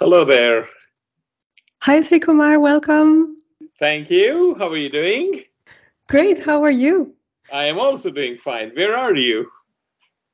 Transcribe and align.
Hello 0.00 0.24
there. 0.24 0.66
Hi, 1.82 2.00
Srikumar. 2.00 2.60
Welcome. 2.60 3.36
Thank 3.78 4.10
you. 4.10 4.56
How 4.58 4.68
are 4.68 4.76
you 4.76 4.88
doing? 4.88 5.44
Great. 6.08 6.44
How 6.44 6.64
are 6.64 6.70
you? 6.70 7.14
I 7.52 7.66
am 7.66 7.78
also 7.78 8.10
doing 8.10 8.36
fine. 8.38 8.72
Where 8.74 8.96
are 8.96 9.14
you? 9.14 9.48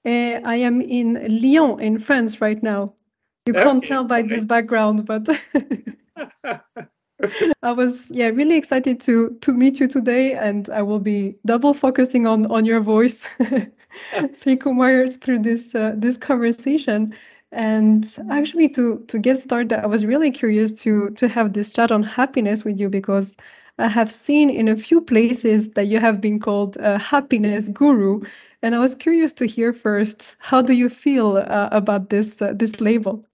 Uh, 0.06 0.40
I 0.44 0.56
am 0.56 0.80
in 0.80 1.42
Lyon, 1.42 1.78
in 1.78 1.98
France, 1.98 2.40
right 2.40 2.62
now. 2.62 2.94
You 3.44 3.52
can't 3.52 3.84
tell 3.84 4.04
by 4.04 4.20
okay. 4.20 4.28
this 4.28 4.46
background, 4.46 5.04
but 5.04 5.28
I 7.62 7.72
was 7.72 8.10
yeah 8.10 8.28
really 8.28 8.56
excited 8.56 8.98
to 9.00 9.36
to 9.42 9.52
meet 9.52 9.78
you 9.78 9.88
today, 9.88 10.36
and 10.36 10.70
I 10.70 10.80
will 10.80 11.00
be 11.00 11.36
double 11.44 11.74
focusing 11.74 12.26
on 12.26 12.46
on 12.46 12.64
your 12.64 12.80
voice, 12.80 13.22
Srikumar, 14.40 15.20
through 15.20 15.40
this 15.40 15.74
uh, 15.74 15.92
this 15.96 16.16
conversation. 16.16 17.14
And 17.52 18.06
actually, 18.30 18.68
to 18.70 19.04
to 19.08 19.18
get 19.18 19.40
started, 19.40 19.72
I 19.80 19.86
was 19.86 20.04
really 20.06 20.30
curious 20.30 20.72
to 20.82 21.10
to 21.10 21.28
have 21.28 21.52
this 21.52 21.70
chat 21.70 21.90
on 21.92 22.02
happiness 22.02 22.64
with 22.64 22.78
you 22.80 22.88
because 22.88 23.36
I 23.78 23.88
have 23.88 24.10
seen 24.12 24.50
in 24.50 24.68
a 24.68 24.76
few 24.76 25.00
places 25.00 25.70
that 25.70 25.86
you 25.86 25.98
have 26.00 26.20
been 26.20 26.38
called 26.40 26.76
a 26.76 26.98
happiness 26.98 27.68
guru, 27.68 28.20
and 28.62 28.74
I 28.74 28.78
was 28.78 28.94
curious 28.94 29.32
to 29.34 29.46
hear 29.46 29.72
first 29.72 30.36
how 30.40 30.62
do 30.62 30.72
you 30.72 30.88
feel 30.88 31.36
uh, 31.38 31.68
about 31.72 32.08
this 32.10 32.40
uh, 32.42 32.52
this 32.54 32.80
label? 32.80 33.24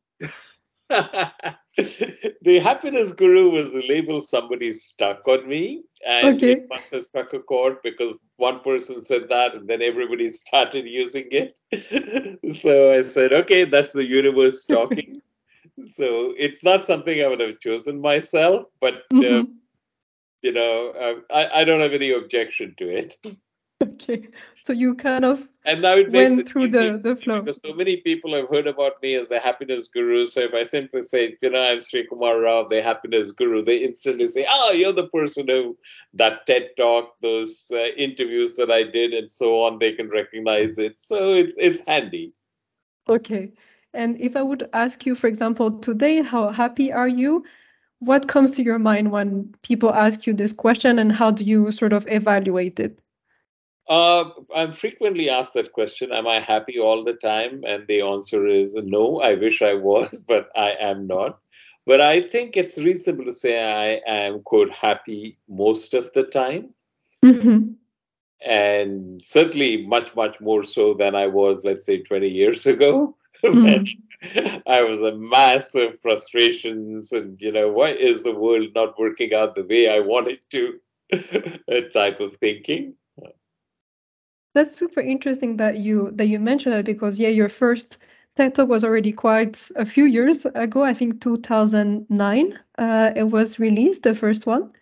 the 1.77 2.59
happiness 2.63 3.13
guru 3.13 3.51
was 3.51 3.73
a 3.75 3.83
label 3.87 4.21
somebody 4.21 4.73
stuck 4.73 5.27
on 5.29 5.47
me. 5.49 5.85
And 6.07 6.43
Okay. 6.43 6.49
it 6.49 6.65
must 6.69 6.91
have 6.93 7.03
struck 7.03 7.33
a 7.35 7.41
chord 7.41 7.79
because 7.83 8.15
one 8.37 8.61
person 8.61 9.03
said 9.03 9.29
that 9.29 9.55
and 9.55 9.69
then 9.69 9.83
everybody 9.83 10.31
started 10.31 10.87
using 10.87 11.29
it. 11.31 11.57
so 12.57 12.93
I 12.93 13.03
said, 13.03 13.33
okay, 13.33 13.65
that's 13.65 13.93
the 13.93 14.07
universe 14.07 14.65
talking. 14.65 15.21
so 15.85 16.35
it's 16.39 16.63
not 16.65 16.85
something 16.85 17.23
I 17.23 17.27
would 17.29 17.41
have 17.41 17.59
chosen 17.61 18.01
myself, 18.01 18.67
but 18.81 19.03
uh, 19.25 19.43
Mhm. 19.43 19.61
you 20.43 20.53
know, 20.53 20.91
uh, 20.91 21.15
I, 21.33 21.61
I 21.61 21.65
don't 21.65 21.81
have 21.81 21.93
any 21.93 22.13
objection 22.13 22.75
to 22.79 22.89
it. 22.89 23.15
Okay, 23.97 24.29
so 24.63 24.73
you 24.73 24.95
kind 24.95 25.25
of 25.25 25.49
And 25.65 25.83
now 25.83 25.97
it 25.97 26.11
makes 26.11 26.37
went 26.37 26.41
it 26.41 26.49
through 26.49 26.69
the 26.69 26.99
the 27.03 27.17
flow. 27.17 27.41
because 27.41 27.61
so 27.61 27.73
many 27.73 27.97
people 27.99 28.35
have 28.35 28.49
heard 28.49 28.67
about 28.67 29.03
me 29.03 29.15
as 29.17 29.29
the 29.29 29.39
happiness 29.41 29.89
guru. 29.89 30.27
So 30.27 30.41
if 30.41 30.55
I 30.55 30.63
simply 30.65 31.03
say, 31.03 31.37
you 31.41 31.51
know, 31.51 31.63
I'm 31.63 31.79
Srikumar 31.79 32.43
Rao, 32.43 32.69
the 32.69 32.83
happiness 32.83 33.33
guru, 33.33 33.63
they 33.65 33.79
instantly 33.79 34.29
say, 34.29 34.47
oh, 34.49 34.73
you're 34.73 34.93
the 34.93 35.09
person 35.09 35.49
who 35.49 35.77
that 36.15 36.47
TED 36.47 36.71
talk, 36.77 37.15
those 37.23 37.71
uh, 37.73 37.87
interviews 37.97 38.55
that 38.57 38.71
I 38.71 38.83
did, 38.85 39.13
and 39.15 39.31
so 39.31 39.63
on. 39.63 39.79
They 39.79 39.93
can 39.93 40.09
recognize 40.11 40.79
it. 40.79 40.97
So 40.97 41.35
it's 41.35 41.57
it's 41.59 41.81
handy. 41.87 42.33
Okay, 43.09 43.53
and 43.95 44.21
if 44.21 44.37
I 44.37 44.43
would 44.43 44.69
ask 44.73 45.07
you, 45.07 45.15
for 45.15 45.27
example, 45.29 45.71
today, 45.81 46.23
how 46.23 46.51
happy 46.51 46.93
are 46.93 47.09
you? 47.09 47.45
What 48.01 48.29
comes 48.29 48.53
to 48.57 48.63
your 48.63 48.79
mind 48.79 49.11
when 49.13 49.55
people 49.63 49.93
ask 49.95 50.27
you 50.27 50.35
this 50.35 50.53
question, 50.53 50.99
and 50.99 51.13
how 51.13 51.31
do 51.31 51.45
you 51.45 51.71
sort 51.73 51.93
of 51.93 52.07
evaluate 52.09 52.79
it? 52.81 53.01
Uh, 53.89 54.31
I'm 54.55 54.73
frequently 54.73 55.31
asked 55.31 55.55
that 55.55 55.73
question, 55.73 56.13
am 56.13 56.27
I 56.27 56.41
happy 56.41 56.79
all 56.79 57.05
the 57.05 57.13
time? 57.13 57.63
And 57.67 57.87
the 57.87 58.03
answer 58.03 58.47
is 58.47 58.75
no, 58.75 59.21
I 59.21 59.35
wish 59.35 59.63
I 59.63 59.75
was, 59.75 60.21
but 60.29 60.49
I 60.57 60.73
am 60.81 61.07
not. 61.07 61.39
But 61.87 62.01
I 62.01 62.21
think 62.21 62.57
it's 62.57 62.79
reasonable 62.79 63.27
to 63.27 63.33
say 63.33 63.63
I 63.63 64.01
am, 64.07 64.43
quote, 64.43 64.73
happy 64.73 65.37
most 65.49 65.95
of 65.95 66.13
the 66.15 66.25
time. 66.25 66.75
Mhm. 67.25 67.75
And 68.45 69.23
certainly 69.23 69.87
much, 69.87 70.15
much 70.17 70.41
more 70.41 70.65
so 70.65 70.95
than 70.95 71.15
I 71.15 71.29
was, 71.29 71.65
let's 71.65 71.87
say, 71.87 72.03
20 72.03 72.29
years 72.29 72.67
ago. 72.67 73.17
Mm. 73.45 73.87
when 74.23 74.63
I 74.67 74.83
was 74.83 75.01
a 75.01 75.15
massive 75.15 76.01
frustrations 76.01 77.13
and, 77.13 77.41
you 77.41 77.53
know, 77.53 77.71
why 77.71 77.91
is 77.91 78.23
the 78.23 78.35
world 78.35 78.69
not 78.75 78.99
working 78.99 79.33
out 79.33 79.55
the 79.55 79.65
way 79.65 79.89
I 79.89 80.01
want 80.01 80.29
it 80.29 80.45
to 80.51 80.81
type 81.93 82.21
of 82.21 82.37
thinking. 82.37 82.95
That's 84.57 84.75
super 84.75 85.03
interesting 85.03 85.59
that 85.59 85.77
you 85.77 86.13
that 86.13 86.29
you 86.29 86.39
mentioned 86.39 86.75
that 86.75 86.87
because 86.87 87.19
yeah, 87.19 87.29
your 87.29 87.51
first 87.51 87.99
TED 88.37 88.55
Talk 88.55 88.71
was 88.71 88.85
already 88.85 89.13
quite 89.13 89.71
a 89.77 89.85
few 89.85 90.07
years 90.07 90.47
ago. 90.47 90.83
I 90.83 90.95
think 90.95 91.21
2009. 91.21 92.59
Uh, 92.79 93.13
it 93.15 93.25
was 93.25 93.59
released, 93.59 94.03
the 94.05 94.15
first 94.15 94.47
one. 94.47 94.73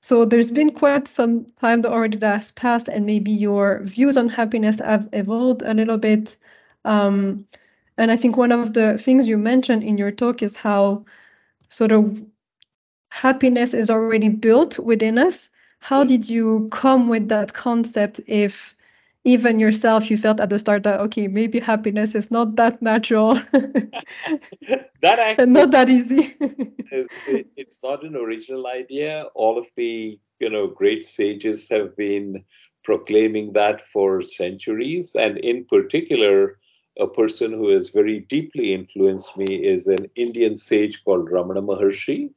So 0.00 0.24
there's 0.24 0.50
been 0.50 0.70
quite 0.70 1.06
some 1.06 1.46
time 1.60 1.82
that 1.82 1.92
already 1.92 2.18
has 2.26 2.50
passed, 2.50 2.88
and 2.88 3.06
maybe 3.06 3.30
your 3.30 3.84
views 3.84 4.16
on 4.16 4.28
happiness 4.28 4.80
have 4.80 5.08
evolved 5.12 5.62
a 5.62 5.74
little 5.74 5.98
bit. 5.98 6.36
Um, 6.84 7.46
and 7.98 8.10
I 8.10 8.16
think 8.16 8.36
one 8.36 8.50
of 8.50 8.72
the 8.72 8.98
things 8.98 9.28
you 9.28 9.38
mentioned 9.38 9.84
in 9.84 9.96
your 9.96 10.10
talk 10.10 10.42
is 10.42 10.56
how 10.56 11.04
sort 11.68 11.92
of 11.92 12.20
happiness 13.10 13.74
is 13.74 13.90
already 13.90 14.28
built 14.28 14.80
within 14.80 15.18
us. 15.18 15.50
How 15.78 16.02
did 16.02 16.28
you 16.28 16.68
come 16.72 17.08
with 17.08 17.28
that 17.28 17.52
concept 17.52 18.20
if 18.26 18.74
even 19.24 19.58
yourself 19.58 20.10
you 20.10 20.16
felt 20.16 20.40
at 20.40 20.50
the 20.50 20.58
start 20.58 20.82
that 20.84 21.00
okay, 21.00 21.28
maybe 21.28 21.58
happiness 21.60 22.14
is 22.14 22.30
not 22.30 22.56
that 22.56 22.80
natural 22.82 23.34
that 25.02 25.18
actually 25.18 25.36
and 25.38 25.52
not 25.52 25.70
that 25.70 25.88
easy? 25.88 26.36
it's 27.56 27.80
not 27.82 28.04
an 28.04 28.16
original 28.16 28.66
idea. 28.66 29.24
All 29.34 29.58
of 29.58 29.66
the 29.76 30.18
you 30.40 30.50
know 30.50 30.66
great 30.68 31.04
sages 31.04 31.68
have 31.70 31.96
been 31.96 32.44
proclaiming 32.84 33.52
that 33.52 33.80
for 33.80 34.22
centuries, 34.22 35.14
and 35.14 35.38
in 35.38 35.64
particular, 35.64 36.58
a 36.98 37.06
person 37.08 37.52
who 37.52 37.68
has 37.68 37.88
very 37.90 38.20
deeply 38.20 38.72
influenced 38.74 39.36
me 39.36 39.64
is 39.64 39.86
an 39.86 40.08
Indian 40.16 40.56
sage 40.56 41.02
called 41.04 41.28
Ramana 41.30 41.62
Maharshi, 41.64 42.30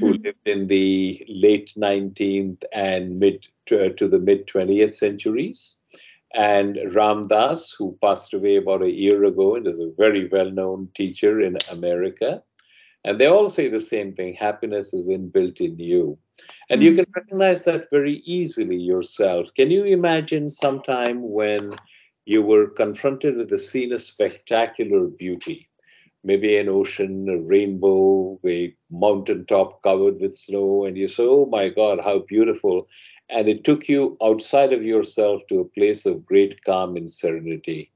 who 0.00 0.12
Mhm. 0.12 0.24
lived 0.24 0.46
in 0.46 0.66
the 0.68 1.24
late 1.28 1.72
19th 1.76 2.64
and 2.72 3.18
mid 3.18 3.46
to, 3.66 3.92
to 3.94 4.08
the 4.08 4.18
mid 4.18 4.46
20th 4.46 4.94
centuries. 4.94 5.78
And 6.34 6.78
Ram 6.94 7.28
Dass, 7.28 7.72
who 7.78 7.98
passed 8.00 8.32
away 8.34 8.56
about 8.56 8.82
a 8.82 8.90
year 8.90 9.24
ago 9.24 9.54
and 9.56 9.66
is 9.66 9.80
a 9.80 9.90
very 9.96 10.28
well 10.28 10.50
known 10.50 10.88
teacher 10.94 11.40
in 11.40 11.56
America. 11.70 12.42
And 13.04 13.18
they 13.18 13.26
all 13.26 13.48
say 13.48 13.68
the 13.68 13.80
same 13.80 14.12
thing 14.14 14.34
happiness 14.34 14.92
is 14.92 15.08
inbuilt 15.08 15.60
in 15.60 15.78
you. 15.78 16.18
And 16.70 16.82
you 16.82 16.92
Mm. 16.92 16.96
can 16.96 17.06
recognize 17.14 17.64
that 17.64 17.90
very 17.90 18.22
easily 18.24 18.76
yourself. 18.76 19.52
Can 19.54 19.70
you 19.70 19.84
imagine 19.84 20.48
sometime 20.48 21.22
when 21.30 21.74
you 22.24 22.42
were 22.42 22.68
confronted 22.68 23.36
with 23.36 23.52
a 23.52 23.58
scene 23.58 23.92
of 23.92 24.02
spectacular 24.02 25.06
beauty? 25.06 25.68
Maybe 26.24 26.56
an 26.56 26.68
ocean, 26.68 27.28
a 27.28 27.38
rainbow, 27.38 28.38
a 28.46 28.74
mountaintop 28.90 29.82
covered 29.82 30.20
with 30.20 30.34
snow, 30.36 30.84
and 30.84 30.96
you 30.96 31.08
say, 31.08 31.24
Oh 31.24 31.46
my 31.46 31.68
God, 31.68 32.00
how 32.02 32.20
beautiful. 32.20 32.88
And 33.32 33.48
it 33.48 33.64
took 33.64 33.88
you 33.88 34.16
outside 34.22 34.72
of 34.72 34.84
yourself 34.84 35.46
to 35.48 35.60
a 35.60 35.64
place 35.64 36.06
of 36.06 36.24
great 36.26 36.64
calm 36.64 36.96
and 36.96 37.10
serenity. 37.10 37.90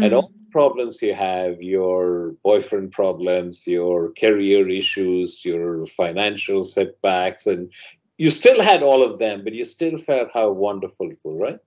And 0.00 0.14
Mm. 0.14 0.14
all 0.14 0.30
the 0.32 0.52
problems 0.52 1.02
you 1.02 1.14
have 1.14 1.62
your 1.62 2.34
boyfriend 2.42 2.92
problems 2.92 3.66
your 3.66 4.12
career 4.12 4.68
issues 4.68 5.44
your 5.44 5.86
financial 5.86 6.64
setbacks 6.64 7.46
and 7.46 7.72
you 8.18 8.30
still 8.30 8.60
had 8.62 8.82
all 8.82 9.02
of 9.02 9.18
them 9.18 9.44
but 9.44 9.54
you 9.54 9.64
still 9.64 9.98
felt 9.98 10.28
how 10.34 10.50
wonderful 10.50 11.10
it 11.10 11.18
was 11.24 11.38
right? 11.38 11.60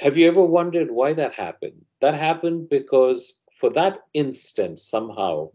Have 0.00 0.16
you 0.18 0.28
ever 0.28 0.42
wondered 0.42 0.90
why 0.90 1.14
that 1.14 1.34
happened? 1.34 1.86
That 2.00 2.14
happened 2.14 2.68
because 2.68 3.40
for 3.52 3.70
that 3.70 4.00
instant 4.14 4.78
somehow 4.78 5.52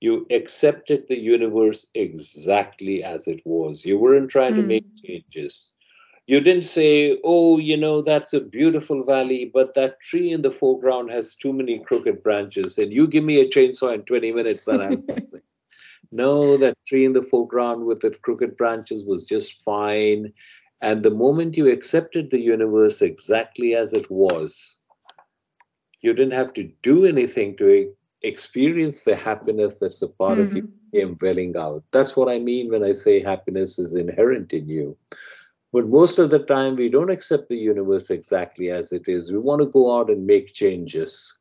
you 0.00 0.26
accepted 0.30 1.08
the 1.08 1.18
universe 1.18 1.90
exactly 1.94 3.02
as 3.04 3.28
it 3.28 3.42
was. 3.46 3.84
You 3.84 3.98
weren't 3.98 4.30
trying 4.30 4.56
to 4.56 4.62
Mm. 4.62 4.64
make 4.64 4.84
changes 4.96 5.75
you 6.26 6.40
didn't 6.40 6.64
say, 6.64 7.18
oh, 7.24 7.58
you 7.58 7.76
know, 7.76 8.00
that's 8.02 8.32
a 8.32 8.40
beautiful 8.40 9.04
valley, 9.04 9.50
but 9.52 9.74
that 9.74 10.00
tree 10.00 10.32
in 10.32 10.42
the 10.42 10.50
foreground 10.50 11.10
has 11.10 11.34
too 11.34 11.52
many 11.52 11.78
crooked 11.80 12.22
branches, 12.22 12.78
and 12.78 12.92
you 12.92 13.06
give 13.06 13.24
me 13.24 13.40
a 13.40 13.48
chainsaw 13.48 13.94
in 13.94 14.02
20 14.02 14.32
minutes 14.32 14.66
and 14.68 14.82
fix. 15.06 15.34
No, 16.12 16.56
that 16.58 16.74
tree 16.86 17.04
in 17.04 17.12
the 17.12 17.22
foreground 17.22 17.84
with 17.86 18.04
its 18.04 18.18
crooked 18.18 18.56
branches 18.56 19.04
was 19.04 19.24
just 19.24 19.62
fine. 19.62 20.32
And 20.80 21.02
the 21.02 21.10
moment 21.10 21.56
you 21.56 21.70
accepted 21.70 22.30
the 22.30 22.40
universe 22.40 23.00
exactly 23.02 23.74
as 23.74 23.92
it 23.92 24.10
was, 24.10 24.78
you 26.00 26.12
didn't 26.12 26.34
have 26.34 26.52
to 26.54 26.70
do 26.82 27.04
anything 27.06 27.56
to 27.56 27.92
experience 28.22 29.02
the 29.02 29.16
happiness 29.16 29.76
that's 29.78 30.02
a 30.02 30.08
part 30.08 30.38
of 30.38 30.54
you 30.54 30.62
Mm. 30.62 30.72
came 30.94 31.16
welling 31.20 31.56
out. 31.56 31.84
That's 31.92 32.16
what 32.16 32.28
I 32.28 32.38
mean 32.38 32.70
when 32.70 32.84
I 32.84 32.92
say 32.92 33.20
happiness 33.20 33.78
is 33.78 33.94
inherent 33.94 34.52
in 34.52 34.68
you. 34.68 34.96
But 35.72 35.88
most 35.88 36.18
of 36.18 36.30
the 36.30 36.38
time, 36.38 36.76
we 36.76 36.88
don't 36.88 37.10
accept 37.10 37.48
the 37.48 37.56
universe 37.56 38.10
exactly 38.10 38.70
as 38.70 38.92
it 38.92 39.08
is. 39.08 39.32
We 39.32 39.38
want 39.38 39.62
to 39.62 39.66
go 39.66 39.98
out 39.98 40.10
and 40.10 40.26
make 40.26 40.52
changes. 40.52 41.32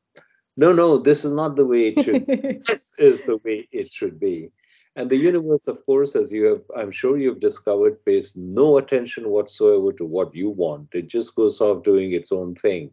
No, 0.58 0.74
no, 0.74 0.98
this 0.98 1.26
is 1.26 1.34
not 1.34 1.56
the 1.56 1.66
way 1.66 1.90
it 1.90 2.04
should 2.04 2.26
be. 2.26 2.60
This 2.68 2.94
is 2.98 3.24
the 3.24 3.38
way 3.38 3.68
it 3.72 3.92
should 3.92 4.20
be. 4.20 4.52
And 4.96 5.10
the 5.10 5.18
universe, 5.18 5.68
of 5.68 5.86
course, 5.86 6.16
as 6.16 6.32
you 6.32 6.46
have, 6.46 6.62
I'm 6.76 6.92
sure 6.92 7.18
you've 7.18 7.42
discovered, 7.42 8.04
pays 8.06 8.36
no 8.38 8.78
attention 8.78 9.30
whatsoever 9.30 9.92
to 9.94 10.06
what 10.06 10.34
you 10.34 10.50
want. 10.50 10.88
It 10.94 11.08
just 11.08 11.36
goes 11.36 11.60
off 11.60 11.84
doing 11.84 12.14
its 12.14 12.32
own 12.32 12.56
thing. 12.56 12.92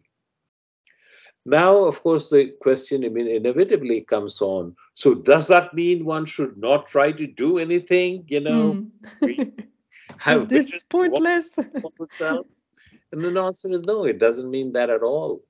Now, 1.45 1.85
of 1.85 2.03
course, 2.03 2.31
the 2.31 2.51
question 2.61 3.05
I 3.05 3.09
mean, 3.09 3.29
inevitably 3.29 4.03
comes 4.03 4.41
on. 4.41 4.77
So, 4.95 5.15
does 5.15 5.49
that 5.49 5.75
mean 5.75 6.05
one 6.05 6.25
should 6.25 6.57
not 6.57 6.87
try 6.89 7.13
to 7.13 7.27
do 7.27 7.59
anything? 7.59 8.25
You 8.29 8.41
know, 8.41 8.87
mm. 9.23 9.65
Have 10.19 10.49
this 10.49 10.83
pointless? 10.89 11.49
and 11.59 13.23
the 13.23 13.41
answer 13.41 13.73
is 13.73 13.83
no. 13.83 14.05
It 14.05 14.19
doesn't 14.19 14.51
mean 14.51 14.73
that 14.73 14.91
at 14.91 15.03
all. 15.03 15.43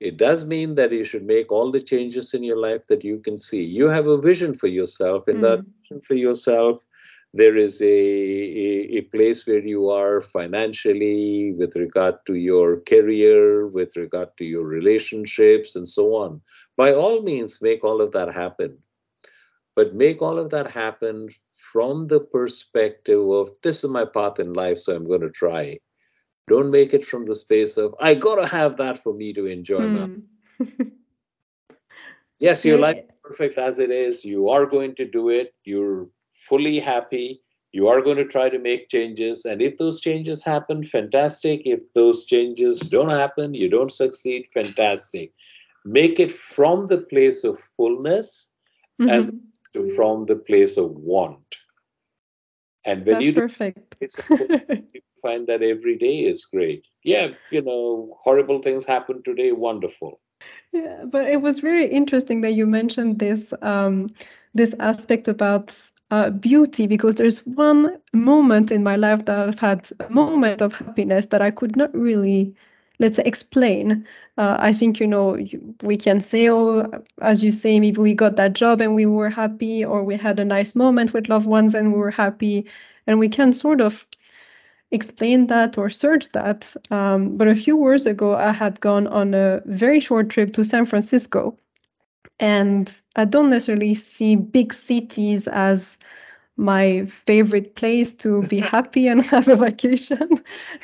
It 0.00 0.16
does 0.16 0.44
mean 0.44 0.76
that 0.76 0.92
you 0.92 1.04
should 1.04 1.24
make 1.24 1.50
all 1.50 1.72
the 1.72 1.80
changes 1.80 2.32
in 2.32 2.44
your 2.44 2.58
life 2.58 2.86
that 2.86 3.02
you 3.02 3.18
can 3.18 3.36
see. 3.36 3.64
You 3.64 3.88
have 3.88 4.06
a 4.06 4.20
vision 4.20 4.54
for 4.54 4.68
yourself. 4.68 5.28
In 5.28 5.38
mm. 5.38 5.40
that 5.42 5.64
vision 5.82 6.00
for 6.02 6.14
yourself, 6.14 6.84
there 7.34 7.56
is 7.56 7.80
a, 7.80 7.84
a, 7.84 8.98
a, 8.98 9.00
place 9.02 9.46
where 9.46 9.64
you 9.64 9.90
are 9.90 10.20
financially, 10.20 11.52
with 11.52 11.76
regard 11.76 12.14
to 12.26 12.34
your 12.34 12.80
career, 12.80 13.66
with 13.66 13.96
regard 13.96 14.34
to 14.38 14.44
your 14.44 14.64
relationships, 14.64 15.76
and 15.76 15.86
so 15.86 16.14
on. 16.14 16.40
By 16.76 16.94
all 16.94 17.22
means, 17.22 17.60
make 17.60 17.84
all 17.84 18.00
of 18.00 18.12
that 18.12 18.32
happen. 18.32 18.78
But 19.76 19.94
make 19.94 20.22
all 20.22 20.38
of 20.38 20.50
that 20.50 20.70
happen 20.70 21.28
from 21.72 22.06
the 22.06 22.20
perspective 22.20 23.28
of 23.30 23.50
this 23.62 23.84
is 23.84 23.90
my 23.90 24.04
path 24.04 24.38
in 24.38 24.52
life, 24.52 24.78
so 24.78 24.94
I'm 24.94 25.06
going 25.06 25.20
to 25.20 25.30
try. 25.30 25.78
Don't 26.48 26.70
make 26.70 26.94
it 26.94 27.04
from 27.04 27.26
the 27.26 27.34
space 27.34 27.76
of 27.76 27.94
I 28.00 28.14
got 28.14 28.36
to 28.36 28.46
have 28.46 28.76
that 28.78 29.02
for 29.02 29.12
me 29.12 29.32
to 29.34 29.46
enjoy 29.46 29.80
mm. 29.80 30.22
yes, 32.38 32.64
your 32.64 32.78
yeah. 32.78 32.86
life 32.86 32.96
is 32.96 33.10
perfect 33.22 33.58
as 33.58 33.78
it 33.78 33.90
is. 33.90 34.24
You 34.24 34.48
are 34.48 34.64
going 34.64 34.94
to 34.96 35.04
do 35.04 35.28
it. 35.28 35.54
You're 35.64 36.08
fully 36.30 36.78
happy. 36.78 37.42
You 37.72 37.88
are 37.88 38.00
going 38.00 38.16
to 38.16 38.24
try 38.24 38.48
to 38.48 38.58
make 38.58 38.88
changes. 38.88 39.44
And 39.44 39.60
if 39.60 39.76
those 39.76 40.00
changes 40.00 40.42
happen, 40.42 40.82
fantastic. 40.82 41.62
If 41.66 41.82
those 41.92 42.24
changes 42.24 42.80
don't 42.80 43.10
happen, 43.10 43.52
you 43.52 43.68
don't 43.68 43.92
succeed, 43.92 44.48
fantastic. 44.54 45.32
Make 45.84 46.18
it 46.18 46.32
from 46.32 46.86
the 46.86 46.98
place 46.98 47.44
of 47.44 47.58
fullness 47.76 48.54
mm-hmm. 49.00 49.10
as 49.10 49.30
to 49.74 49.94
from 49.94 50.24
the 50.24 50.36
place 50.36 50.76
of 50.76 50.92
want. 50.92 51.47
And 52.88 53.04
when 53.04 53.16
That's 53.16 53.26
you 53.26 53.32
do, 53.32 53.40
perfect. 53.40 53.96
you 54.94 55.00
find 55.22 55.46
that 55.46 55.62
every 55.62 55.98
day 55.98 56.20
is 56.20 56.46
great. 56.46 56.86
Yeah, 57.04 57.28
you 57.50 57.60
know, 57.60 58.16
horrible 58.22 58.60
things 58.60 58.84
happen 58.86 59.22
today, 59.22 59.52
wonderful. 59.52 60.18
Yeah, 60.72 61.04
but 61.04 61.28
it 61.28 61.42
was 61.42 61.60
very 61.60 61.86
interesting 61.86 62.40
that 62.40 62.52
you 62.52 62.66
mentioned 62.66 63.18
this 63.18 63.52
um, 63.60 64.06
this 64.54 64.74
aspect 64.80 65.28
about 65.28 65.76
uh, 66.10 66.30
beauty 66.30 66.86
because 66.86 67.16
there's 67.16 67.46
one 67.46 67.98
moment 68.14 68.70
in 68.70 68.82
my 68.82 68.96
life 68.96 69.26
that 69.26 69.38
I've 69.38 69.58
had 69.58 69.90
a 70.00 70.08
moment 70.10 70.62
of 70.62 70.72
happiness 70.72 71.26
that 71.26 71.42
I 71.42 71.50
could 71.50 71.76
not 71.76 71.94
really, 71.94 72.54
let's 72.98 73.16
say, 73.16 73.22
explain. 73.24 74.06
Uh, 74.36 74.56
I 74.58 74.72
think, 74.72 75.00
you 75.00 75.06
know, 75.06 75.38
we 75.82 75.96
can 75.96 76.20
say, 76.20 76.48
oh, 76.50 76.90
as 77.20 77.42
you 77.42 77.52
say, 77.52 77.80
maybe 77.80 78.00
we 78.00 78.14
got 78.14 78.36
that 78.36 78.52
job 78.52 78.80
and 78.80 78.94
we 78.94 79.06
were 79.06 79.30
happy, 79.30 79.84
or 79.84 80.02
we 80.04 80.16
had 80.16 80.38
a 80.40 80.44
nice 80.44 80.74
moment 80.74 81.12
with 81.12 81.28
loved 81.28 81.46
ones 81.46 81.74
and 81.74 81.92
we 81.92 81.98
were 81.98 82.10
happy. 82.10 82.66
And 83.06 83.18
we 83.18 83.28
can 83.28 83.52
sort 83.52 83.80
of 83.80 84.06
explain 84.90 85.46
that 85.48 85.78
or 85.78 85.90
search 85.90 86.28
that. 86.32 86.74
Um, 86.90 87.36
but 87.36 87.48
a 87.48 87.54
few 87.54 87.82
years 87.84 88.06
ago, 88.06 88.34
I 88.34 88.52
had 88.52 88.80
gone 88.80 89.06
on 89.06 89.34
a 89.34 89.62
very 89.66 90.00
short 90.00 90.28
trip 90.28 90.52
to 90.54 90.64
San 90.64 90.86
Francisco 90.86 91.58
and 92.40 93.02
I 93.16 93.24
don't 93.24 93.50
necessarily 93.50 93.94
see 93.94 94.36
big 94.36 94.72
cities 94.72 95.48
as 95.48 95.98
my 96.58 97.06
favorite 97.06 97.76
place 97.76 98.12
to 98.12 98.42
be 98.42 98.58
happy 98.74 99.06
and 99.06 99.24
have 99.24 99.48
a 99.48 99.56
vacation. 99.56 100.42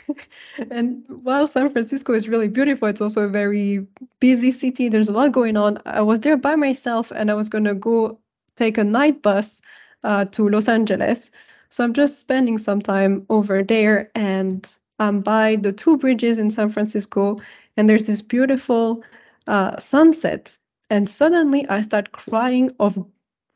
and 0.71 1.05
while 1.09 1.47
San 1.47 1.69
Francisco 1.71 2.15
is 2.15 2.29
really 2.29 2.49
beautiful, 2.49 2.89
it's 2.89 3.01
also 3.01 3.23
a 3.23 3.29
very 3.29 3.87
busy 4.21 4.53
city. 4.53 4.89
There's 4.89 5.09
a 5.09 5.13
lot 5.13 5.33
going 5.33 5.57
on. 5.57 5.79
I 5.85 6.01
was 6.01 6.21
there 6.21 6.37
by 6.37 6.55
myself 6.55 7.11
and 7.11 7.31
I 7.31 7.35
was 7.35 7.49
going 7.49 7.65
to 7.65 7.75
go 7.75 8.19
take 8.57 8.79
a 8.79 8.85
night 8.85 9.21
bus 9.21 9.61
uh, 10.05 10.25
to 10.27 10.49
Los 10.49 10.69
Angeles. 10.69 11.31
So 11.71 11.83
I'm 11.83 11.93
just 11.93 12.21
spending 12.21 12.57
some 12.59 12.81
time 12.81 13.27
over 13.29 13.65
there 13.65 14.11
and 14.15 14.65
I'm 15.01 15.21
by 15.21 15.57
the 15.57 15.73
two 15.73 15.99
bridges 15.99 16.39
in 16.39 16.53
San 16.53 16.69
Francisco 16.69 17.41
and 17.77 17.89
there's 17.89 18.05
this 18.05 18.23
beautiful 18.23 19.03
uh, 19.49 19.77
sunset 19.79 20.57
and 20.89 21.11
suddenly 21.11 21.69
I 21.69 21.81
start 21.81 22.13
crying 22.13 22.71
of 22.79 23.05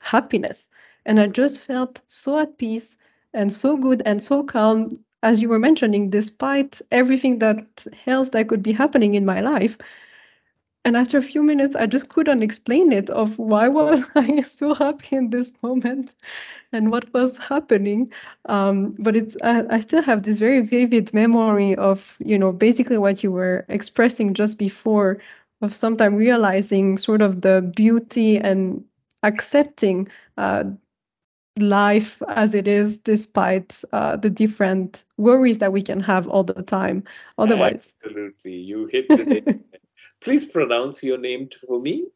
happiness. 0.01 0.69
And 1.07 1.21
I 1.21 1.27
just 1.27 1.63
felt 1.63 2.03
so 2.07 2.39
at 2.39 2.59
peace 2.59 2.97
and 3.35 3.53
so 3.53 3.77
good 3.77 4.03
and 4.05 4.23
so 4.23 4.43
calm, 4.43 4.99
as 5.23 5.41
you 5.41 5.49
were 5.49 5.59
mentioning, 5.59 6.11
despite 6.11 6.81
everything 6.91 7.39
that 7.41 7.87
else 8.07 8.31
that 8.31 8.49
could 8.49 8.63
be 8.63 8.73
happening 8.73 9.15
in 9.15 9.25
my 9.25 9.41
life. 9.41 9.79
And 10.85 10.97
after 10.97 11.19
a 11.19 11.23
few 11.23 11.43
minutes, 11.43 11.77
I 11.77 11.87
just 11.87 12.09
couldn't 12.09 12.43
explain 12.43 12.93
it 12.93 13.11
of 13.11 13.39
why 13.39 13.69
was 13.69 14.03
I 14.15 14.41
so 14.43 14.75
happy 14.75 15.17
in 15.17 15.31
this 15.31 15.53
moment 15.63 16.15
and 16.73 16.91
what 16.91 17.13
was 17.13 17.37
happening. 17.37 18.13
Um, 18.47 18.95
but 18.99 19.17
it's 19.17 19.37
I, 19.43 19.65
I 19.71 19.81
still 19.81 20.03
have 20.03 20.23
this 20.23 20.39
very 20.39 20.61
vivid 20.61 21.13
memory 21.13 21.75
of, 21.77 22.17
you 22.21 22.39
know, 22.39 22.53
basically 22.53 22.99
what 22.99 23.23
you 23.23 23.33
were 23.33 23.67
expressing 23.69 24.35
just 24.35 24.59
before 24.59 25.19
of 25.61 25.75
sometimes 25.75 26.17
realizing 26.17 26.99
sort 26.99 27.21
of 27.21 27.43
the 27.43 27.71
beauty 27.75 28.39
and 28.39 28.85
accepting 29.23 30.09
uh, 30.37 30.65
life 31.61 32.23
as 32.29 32.55
it 32.55 32.69
is 32.69 32.99
despite 32.99 33.83
uh, 33.93 34.17
the 34.17 34.31
different 34.31 35.05
worries 35.17 35.59
that 35.59 35.73
we 35.73 35.83
can 35.83 36.01
have 36.01 36.27
all 36.29 36.45
the 36.45 36.63
time 36.63 37.03
otherwise 37.39 37.97
absolutely 38.05 38.53
you 38.53 38.87
hit 38.87 39.09
the 39.09 39.61
please 40.21 40.45
pronounce 40.45 41.03
your 41.03 41.19
name 41.19 41.49
for 41.67 41.81
me 41.81 42.07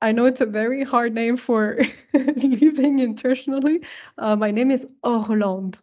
i 0.00 0.12
know 0.12 0.24
it's 0.24 0.40
a 0.40 0.46
very 0.46 0.84
hard 0.84 1.14
name 1.14 1.36
for 1.36 1.78
living 2.14 2.98
internationally 2.98 3.80
uh, 4.18 4.36
my 4.36 4.50
name 4.50 4.70
is 4.70 4.86
orlando 5.04 5.78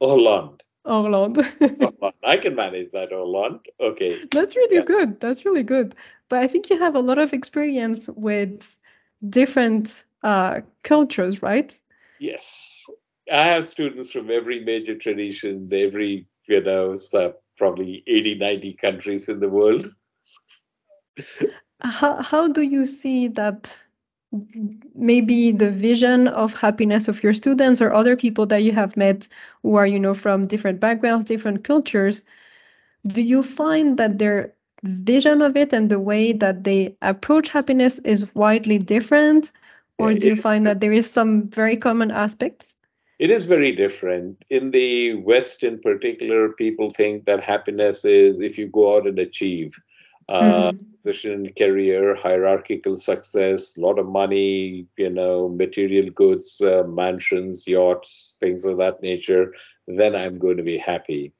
orlando 0.00 0.58
Orlando. 0.88 1.42
I 2.24 2.38
can 2.38 2.54
manage 2.54 2.90
that, 2.92 3.12
Orlando. 3.12 3.60
Okay. 3.78 4.20
That's 4.30 4.56
really 4.56 4.76
yeah. 4.76 4.84
good. 4.84 5.20
That's 5.20 5.44
really 5.44 5.62
good. 5.62 5.94
But 6.28 6.40
I 6.40 6.48
think 6.48 6.70
you 6.70 6.78
have 6.78 6.94
a 6.94 7.00
lot 7.00 7.18
of 7.18 7.32
experience 7.32 8.08
with 8.08 8.76
different 9.28 10.04
uh, 10.22 10.60
cultures, 10.82 11.42
right? 11.42 11.78
Yes. 12.18 12.84
I 13.30 13.44
have 13.44 13.66
students 13.66 14.10
from 14.10 14.30
every 14.30 14.64
major 14.64 14.96
tradition, 14.96 15.68
every, 15.72 16.26
you 16.46 16.62
know, 16.62 16.96
probably 17.56 18.02
80, 18.06 18.36
90 18.36 18.72
countries 18.74 19.28
in 19.28 19.40
the 19.40 19.48
world. 19.48 19.92
how, 21.80 22.22
how 22.22 22.48
do 22.48 22.62
you 22.62 22.86
see 22.86 23.28
that 23.28 23.78
maybe 24.94 25.52
the 25.52 25.70
vision 25.70 26.28
of 26.28 26.54
happiness 26.54 27.08
of 27.08 27.22
your 27.22 27.32
students 27.32 27.80
or 27.80 27.92
other 27.92 28.16
people 28.16 28.46
that 28.46 28.62
you 28.62 28.72
have 28.72 28.96
met 28.96 29.26
who 29.62 29.74
are 29.76 29.86
you 29.86 29.98
know 29.98 30.12
from 30.12 30.46
different 30.46 30.80
backgrounds 30.80 31.24
different 31.24 31.64
cultures 31.64 32.22
do 33.06 33.22
you 33.22 33.42
find 33.42 33.98
that 33.98 34.18
their 34.18 34.52
vision 34.82 35.40
of 35.40 35.56
it 35.56 35.72
and 35.72 35.90
the 35.90 35.98
way 35.98 36.32
that 36.32 36.64
they 36.64 36.94
approach 37.00 37.48
happiness 37.48 37.98
is 38.00 38.32
widely 38.34 38.78
different 38.78 39.50
or 39.98 40.12
do 40.12 40.28
you 40.28 40.36
find 40.36 40.66
that 40.66 40.80
there 40.80 40.92
is 40.92 41.10
some 41.10 41.48
very 41.48 41.76
common 41.76 42.10
aspects 42.10 42.74
it 43.18 43.30
is 43.30 43.44
very 43.44 43.74
different 43.74 44.44
in 44.48 44.70
the 44.70 45.14
west 45.14 45.62
in 45.62 45.78
particular 45.80 46.50
people 46.50 46.90
think 46.90 47.24
that 47.24 47.42
happiness 47.42 48.04
is 48.04 48.40
if 48.40 48.56
you 48.56 48.68
go 48.68 48.96
out 48.96 49.06
and 49.06 49.18
achieve 49.18 49.74
uh, 50.28 50.42
mm-hmm. 50.42 50.78
position, 51.02 51.50
career, 51.56 52.14
hierarchical 52.14 52.96
success, 52.96 53.76
a 53.76 53.80
lot 53.80 53.98
of 53.98 54.06
money, 54.06 54.86
you 54.96 55.08
know, 55.08 55.48
material 55.48 56.10
goods, 56.10 56.60
uh, 56.60 56.82
mansions, 56.86 57.66
yachts, 57.66 58.36
things 58.38 58.64
of 58.64 58.76
that 58.76 59.00
nature, 59.02 59.54
then 59.86 60.14
I'm 60.14 60.38
going 60.38 60.58
to 60.58 60.62
be 60.62 60.76
happy. 60.76 61.32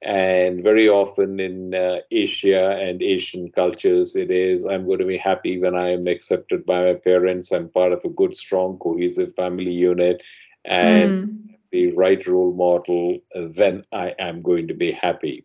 And 0.00 0.62
very 0.62 0.88
often 0.88 1.40
in 1.40 1.74
uh, 1.74 1.98
Asia 2.12 2.76
and 2.76 3.02
Asian 3.02 3.50
cultures, 3.50 4.14
it 4.14 4.30
is 4.30 4.64
I'm 4.64 4.86
going 4.86 5.00
to 5.00 5.04
be 5.04 5.18
happy 5.18 5.58
when 5.58 5.74
I 5.74 5.90
am 5.90 6.06
accepted 6.06 6.64
by 6.64 6.84
my 6.84 6.94
parents. 6.94 7.50
I'm 7.50 7.68
part 7.68 7.92
of 7.92 8.04
a 8.04 8.08
good, 8.08 8.36
strong, 8.36 8.78
cohesive 8.78 9.34
family 9.34 9.72
unit, 9.72 10.22
and 10.64 11.28
mm. 11.28 11.38
the 11.72 11.90
right 11.92 12.24
role 12.26 12.54
model. 12.54 13.18
Then 13.34 13.82
I 13.90 14.14
am 14.20 14.40
going 14.40 14.68
to 14.68 14.74
be 14.74 14.92
happy 14.92 15.44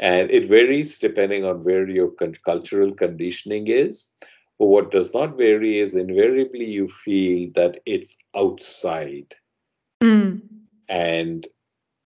and 0.00 0.30
it 0.30 0.44
varies 0.44 0.98
depending 0.98 1.44
on 1.44 1.64
where 1.64 1.88
your 1.88 2.10
cultural 2.44 2.92
conditioning 2.92 3.66
is. 3.66 4.10
But 4.58 4.66
what 4.66 4.90
does 4.90 5.14
not 5.14 5.36
vary 5.36 5.78
is 5.78 5.94
invariably 5.94 6.64
you 6.64 6.88
feel 6.88 7.50
that 7.54 7.80
it's 7.86 8.18
outside. 8.36 9.34
Mm. 10.02 10.40
And 10.88 11.46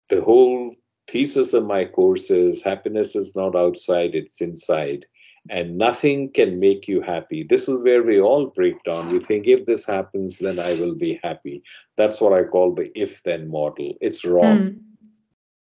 the 0.09 0.21
whole 0.21 0.75
thesis 1.07 1.53
of 1.53 1.65
my 1.65 1.85
course 1.85 2.29
is 2.29 2.61
happiness 2.61 3.15
is 3.15 3.35
not 3.35 3.55
outside, 3.55 4.15
it's 4.15 4.41
inside. 4.41 5.05
And 5.49 5.75
nothing 5.75 6.31
can 6.31 6.59
make 6.59 6.87
you 6.87 7.01
happy. 7.01 7.41
This 7.43 7.67
is 7.67 7.79
where 7.79 8.03
we 8.03 8.21
all 8.21 8.47
break 8.47 8.83
down. 8.83 9.11
We 9.11 9.19
think 9.19 9.47
if 9.47 9.65
this 9.65 9.87
happens, 9.87 10.37
then 10.37 10.59
I 10.59 10.75
will 10.75 10.93
be 10.93 11.19
happy. 11.23 11.63
That's 11.97 12.21
what 12.21 12.31
I 12.31 12.43
call 12.43 12.75
the 12.75 12.91
if 12.93 13.23
then 13.23 13.49
model. 13.49 13.95
It's 14.01 14.23
wrong. 14.23 14.59
Mm 14.59 14.79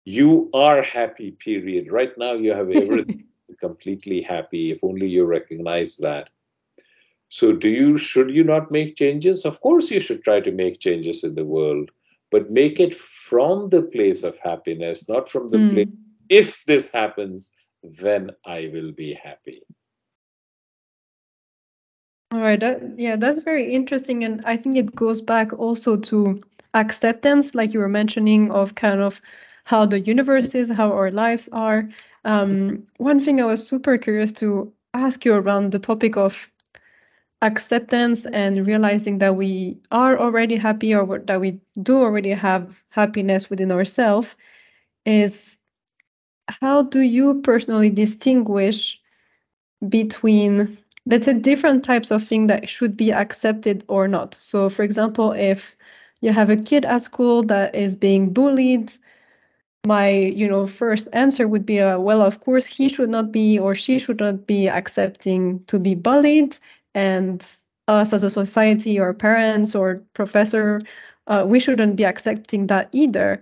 you 0.05 0.49
are 0.53 0.81
happy 0.81 1.31
period 1.31 1.91
right 1.91 2.17
now 2.17 2.33
you 2.33 2.51
have 2.51 2.69
everything 2.69 3.23
completely 3.59 4.21
happy 4.21 4.71
if 4.71 4.83
only 4.83 5.07
you 5.07 5.23
recognize 5.23 5.95
that. 5.97 6.29
So, 7.29 7.51
do 7.51 7.69
you 7.69 7.97
should 7.97 8.29
you 8.29 8.43
not 8.43 8.71
make 8.71 8.95
changes? 8.95 9.45
Of 9.45 9.59
course, 9.61 9.89
you 9.89 9.99
should 9.99 10.23
try 10.23 10.39
to 10.41 10.51
make 10.51 10.79
changes 10.79 11.23
in 11.23 11.33
the 11.33 11.45
world, 11.45 11.89
but 12.33 12.49
make 12.49 12.79
it 12.79 12.95
from 12.95 13.69
the 13.69 13.83
place 13.83 14.23
of 14.23 14.39
happiness, 14.39 15.07
not 15.07 15.29
from 15.29 15.47
the 15.49 15.59
Mm. 15.59 15.69
place. 15.69 15.87
If 16.29 16.65
this 16.65 16.91
happens, 16.91 17.51
then 17.83 18.31
I 18.43 18.71
will 18.73 18.91
be 18.91 19.13
happy. 19.13 19.61
All 22.31 22.39
right. 22.39 22.59
That, 22.59 22.81
yeah, 22.97 23.17
that's 23.17 23.41
very 23.41 23.71
interesting. 23.71 24.23
And 24.23 24.41
I 24.45 24.57
think 24.57 24.75
it 24.77 24.95
goes 24.95 25.21
back 25.21 25.53
also 25.53 25.95
to 25.95 26.41
acceptance, 26.73 27.53
like 27.53 27.73
you 27.73 27.79
were 27.79 27.87
mentioning, 28.01 28.51
of 28.51 28.73
kind 28.73 28.99
of 29.01 29.21
how 29.65 29.85
the 29.85 29.99
universe 29.99 30.55
is, 30.55 30.71
how 30.71 30.91
our 30.91 31.11
lives 31.11 31.47
are. 31.51 31.87
Um, 32.25 32.87
one 32.97 33.19
thing 33.19 33.41
I 33.41 33.45
was 33.45 33.67
super 33.67 33.97
curious 33.99 34.31
to 34.41 34.73
ask 34.95 35.23
you 35.23 35.35
around 35.35 35.71
the 35.71 35.79
topic 35.79 36.17
of 36.17 36.49
acceptance 37.43 38.25
and 38.25 38.65
realizing 38.65 39.17
that 39.19 39.35
we 39.35 39.77
are 39.91 40.17
already 40.17 40.55
happy 40.55 40.95
or 40.95 41.19
that 41.19 41.41
we 41.41 41.59
do 41.81 41.99
already 41.99 42.31
have 42.31 42.81
happiness 42.89 43.49
within 43.49 43.71
ourselves 43.71 44.35
is 45.05 45.57
how 46.47 46.81
do 46.81 47.01
you 47.01 47.41
personally 47.41 47.89
distinguish 47.89 48.99
between 49.89 50.77
let's 51.05 51.25
say 51.25 51.33
different 51.33 51.83
types 51.83 52.11
of 52.11 52.23
things 52.23 52.47
that 52.47 52.69
should 52.69 52.95
be 52.95 53.11
accepted 53.11 53.83
or 53.89 54.07
not? 54.07 54.35
So 54.35 54.69
for 54.69 54.83
example 54.83 55.33
if 55.33 55.75
you 56.21 56.31
have 56.31 56.49
a 56.49 56.55
kid 56.55 56.85
at 56.85 57.01
school 57.01 57.43
that 57.43 57.75
is 57.75 57.93
being 57.93 58.31
bullied 58.31 58.93
my 59.85 60.09
you 60.09 60.47
know 60.47 60.65
first 60.65 61.09
answer 61.11 61.45
would 61.45 61.65
be 61.65 61.81
uh, 61.81 61.99
well 61.99 62.21
of 62.21 62.39
course 62.39 62.65
he 62.65 62.87
should 62.87 63.09
not 63.09 63.33
be 63.33 63.59
or 63.59 63.75
she 63.75 63.99
should 63.99 64.21
not 64.21 64.47
be 64.47 64.69
accepting 64.69 65.61
to 65.65 65.77
be 65.77 65.93
bullied 65.93 66.57
and 66.93 67.55
us 67.87 68.13
as 68.13 68.23
a 68.23 68.29
society 68.29 68.99
or 68.99 69.13
parents 69.13 69.75
or 69.75 70.03
professor 70.13 70.79
uh, 71.27 71.45
we 71.47 71.59
shouldn't 71.59 71.95
be 71.95 72.05
accepting 72.05 72.67
that 72.67 72.89
either. 72.91 73.41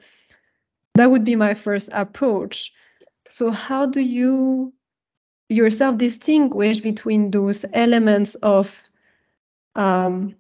That 0.95 1.09
would 1.09 1.23
be 1.23 1.35
my 1.35 1.53
first 1.53 1.89
approach. 1.93 2.73
So 3.29 3.51
how 3.51 3.85
do 3.85 4.01
you 4.01 4.73
yourself 5.49 5.97
distinguish 5.97 6.79
between 6.79 7.31
those 7.31 7.65
elements 7.73 8.35
of 8.35 8.81
um, 9.75 10.35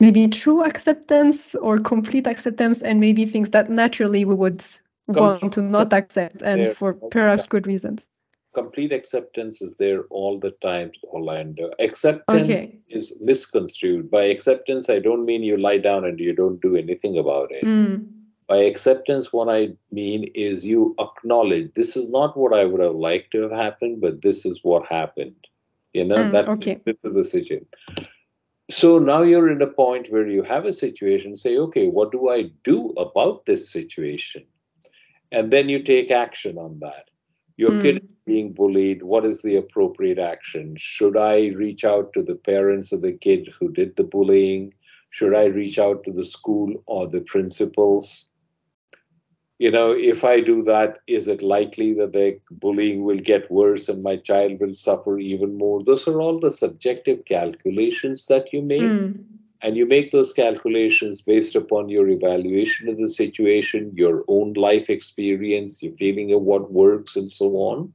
maybe 0.00 0.28
true 0.28 0.64
acceptance 0.64 1.54
or 1.54 1.78
complete 1.78 2.26
acceptance 2.26 2.82
and 2.82 3.00
maybe 3.00 3.26
things 3.26 3.50
that 3.50 3.70
naturally 3.70 4.24
we 4.24 4.34
would 4.34 4.64
want 5.08 5.52
to 5.52 5.62
not 5.62 5.92
accept 5.92 6.42
and 6.42 6.76
for 6.76 6.94
perhaps 6.94 7.46
good 7.46 7.66
reasons 7.66 8.06
Complete 8.54 8.92
acceptance 8.92 9.62
is 9.62 9.76
there 9.76 10.02
all 10.10 10.38
the 10.38 10.50
time, 10.62 10.92
Orlando. 11.04 11.70
Acceptance 11.78 12.50
okay 12.50 12.78
is 12.88 13.18
misconstrued. 13.20 14.10
By 14.10 14.24
acceptance, 14.24 14.90
I 14.90 14.98
don't 14.98 15.24
mean 15.24 15.42
you 15.42 15.56
lie 15.56 15.78
down 15.78 16.04
and 16.04 16.20
you 16.20 16.34
don't 16.34 16.60
do 16.60 16.76
anything 16.76 17.18
about 17.18 17.50
it. 17.50 17.64
mm. 17.64 18.06
By 18.48 18.56
acceptance, 18.58 19.32
what 19.32 19.48
I 19.48 19.70
mean 19.90 20.30
is 20.34 20.64
you 20.64 20.94
acknowledge 20.98 21.72
this 21.74 21.96
is 21.96 22.10
not 22.10 22.36
what 22.36 22.52
I 22.52 22.66
would 22.66 22.80
have 22.82 22.94
liked 22.96 23.30
to 23.32 23.42
have 23.42 23.52
happened, 23.52 24.00
but 24.02 24.20
this 24.20 24.44
is 24.44 24.60
what 24.62 24.84
happened. 24.86 25.36
You 25.94 26.04
know, 26.04 26.16
Mm, 26.16 26.32
that's 26.32 26.58
okay. 26.58 26.80
this 26.84 27.02
is 27.04 27.14
the 27.14 27.24
situation. 27.24 27.66
So 28.70 28.98
now 28.98 29.22
you're 29.22 29.50
in 29.50 29.62
a 29.62 29.66
point 29.66 30.10
where 30.10 30.26
you 30.26 30.42
have 30.42 30.66
a 30.66 30.72
situation, 30.72 31.36
say, 31.36 31.56
okay, 31.58 31.88
what 31.88 32.12
do 32.12 32.28
I 32.28 32.50
do 32.64 32.90
about 32.90 33.46
this 33.46 33.70
situation? 33.70 34.44
And 35.30 35.50
then 35.50 35.68
you 35.68 35.82
take 35.82 36.10
action 36.10 36.58
on 36.58 36.78
that. 36.80 37.10
Your 37.56 37.76
kid 37.76 37.96
Mm. 37.96 38.04
is 38.04 38.10
being 38.24 38.52
bullied. 38.52 39.02
What 39.02 39.24
is 39.24 39.42
the 39.42 39.56
appropriate 39.56 40.18
action? 40.18 40.74
Should 40.78 41.16
I 41.16 41.48
reach 41.48 41.84
out 41.84 42.12
to 42.14 42.22
the 42.22 42.36
parents 42.36 42.92
of 42.92 43.02
the 43.02 43.12
kid 43.12 43.48
who 43.58 43.72
did 43.72 43.96
the 43.96 44.04
bullying? 44.04 44.74
Should 45.10 45.34
I 45.34 45.44
reach 45.46 45.78
out 45.78 46.04
to 46.04 46.12
the 46.12 46.24
school 46.24 46.82
or 46.86 47.06
the 47.08 47.20
principals? 47.22 48.28
You 49.58 49.70
know, 49.70 49.92
if 49.92 50.24
I 50.24 50.40
do 50.40 50.62
that, 50.64 50.98
is 51.06 51.28
it 51.28 51.42
likely 51.42 51.92
that 51.94 52.12
the 52.12 52.40
bullying 52.50 53.04
will 53.04 53.18
get 53.18 53.50
worse 53.50 53.88
and 53.88 54.02
my 54.02 54.16
child 54.16 54.60
will 54.60 54.74
suffer 54.74 55.18
even 55.18 55.56
more? 55.58 55.82
Those 55.82 56.06
are 56.08 56.20
all 56.20 56.38
the 56.38 56.50
subjective 56.50 57.24
calculations 57.24 58.26
that 58.26 58.52
you 58.52 58.62
make. 58.62 58.80
Mm. 58.82 59.31
And 59.62 59.76
you 59.76 59.86
make 59.86 60.10
those 60.10 60.32
calculations 60.32 61.20
based 61.20 61.54
upon 61.54 61.88
your 61.88 62.08
evaluation 62.08 62.88
of 62.88 62.98
the 62.98 63.08
situation, 63.08 63.92
your 63.94 64.24
own 64.28 64.54
life 64.54 64.90
experience, 64.90 65.82
your 65.82 65.92
feeling 65.96 66.32
of 66.32 66.42
what 66.42 66.72
works, 66.72 67.16
and 67.16 67.30
so 67.30 67.46
on. 67.56 67.92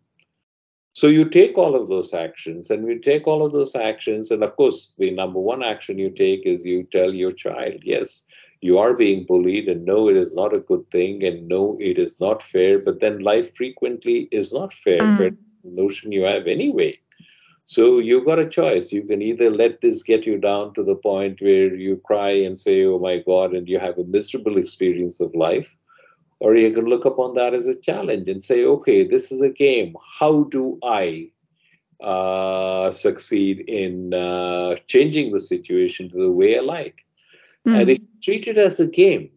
So 0.94 1.08
you 1.08 1.26
take 1.26 1.58
all 1.58 1.76
of 1.76 1.90
those 1.90 2.14
actions, 2.14 2.70
and 2.70 2.88
you 2.88 3.00
take 3.00 3.28
all 3.28 3.46
of 3.46 3.52
those 3.52 3.76
actions, 3.76 4.32
and 4.32 4.44
of 4.44 4.56
course, 4.56 4.96
the 4.98 5.12
number 5.12 5.40
one 5.40 5.62
action 5.62 6.00
you 6.00 6.10
take 6.10 6.46
is 6.46 6.66
you 6.66 6.84
tell 6.84 7.14
your 7.14 7.34
child, 7.34 7.82
yes, 7.84 8.26
you 8.62 8.80
are 8.80 8.94
being 8.94 9.26
bullied, 9.26 9.68
and 9.68 9.86
no, 9.86 10.10
it 10.10 10.18
is 10.18 10.34
not 10.34 10.56
a 10.56 10.60
good 10.60 10.90
thing, 10.90 11.24
and 11.24 11.48
no, 11.48 11.78
it 11.80 12.00
is 12.00 12.20
not 12.20 12.42
fair. 12.42 12.80
But 12.80 13.00
then 13.00 13.20
life 13.20 13.56
frequently 13.56 14.28
is 14.32 14.52
not 14.52 14.74
fair. 14.74 15.02
Mm. 15.02 15.18
Fair 15.18 15.32
notion 15.64 16.12
you 16.12 16.24
have 16.24 16.48
anyway. 16.48 16.98
So 17.70 18.00
you've 18.00 18.26
got 18.26 18.40
a 18.40 18.48
choice. 18.48 18.94
You 18.94 19.04
can 19.04 19.22
either 19.22 19.50
let 19.50 19.82
this 19.82 20.02
get 20.02 20.26
you 20.26 20.38
down 20.38 20.74
to 20.76 20.84
the 20.84 20.96
point 20.96 21.42
where 21.42 21.76
you 21.76 21.98
cry 22.06 22.30
and 22.30 22.58
say, 22.58 22.86
oh 22.86 22.98
my 22.98 23.18
God, 23.18 23.54
and 23.54 23.68
you 23.68 23.78
have 23.78 23.98
a 23.98 24.06
miserable 24.06 24.58
experience 24.58 25.20
of 25.20 25.36
life, 25.36 25.76
or 26.40 26.56
you 26.56 26.72
can 26.72 26.86
look 26.86 27.04
upon 27.04 27.36
that 27.36 27.54
as 27.54 27.68
a 27.68 27.78
challenge 27.78 28.30
and 28.30 28.42
say, 28.42 28.64
okay, 28.64 29.04
this 29.04 29.34
is 29.34 29.42
a 29.42 29.50
game. 29.50 29.96
How 30.20 30.44
do 30.46 30.80
I 30.82 31.30
uh, 32.02 32.90
succeed 32.92 33.60
in 33.68 34.14
uh, 34.14 34.78
changing 34.88 35.34
the 35.34 35.40
situation 35.42 36.10
to 36.12 36.18
the 36.18 36.32
way 36.32 36.58
I 36.58 36.62
like? 36.62 37.06
And 37.66 37.90
Mm. 37.90 37.92
if 37.92 38.00
you 38.00 38.08
treat 38.24 38.48
it 38.48 38.58
as 38.58 38.80
a 38.80 38.88
game, 38.88 39.30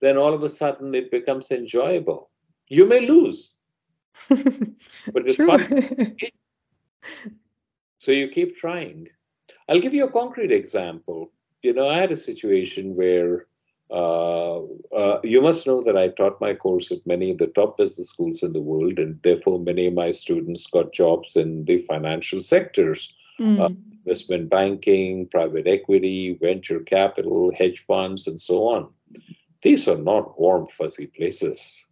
then 0.00 0.16
all 0.16 0.34
of 0.34 0.42
a 0.42 0.48
sudden 0.48 0.96
it 0.96 1.12
becomes 1.12 1.52
enjoyable. 1.52 2.28
You 2.68 2.86
may 2.86 3.06
lose, 3.06 3.58
but 4.28 5.28
it's 5.28 5.44
fun. 5.44 5.62
So 7.98 8.12
you 8.12 8.28
keep 8.28 8.56
trying. 8.56 9.08
I'll 9.68 9.80
give 9.80 9.94
you 9.94 10.04
a 10.04 10.12
concrete 10.12 10.52
example. 10.52 11.32
You 11.62 11.72
know, 11.74 11.88
I 11.88 11.94
had 11.94 12.12
a 12.12 12.16
situation 12.16 12.94
where 12.94 13.46
uh, 13.90 14.58
uh, 14.94 15.20
you 15.24 15.40
must 15.40 15.66
know 15.66 15.82
that 15.82 15.96
I 15.96 16.08
taught 16.08 16.40
my 16.40 16.54
course 16.54 16.92
at 16.92 17.06
many 17.06 17.30
of 17.30 17.38
the 17.38 17.48
top 17.48 17.78
business 17.78 18.08
schools 18.10 18.42
in 18.42 18.52
the 18.52 18.60
world, 18.60 18.98
and 18.98 19.20
therefore 19.22 19.58
many 19.58 19.86
of 19.86 19.94
my 19.94 20.10
students 20.10 20.66
got 20.66 20.92
jobs 20.92 21.36
in 21.36 21.64
the 21.64 21.78
financial 21.78 22.40
sectors 22.40 23.12
Mm. 23.40 23.76
investment 24.04 24.50
banking, 24.50 25.28
private 25.28 25.66
equity, 25.66 26.36
venture 26.40 26.80
capital, 26.80 27.52
hedge 27.54 27.84
funds, 27.86 28.26
and 28.26 28.40
so 28.40 28.68
on. 28.68 28.88
These 29.62 29.88
are 29.88 29.98
not 29.98 30.40
warm, 30.40 30.66
fuzzy 30.66 31.06
places. 31.06 31.87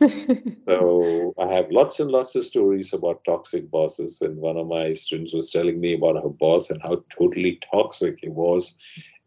So 0.66 1.34
I 1.38 1.52
have 1.52 1.70
lots 1.70 1.98
and 1.98 2.10
lots 2.10 2.34
of 2.34 2.44
stories 2.44 2.92
about 2.92 3.24
toxic 3.24 3.70
bosses, 3.70 4.20
and 4.20 4.36
one 4.36 4.56
of 4.56 4.68
my 4.68 4.92
students 4.92 5.34
was 5.34 5.50
telling 5.50 5.80
me 5.80 5.94
about 5.94 6.22
her 6.22 6.28
boss 6.28 6.70
and 6.70 6.80
how 6.82 7.02
totally 7.08 7.58
toxic 7.70 8.18
he 8.20 8.28
was, 8.28 8.76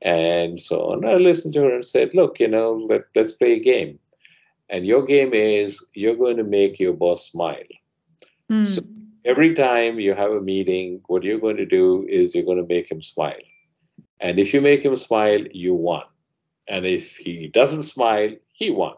and 0.02 0.60
so 0.62 0.92
on. 0.92 1.06
I 1.06 1.16
listened 1.16 1.54
to 1.56 1.64
her 1.64 1.76
and 1.76 1.86
said, 1.86 2.14
"Look, 2.14 2.40
you 2.40 2.48
know, 2.48 2.74
let, 2.90 3.04
let's 3.16 3.34
play 3.34 3.54
a 3.54 3.60
game, 3.60 4.00
and 4.70 4.86
your 4.86 5.04
game 5.04 5.34
is 5.34 5.84
you're 5.94 6.16
going 6.16 6.38
to 6.38 6.44
make 6.44 6.80
your 6.80 6.94
boss 6.94 7.30
smile. 7.30 7.72
Mm. 8.50 8.68
So 8.68 8.82
every 9.26 9.54
time 9.56 10.00
you 10.00 10.14
have 10.14 10.32
a 10.32 10.42
meeting, 10.42 11.02
what 11.08 11.24
you're 11.24 11.40
going 11.40 11.58
to 11.58 11.66
do 11.66 12.06
is 12.10 12.34
you're 12.34 12.46
going 12.46 12.66
to 12.66 12.74
make 12.74 12.90
him 12.90 13.02
smile, 13.02 13.46
and 14.22 14.40
if 14.40 14.54
you 14.54 14.62
make 14.62 14.86
him 14.86 14.96
smile, 14.96 15.44
you 15.52 15.74
won, 15.74 16.04
and 16.70 16.86
if 16.86 17.18
he 17.18 17.48
doesn't 17.48 17.84
smile, 17.84 18.32
he 18.54 18.70
won." 18.70 18.96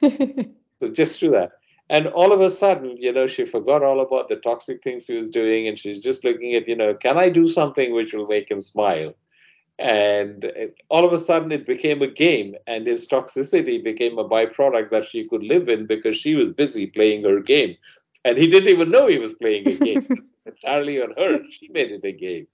So 0.82 0.90
just 0.92 1.20
do 1.20 1.30
that. 1.32 1.52
And 1.90 2.08
all 2.08 2.32
of 2.32 2.40
a 2.40 2.50
sudden, 2.50 2.96
you 2.98 3.12
know, 3.12 3.26
she 3.28 3.44
forgot 3.44 3.82
all 3.84 4.00
about 4.00 4.28
the 4.28 4.36
toxic 4.36 4.82
things 4.82 5.04
she 5.06 5.16
was 5.16 5.30
doing, 5.30 5.68
and 5.68 5.78
she's 5.78 6.02
just 6.02 6.24
looking 6.24 6.54
at, 6.54 6.68
you 6.68 6.76
know, 6.76 6.94
can 6.94 7.18
I 7.18 7.28
do 7.28 7.46
something 7.48 7.94
which 7.94 8.12
will 8.14 8.26
make 8.26 8.50
him 8.50 8.60
smile? 8.60 9.14
And 9.78 10.44
it- 10.44 10.76
all 10.90 11.04
of 11.04 11.12
a 11.12 11.18
sudden, 11.18 11.52
it 11.52 11.66
became 11.66 12.02
a 12.02 12.08
game, 12.08 12.56
and 12.66 12.86
his 12.86 13.06
toxicity 13.06 13.82
became 13.82 14.18
a 14.18 14.28
byproduct 14.28 14.90
that 14.90 15.06
she 15.06 15.28
could 15.28 15.44
live 15.44 15.68
in 15.68 15.86
because 15.86 16.16
she 16.16 16.34
was 16.34 16.50
busy 16.50 16.86
playing 16.86 17.24
her 17.24 17.40
game. 17.40 17.76
And 18.24 18.38
he 18.38 18.46
didn't 18.48 18.70
even 18.70 18.90
know 18.90 19.06
he 19.08 19.18
was 19.18 19.34
playing 19.34 19.68
a 19.70 19.76
game. 19.76 20.02
Entirely 20.46 21.00
on 21.02 21.14
her. 21.16 21.40
She 21.50 21.68
made 21.68 21.92
it 21.92 22.04
a 22.04 22.12
game. 22.12 22.48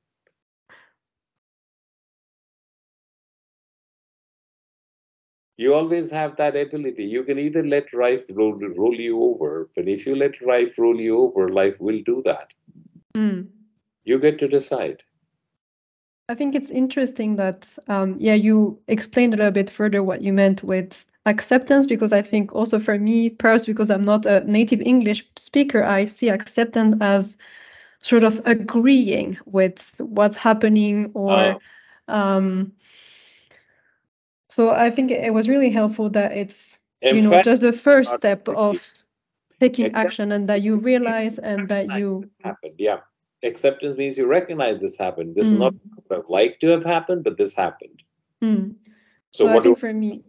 You 5.59 5.75
always 5.75 6.09
have 6.13 6.37
that 6.37 6.55
ability. 6.55 7.05
You 7.05 7.25
can 7.25 7.39
either 7.39 7.67
let 7.67 7.93
life 7.93 8.25
roll, 8.31 8.55
roll 8.55 8.95
you 8.95 9.21
over, 9.21 9.69
but 9.75 9.89
if 9.89 10.07
you 10.07 10.15
let 10.15 10.41
life 10.41 10.79
roll 10.79 10.99
you 11.01 11.19
over, 11.19 11.49
life 11.49 11.75
will 11.81 12.01
do 12.07 12.23
that. 12.25 12.53
Mm. 13.17 13.49
You 14.05 14.21
get 14.21 14.39
to 14.39 14.47
decide. 14.47 15.03
I 16.29 16.37
think 16.37 16.55
it's 16.55 16.71
interesting 16.71 17.35
that, 17.37 17.77
um, 17.89 18.15
yeah, 18.21 18.35
you 18.35 18.79
explained 18.87 19.35
a 19.35 19.37
little 19.37 19.51
bit 19.51 19.69
further 19.69 20.05
what 20.05 20.23
you 20.23 20.33
meant 20.33 20.63
with 20.63 21.05
acceptance 21.27 21.87
because 21.87 22.13
I 22.13 22.23
think 22.23 22.55
also 22.55 22.79
for 22.79 22.97
me, 22.97 23.29
perhaps 23.29 23.67
because 23.67 23.91
I'm 23.91 24.03
not 24.03 24.27
a 24.27 24.41
native 24.45 24.81
English 24.81 25.27
speaker, 25.37 25.83
I 25.83 26.05
see 26.05 26.29
acceptance 26.29 26.97
as 27.01 27.37
sort 27.99 28.23
of 28.23 28.41
agreeing 28.45 29.39
with 29.45 30.01
what's 30.05 30.37
happening 30.37 31.11
or 31.15 31.59
oh. 32.07 32.15
um, 32.15 32.73
so 34.49 34.71
I 34.71 34.91
think 34.91 35.11
it 35.11 35.33
was 35.33 35.49
really 35.49 35.71
helpful 35.71 36.09
that 36.11 36.33
it's 36.33 36.79
In 37.03 37.17
you 37.17 37.23
know 37.23 37.31
fact, 37.31 37.45
just 37.45 37.63
the 37.63 37.73
first 37.73 38.13
step 38.13 38.49
of 38.49 38.85
taking 39.61 39.95
action 39.95 40.33
and 40.33 40.47
that 40.47 40.63
you 40.63 40.77
realize 40.77 41.39
and 41.39 41.69
that 41.69 41.91
you 41.99 42.29
happened. 42.43 42.75
Yeah. 42.79 43.01
Acceptance 43.43 43.97
means 43.97 44.19
you 44.19 44.27
recognize 44.27 44.81
this 44.81 44.97
happened. 44.97 45.37
This 45.37 45.47
mm. 45.47 45.53
is 45.53 45.59
not 45.59 45.75
what 46.07 46.19
I'd 46.19 46.31
like 46.31 46.61
to 46.61 46.69
have 46.69 46.85
happened, 46.85 47.23
but 47.23 47.39
this 47.39 47.55
happened. 47.55 48.03
Mm. 48.43 48.75
So, 49.31 49.45
so 49.45 49.49
I 49.51 49.61
think 49.61 49.77
do... 49.77 49.81
for 49.81 49.93
me, 49.93 50.25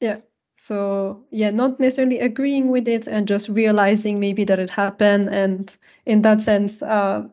yeah. 0.00 0.18
So 0.56 1.24
yeah, 1.30 1.50
not 1.50 1.80
necessarily 1.80 2.20
agreeing 2.20 2.68
with 2.68 2.86
it 2.86 3.08
and 3.08 3.26
just 3.26 3.48
realizing 3.48 4.20
maybe 4.20 4.44
that 4.44 4.60
it 4.60 4.70
happened, 4.70 5.30
and 5.30 5.76
in 6.06 6.22
that 6.22 6.42
sense, 6.42 6.80
uh, 6.80 7.24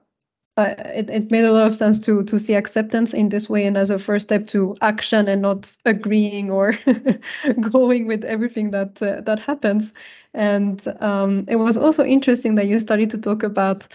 uh, 0.58 0.76
it, 0.86 1.10
it 1.10 1.32
made 1.32 1.46
a 1.46 1.52
lot 1.52 1.66
of 1.66 1.76
sense 1.76 2.00
to 2.02 2.24
to 2.24 2.38
see 2.38 2.56
acceptance 2.56 3.14
in 3.14 3.30
this 3.30 3.50
way 3.50 3.66
and 3.66 3.78
as 3.78 3.90
a 3.90 3.98
first 3.98 4.28
step 4.28 4.46
to 4.48 4.76
action 4.82 5.28
and 5.28 5.42
not 5.42 5.76
agreeing 5.86 6.52
or 6.52 6.74
going 7.72 8.06
with 8.06 8.26
everything 8.26 8.72
that 8.72 9.02
uh, 9.02 9.22
that 9.22 9.40
happens. 9.40 9.94
And 10.34 10.86
um, 11.00 11.46
it 11.48 11.56
was 11.56 11.78
also 11.78 12.04
interesting 12.04 12.56
that 12.56 12.68
you 12.68 12.80
started 12.80 13.10
to 13.12 13.18
talk 13.18 13.44
about 13.44 13.88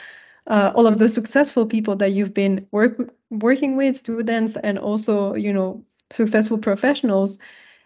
uh, 0.47 0.73
all 0.75 0.87
of 0.87 0.99
the 0.99 1.09
successful 1.09 1.67
people 1.67 1.97
that 1.97 2.13
you've 2.13 2.35
been 2.35 2.67
work, 2.71 3.13
working 3.31 3.77
with, 3.77 3.97
students, 3.97 4.57
and 4.57 4.79
also 4.79 5.35
you 5.35 5.53
know 5.53 5.85
successful 6.11 6.59
professionals. 6.59 7.39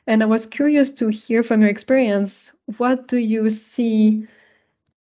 And 0.07 0.23
I 0.23 0.27
was 0.27 0.47
curious 0.47 0.93
to 0.93 1.09
hear 1.09 1.43
from 1.43 1.61
your 1.61 1.71
experience. 1.71 2.53
What 2.79 3.09
do 3.09 3.19
you 3.19 3.51
see 3.51 4.27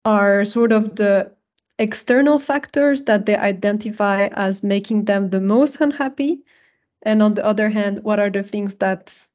are 0.04 0.44
sort 0.44 0.72
of 0.72 0.96
the 0.96 1.32
external 1.78 2.38
factors 2.38 3.02
that 3.04 3.26
they 3.26 3.36
identify 3.36 4.28
as 4.32 4.62
making 4.62 5.04
them 5.04 5.30
the 5.30 5.40
most 5.40 5.80
unhappy? 5.80 6.42
And 7.02 7.22
on 7.22 7.34
the 7.34 7.44
other 7.44 7.68
hand, 7.68 8.00
what 8.02 8.18
are 8.18 8.30
the 8.30 8.42
things 8.42 8.74
that 8.76 9.26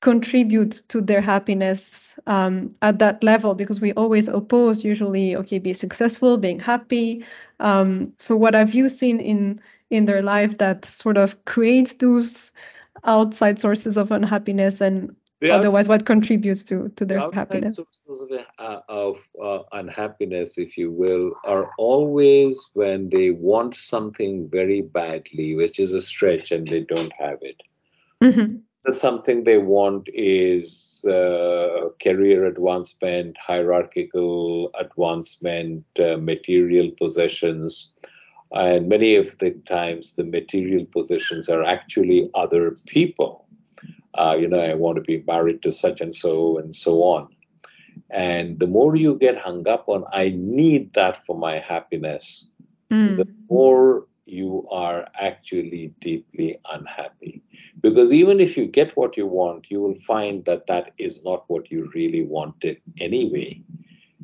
contribute 0.00 0.82
to 0.88 1.00
their 1.00 1.20
happiness 1.20 2.18
um, 2.26 2.74
at 2.82 2.98
that 2.98 3.22
level? 3.22 3.54
Because 3.54 3.80
we 3.80 3.92
always 3.92 4.28
oppose 4.28 4.84
usually, 4.84 5.36
okay, 5.36 5.58
be 5.58 5.72
successful, 5.72 6.38
being 6.38 6.58
happy. 6.58 7.24
Um, 7.60 8.12
so 8.18 8.36
what 8.36 8.54
have 8.54 8.74
you 8.74 8.88
seen 8.88 9.20
in 9.20 9.60
in 9.90 10.06
their 10.06 10.22
life 10.22 10.56
that 10.56 10.86
sort 10.86 11.18
of 11.18 11.44
creates 11.44 11.92
those 11.92 12.50
outside 13.04 13.60
sources 13.60 13.98
of 13.98 14.10
unhappiness 14.10 14.80
and 14.80 15.14
the 15.42 15.50
otherwise 15.50 15.88
what 15.88 16.06
contributes 16.06 16.62
to 16.62 16.88
to 16.96 17.04
their 17.04 17.18
the 17.18 17.34
happiness? 17.34 17.76
sources 17.76 18.22
of, 18.22 18.46
uh, 18.58 18.80
of 18.88 19.16
uh, 19.42 19.62
unhappiness 19.72 20.56
if 20.56 20.78
you 20.78 20.90
will 20.90 21.32
are 21.44 21.72
always 21.78 22.70
when 22.74 23.08
they 23.10 23.30
want 23.30 23.74
something 23.74 24.48
very 24.48 24.82
badly 24.82 25.56
which 25.56 25.80
is 25.80 25.92
a 25.92 26.00
stretch 26.00 26.52
and 26.52 26.68
they 26.68 26.80
don't 26.80 27.12
have 27.12 27.38
it. 27.42 27.60
Mm-hmm. 28.22 28.92
something 28.92 29.42
they 29.42 29.58
want 29.58 30.08
is 30.14 31.04
uh, 31.06 31.88
career 32.00 32.46
advancement 32.46 33.36
hierarchical 33.36 34.70
advancement 34.78 35.84
uh, 35.98 36.16
material 36.18 36.92
possessions. 36.92 37.92
And 38.52 38.88
many 38.88 39.16
of 39.16 39.38
the 39.38 39.52
times 39.66 40.12
the 40.12 40.24
material 40.24 40.84
possessions 40.84 41.48
are 41.48 41.64
actually 41.64 42.30
other 42.34 42.76
people 42.86 43.41
uh, 44.14 44.36
you 44.38 44.48
know, 44.48 44.60
I 44.60 44.74
want 44.74 44.96
to 44.96 45.02
be 45.02 45.22
married 45.26 45.62
to 45.62 45.72
such 45.72 46.00
and 46.00 46.14
so 46.14 46.58
and 46.58 46.74
so 46.74 47.02
on. 47.02 47.28
And 48.10 48.58
the 48.58 48.66
more 48.66 48.94
you 48.96 49.16
get 49.16 49.36
hung 49.36 49.66
up 49.66 49.88
on, 49.88 50.04
I 50.12 50.30
need 50.36 50.94
that 50.94 51.24
for 51.26 51.36
my 51.36 51.58
happiness, 51.58 52.46
mm. 52.90 53.16
the 53.16 53.26
more 53.50 54.06
you 54.26 54.66
are 54.70 55.08
actually 55.18 55.94
deeply 56.00 56.58
unhappy. 56.70 57.42
Because 57.80 58.12
even 58.12 58.40
if 58.40 58.56
you 58.56 58.66
get 58.66 58.96
what 58.96 59.16
you 59.16 59.26
want, 59.26 59.66
you 59.70 59.80
will 59.80 59.98
find 60.06 60.44
that 60.44 60.66
that 60.66 60.92
is 60.98 61.24
not 61.24 61.44
what 61.48 61.70
you 61.70 61.90
really 61.94 62.22
wanted 62.22 62.80
anyway. 63.00 63.62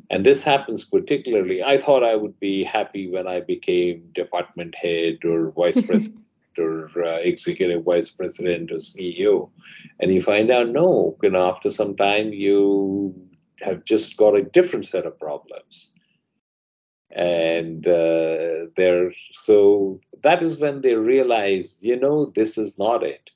And 0.09 0.25
this 0.25 0.41
happens 0.41 0.83
particularly. 0.83 1.61
I 1.63 1.77
thought 1.77 2.03
I 2.03 2.15
would 2.15 2.39
be 2.39 2.63
happy 2.63 3.09
when 3.09 3.27
I 3.27 3.41
became 3.41 4.09
department 4.13 4.73
head 4.75 5.19
or 5.23 5.51
vice 5.51 5.79
president 5.81 6.23
or 6.59 6.89
uh, 7.03 7.17
executive 7.17 7.83
vice 7.83 8.09
president 8.09 8.71
or 8.71 8.75
CEO, 8.75 9.49
and 9.99 10.13
you 10.13 10.21
find 10.21 10.51
out 10.51 10.69
no, 10.69 11.17
know, 11.23 11.49
after 11.49 11.69
some 11.69 11.95
time 11.95 12.33
you 12.33 13.13
have 13.61 13.83
just 13.85 14.17
got 14.17 14.35
a 14.35 14.43
different 14.43 14.85
set 14.85 15.05
of 15.05 15.19
problems, 15.19 15.93
and 17.11 17.87
uh, 17.87 18.67
they're 18.75 19.11
so 19.33 19.99
that 20.23 20.41
is 20.41 20.57
when 20.57 20.81
they 20.81 20.95
realize, 20.95 21.79
you 21.81 21.99
know, 21.99 22.25
this 22.25 22.57
is 22.57 22.77
not 22.77 23.03
it. 23.03 23.31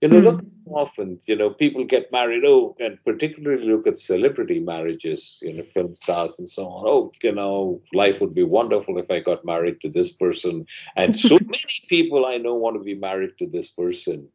You 0.00 0.08
know, 0.08 0.20
mm. 0.20 0.24
look 0.24 0.44
often, 0.66 1.18
you 1.26 1.36
know, 1.36 1.50
people 1.50 1.84
get 1.84 2.10
married, 2.10 2.44
oh, 2.46 2.74
and 2.80 3.02
particularly 3.04 3.66
look 3.66 3.86
at 3.86 3.98
celebrity 3.98 4.58
marriages, 4.58 5.38
you 5.42 5.52
know, 5.52 5.62
film 5.74 5.94
stars 5.94 6.38
and 6.38 6.48
so 6.48 6.66
on. 6.66 6.84
Oh, 6.86 7.12
you 7.22 7.32
know, 7.32 7.82
life 7.92 8.20
would 8.20 8.34
be 8.34 8.42
wonderful 8.42 8.98
if 8.98 9.10
I 9.10 9.20
got 9.20 9.44
married 9.44 9.80
to 9.82 9.90
this 9.90 10.10
person. 10.10 10.66
And 10.96 11.14
so 11.14 11.34
many 11.40 11.82
people 11.88 12.24
I 12.24 12.38
know 12.38 12.54
want 12.54 12.76
to 12.76 12.82
be 12.82 12.94
married 12.94 13.36
to 13.38 13.46
this 13.46 13.68
person. 13.68 14.28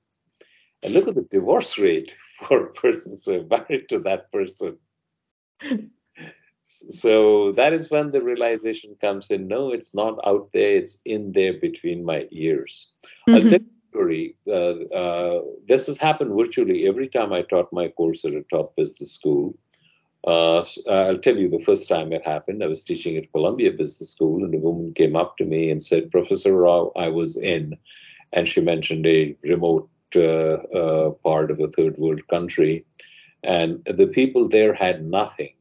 And 0.84 0.93
look 0.93 1.08
at 1.08 1.15
the 1.15 1.23
divorce 1.23 1.80
rate 1.80 2.15
for 2.47 2.67
persons 2.67 3.25
who 3.25 3.39
are 3.39 3.45
married 3.45 3.89
to 3.89 3.99
that 3.99 4.32
person. 4.32 4.78
so 6.63 7.54
that 7.54 7.73
is 7.73 7.89
when 7.89 8.12
the 8.12 8.21
realization 8.21 8.95
comes 9.01 9.32
in 9.32 9.47
no, 9.47 9.71
it's 9.71 9.95
not 9.95 10.19
out 10.28 10.49
there, 10.54 10.75
it's 10.75 11.01
in 11.06 11.32
there 11.32 11.54
between 11.54 12.06
my 12.06 12.28
ears. 12.32 12.88
Mm-hmm 13.28 13.65
story. 13.96 14.36
Uh, 14.48 14.76
uh, 14.94 15.42
this 15.68 15.88
has 15.88 15.98
happened 15.98 16.36
virtually 16.36 16.88
every 16.88 17.08
time 17.08 17.32
I 17.32 17.42
taught 17.44 17.72
my 17.72 17.88
course 17.90 18.26
at 18.26 18.34
a 18.34 18.44
top 18.52 18.76
business 18.76 19.12
school. 19.12 19.58
Uh, 20.28 20.66
I'll 20.90 21.20
tell 21.20 21.38
you 21.38 21.50
the 21.50 21.66
first 21.66 21.88
time 21.88 22.12
it 22.12 22.26
happened. 22.26 22.64
I 22.64 22.68
was 22.68 22.84
teaching 22.84 23.16
at 23.16 23.32
Columbia 23.32 23.72
Business 23.72 24.10
School, 24.10 24.44
and 24.44 24.54
a 24.56 24.58
woman 24.58 24.94
came 24.94 25.16
up 25.16 25.38
to 25.38 25.46
me 25.46 25.70
and 25.70 25.82
said, 25.82 26.12
Professor 26.12 26.54
Rao, 26.54 26.92
I 26.96 27.10
was 27.10 27.38
in, 27.38 27.78
and 28.34 28.48
she 28.48 28.62
mentioned 28.62 29.06
a 29.06 29.36
remote 29.44 29.88
uh, 30.16 30.58
uh, 30.82 31.12
part 31.12 31.52
of 31.52 31.60
a 31.60 31.68
third 31.68 31.98
world 32.00 32.28
country, 32.28 32.84
and 33.44 33.86
the 33.86 34.08
people 34.08 34.50
there 34.50 34.74
had 34.74 35.06
nothing. 35.06 35.54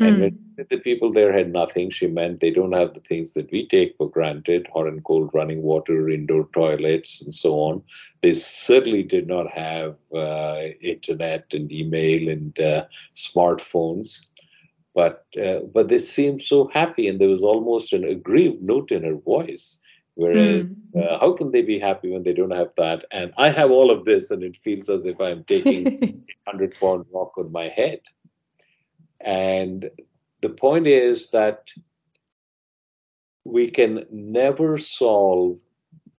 Mm. 0.00 0.06
And 0.06 0.20
when 0.20 0.38
the 0.68 0.78
people 0.78 1.12
there 1.12 1.32
had 1.32 1.52
nothing, 1.52 1.90
she 1.90 2.06
meant 2.06 2.40
they 2.40 2.50
don't 2.50 2.72
have 2.72 2.94
the 2.94 3.00
things 3.00 3.34
that 3.34 3.50
we 3.50 3.66
take 3.66 3.96
for 3.96 4.10
granted 4.10 4.68
hot 4.72 4.86
and 4.86 5.02
cold 5.04 5.30
running 5.32 5.62
water, 5.62 6.08
indoor 6.08 6.48
toilets, 6.52 7.22
and 7.22 7.32
so 7.32 7.54
on. 7.54 7.82
They 8.22 8.34
certainly 8.34 9.02
did 9.02 9.26
not 9.26 9.50
have 9.50 9.96
uh, 10.14 10.62
internet 10.80 11.46
and 11.52 11.70
email 11.72 12.28
and 12.28 12.58
uh, 12.60 12.84
smartphones. 13.14 14.20
But 14.94 15.24
uh, 15.40 15.60
but 15.72 15.88
they 15.88 16.00
seemed 16.00 16.42
so 16.42 16.68
happy, 16.68 17.06
and 17.06 17.20
there 17.20 17.28
was 17.28 17.44
almost 17.44 17.92
an 17.92 18.04
aggrieved 18.04 18.60
note 18.60 18.90
in 18.90 19.04
her 19.04 19.14
voice. 19.14 19.78
Whereas, 20.16 20.68
mm. 20.68 21.20
how 21.20 21.32
can 21.32 21.52
they 21.52 21.62
be 21.62 21.78
happy 21.78 22.10
when 22.10 22.24
they 22.24 22.34
don't 22.34 22.50
have 22.50 22.74
that? 22.76 23.04
And 23.12 23.32
I 23.38 23.50
have 23.50 23.70
all 23.70 23.90
of 23.90 24.04
this, 24.04 24.30
and 24.30 24.42
it 24.42 24.56
feels 24.56 24.88
as 24.88 25.06
if 25.06 25.20
I'm 25.20 25.44
taking 25.44 26.02
a 26.02 26.14
hundred 26.50 26.74
pound 26.78 27.06
rock 27.14 27.38
on 27.38 27.52
my 27.52 27.68
head. 27.68 28.00
And 29.20 29.90
the 30.42 30.50
point 30.50 30.86
is 30.86 31.30
that 31.30 31.70
we 33.44 33.70
can 33.70 34.06
never 34.10 34.78
solve 34.78 35.58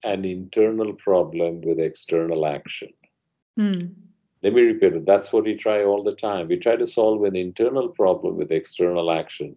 an 0.03 0.25
internal 0.25 0.95
problem 0.95 1.61
with 1.61 1.79
external 1.79 2.47
action. 2.47 2.93
Mm. 3.59 3.95
Let 4.43 4.55
me 4.55 4.63
repeat 4.63 4.95
it. 4.95 5.07
That's 5.07 5.33
what 5.33 5.45
we 5.45 5.55
try 5.55 5.85
all 5.85 6.03
the 6.03 6.15
time. 6.15 6.49
We 6.49 6.57
try 6.57 6.77
to 6.77 6.87
solve 6.87 7.25
an 7.25 7.37
internal 7.37 7.91
problem 7.91 8.37
with 8.37 8.51
external 8.51 9.11
action. 9.11 9.55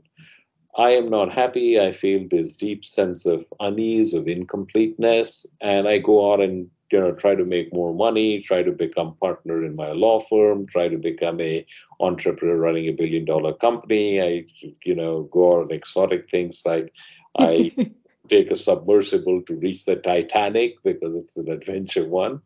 I 0.76 0.92
am 0.92 1.10
not 1.10 1.32
happy. 1.32 1.80
I 1.80 1.92
feel 1.92 2.28
this 2.28 2.58
deep 2.58 2.84
sense 2.84 3.26
of 3.26 3.46
unease, 3.60 4.14
of 4.14 4.28
incompleteness, 4.28 5.46
and 5.62 5.88
I 5.88 6.00
go 6.00 6.34
out 6.34 6.42
and 6.42 6.70
you 6.94 7.00
know 7.00 7.12
try 7.12 7.34
to 7.36 7.44
make 7.44 7.74
more 7.74 7.94
money 7.94 8.40
try 8.40 8.62
to 8.62 8.72
become 8.72 9.16
partner 9.16 9.66
in 9.66 9.76
my 9.76 9.92
law 9.92 10.20
firm 10.20 10.68
try 10.68 10.88
to 10.88 10.98
become 10.98 11.42
a 11.42 11.66
entrepreneur 12.00 12.58
running 12.58 12.88
a 12.88 12.92
billion 12.92 13.26
dollar 13.26 13.54
company. 13.54 14.22
I 14.22 14.46
you 14.84 14.96
know 14.96 15.24
go 15.24 15.62
on 15.62 15.72
exotic 15.72 16.30
things 16.30 16.62
like 16.66 16.94
i 17.40 17.72
take 18.30 18.52
a 18.52 18.56
submersible 18.56 19.42
to 19.48 19.56
reach 19.56 19.86
the 19.86 19.96
titanic 19.96 20.76
because 20.84 21.16
it's 21.16 21.36
an 21.36 21.50
adventure 21.50 22.08
one. 22.08 22.42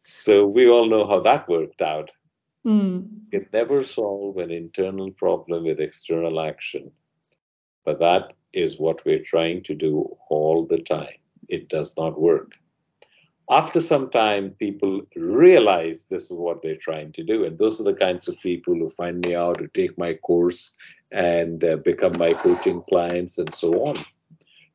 So 0.00 0.46
we 0.46 0.68
all 0.68 0.86
know 0.86 1.06
how 1.06 1.20
that 1.20 1.48
worked 1.48 1.82
out. 1.82 2.10
Mm. 2.66 3.08
you 3.32 3.46
never 3.52 3.82
solve 3.82 4.36
an 4.38 4.50
internal 4.52 5.10
problem 5.10 5.64
with 5.64 5.80
external 5.80 6.40
action. 6.40 6.92
But 7.84 7.98
that 7.98 8.34
is 8.52 8.78
what 8.78 9.04
we're 9.04 9.24
trying 9.34 9.64
to 9.64 9.74
do 9.74 10.16
all 10.28 10.66
the 10.66 10.78
time. 10.78 11.18
It 11.48 11.68
does 11.68 11.96
not 11.96 12.20
work 12.20 12.52
after 13.52 13.82
some 13.82 14.08
time, 14.08 14.50
people 14.58 15.02
realize 15.14 16.06
this 16.06 16.30
is 16.30 16.36
what 16.38 16.62
they're 16.62 16.76
trying 16.76 17.12
to 17.12 17.22
do. 17.22 17.44
And 17.44 17.58
those 17.58 17.80
are 17.80 17.84
the 17.84 17.94
kinds 17.94 18.26
of 18.26 18.40
people 18.40 18.74
who 18.74 18.88
find 18.88 19.24
me 19.24 19.34
out, 19.34 19.60
who 19.60 19.68
take 19.68 19.98
my 19.98 20.14
course 20.14 20.74
and 21.10 21.62
uh, 21.62 21.76
become 21.76 22.16
my 22.16 22.32
coaching 22.32 22.80
clients 22.88 23.36
and 23.36 23.52
so 23.52 23.84
on. 23.86 23.96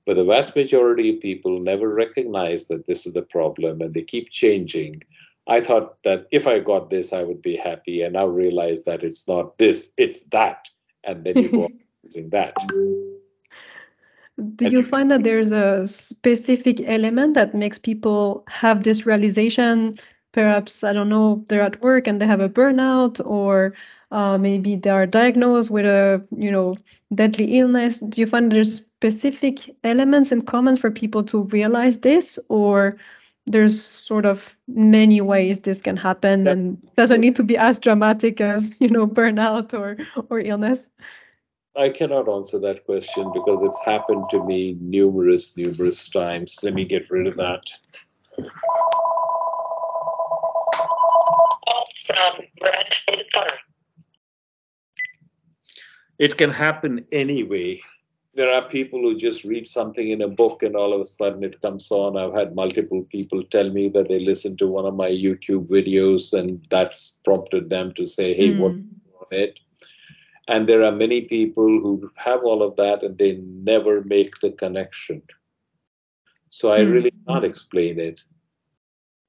But 0.06 0.18
the 0.18 0.24
vast 0.24 0.56
majority 0.56 1.16
of 1.16 1.22
people 1.22 1.60
never 1.60 1.90
recognize 1.90 2.68
that 2.68 2.86
this 2.86 3.08
is 3.08 3.14
the 3.14 3.24
problem 3.24 3.82
and 3.82 3.94
they 3.94 4.04
keep 4.04 4.30
changing. 4.30 5.02
I 5.48 5.60
thought 5.60 6.04
that 6.04 6.28
if 6.32 6.46
I 6.46 6.60
got 6.60 6.92
this, 6.92 7.14
I 7.14 7.24
would 7.24 7.42
be 7.42 7.56
happy. 7.56 8.04
And 8.04 8.14
now 8.14 8.28
realize 8.28 8.84
that 8.84 9.04
it's 9.04 9.28
not 9.28 9.58
this, 9.58 9.92
it's 9.98 10.24
that. 10.26 10.70
And 11.04 11.26
then 11.26 11.38
you 11.38 11.50
go 11.50 11.64
on 11.66 11.80
using 12.04 12.30
that. 12.30 12.54
Do 14.56 14.70
you 14.70 14.84
find 14.84 15.10
that 15.10 15.24
there's 15.24 15.52
a 15.52 15.88
specific 15.88 16.82
element 16.82 17.34
that 17.34 17.56
makes 17.56 17.80
people 17.80 18.44
have 18.48 18.84
this 18.84 19.06
realization? 19.06 19.96
Perhaps, 20.32 20.84
I 20.84 20.94
don't 20.94 21.10
know, 21.10 21.44
they're 21.48 21.62
at 21.62 21.82
work 21.82 22.06
and 22.06 22.22
they 22.22 22.28
have 22.28 22.42
a 22.42 22.50
burnout, 22.50 23.20
or 23.26 23.74
uh, 24.12 24.38
maybe 24.38 24.76
they 24.76 24.92
are 24.92 25.08
diagnosed 25.08 25.72
with 25.72 25.86
a, 25.86 26.24
you 26.38 26.52
know, 26.52 26.76
deadly 27.16 27.58
illness. 27.58 28.00
Do 28.00 28.22
you 28.22 28.28
find 28.28 28.52
there's 28.52 28.76
specific 28.76 29.76
elements 29.84 30.32
in 30.32 30.44
common 30.44 30.76
for 30.76 30.92
people 30.92 31.24
to 31.24 31.44
realize 31.46 31.98
this, 31.98 32.38
or 32.50 32.98
there's 33.48 33.82
sort 33.82 34.26
of 34.26 34.56
many 34.68 35.22
ways 35.22 35.62
this 35.62 35.82
can 35.82 35.98
happen 35.98 36.46
yeah. 36.46 36.52
and 36.52 36.96
doesn't 36.96 37.22
need 37.22 37.36
to 37.38 37.44
be 37.44 37.58
as 37.58 37.80
dramatic 37.80 38.40
as, 38.40 38.76
you 38.80 38.90
know, 38.90 39.08
burnout 39.08 39.74
or 39.74 39.98
or 40.30 40.40
illness? 40.40 40.92
I 41.78 41.90
cannot 41.90 42.28
answer 42.28 42.58
that 42.60 42.86
question 42.86 43.32
because 43.34 43.62
it's 43.62 43.80
happened 43.86 44.24
to 44.32 44.44
me 44.44 44.78
numerous, 44.82 45.56
numerous 45.56 46.10
times. 46.10 46.58
Let 46.64 46.74
me 46.74 46.86
get 46.86 47.10
rid 47.12 47.28
of 47.28 47.38
that. 47.38 47.62
It 56.18 56.38
can 56.38 56.50
happen 56.50 57.06
anyway. 57.12 57.80
There 58.34 58.52
are 58.52 58.68
people 58.68 59.00
who 59.02 59.16
just 59.16 59.44
read 59.44 59.68
something 59.68 60.10
in 60.10 60.24
a 60.24 60.28
book 60.28 60.64
and 60.64 60.76
all 60.76 60.94
of 60.94 61.02
a 61.02 61.06
sudden 61.06 61.44
it 61.44 61.62
comes 61.62 61.92
on. 61.92 62.18
I've 62.18 62.34
had 62.34 62.56
multiple 62.56 63.04
people 63.04 63.44
tell 63.44 63.70
me 63.70 63.88
that 63.90 64.10
they 64.10 64.20
listened 64.20 64.58
to 64.60 64.68
one 64.68 64.86
of 64.86 64.96
my 64.96 65.10
YouTube 65.10 65.68
videos 65.68 66.34
and 66.34 66.66
that's 66.72 67.22
prompted 67.24 67.70
them 67.70 67.94
to 67.94 68.06
say, 68.06 68.34
hey, 68.34 68.50
mm. 68.50 68.60
what's 68.60 68.82
on 68.82 69.28
it? 69.32 69.60
And 70.48 70.68
there 70.68 70.84
are 70.84 70.92
many 70.92 71.22
people 71.22 71.66
who 71.66 72.10
have 72.16 72.44
all 72.44 72.64
of 72.64 72.76
that 72.78 73.04
and 73.04 73.18
they 73.18 73.38
never 73.44 74.02
make 74.04 74.40
the 74.40 74.52
connection. 74.52 75.22
So 76.50 76.72
I 76.72 76.80
mm-hmm. 76.80 76.92
really 76.92 77.14
can't 77.28 77.44
explain 77.44 78.00
it. 78.00 78.22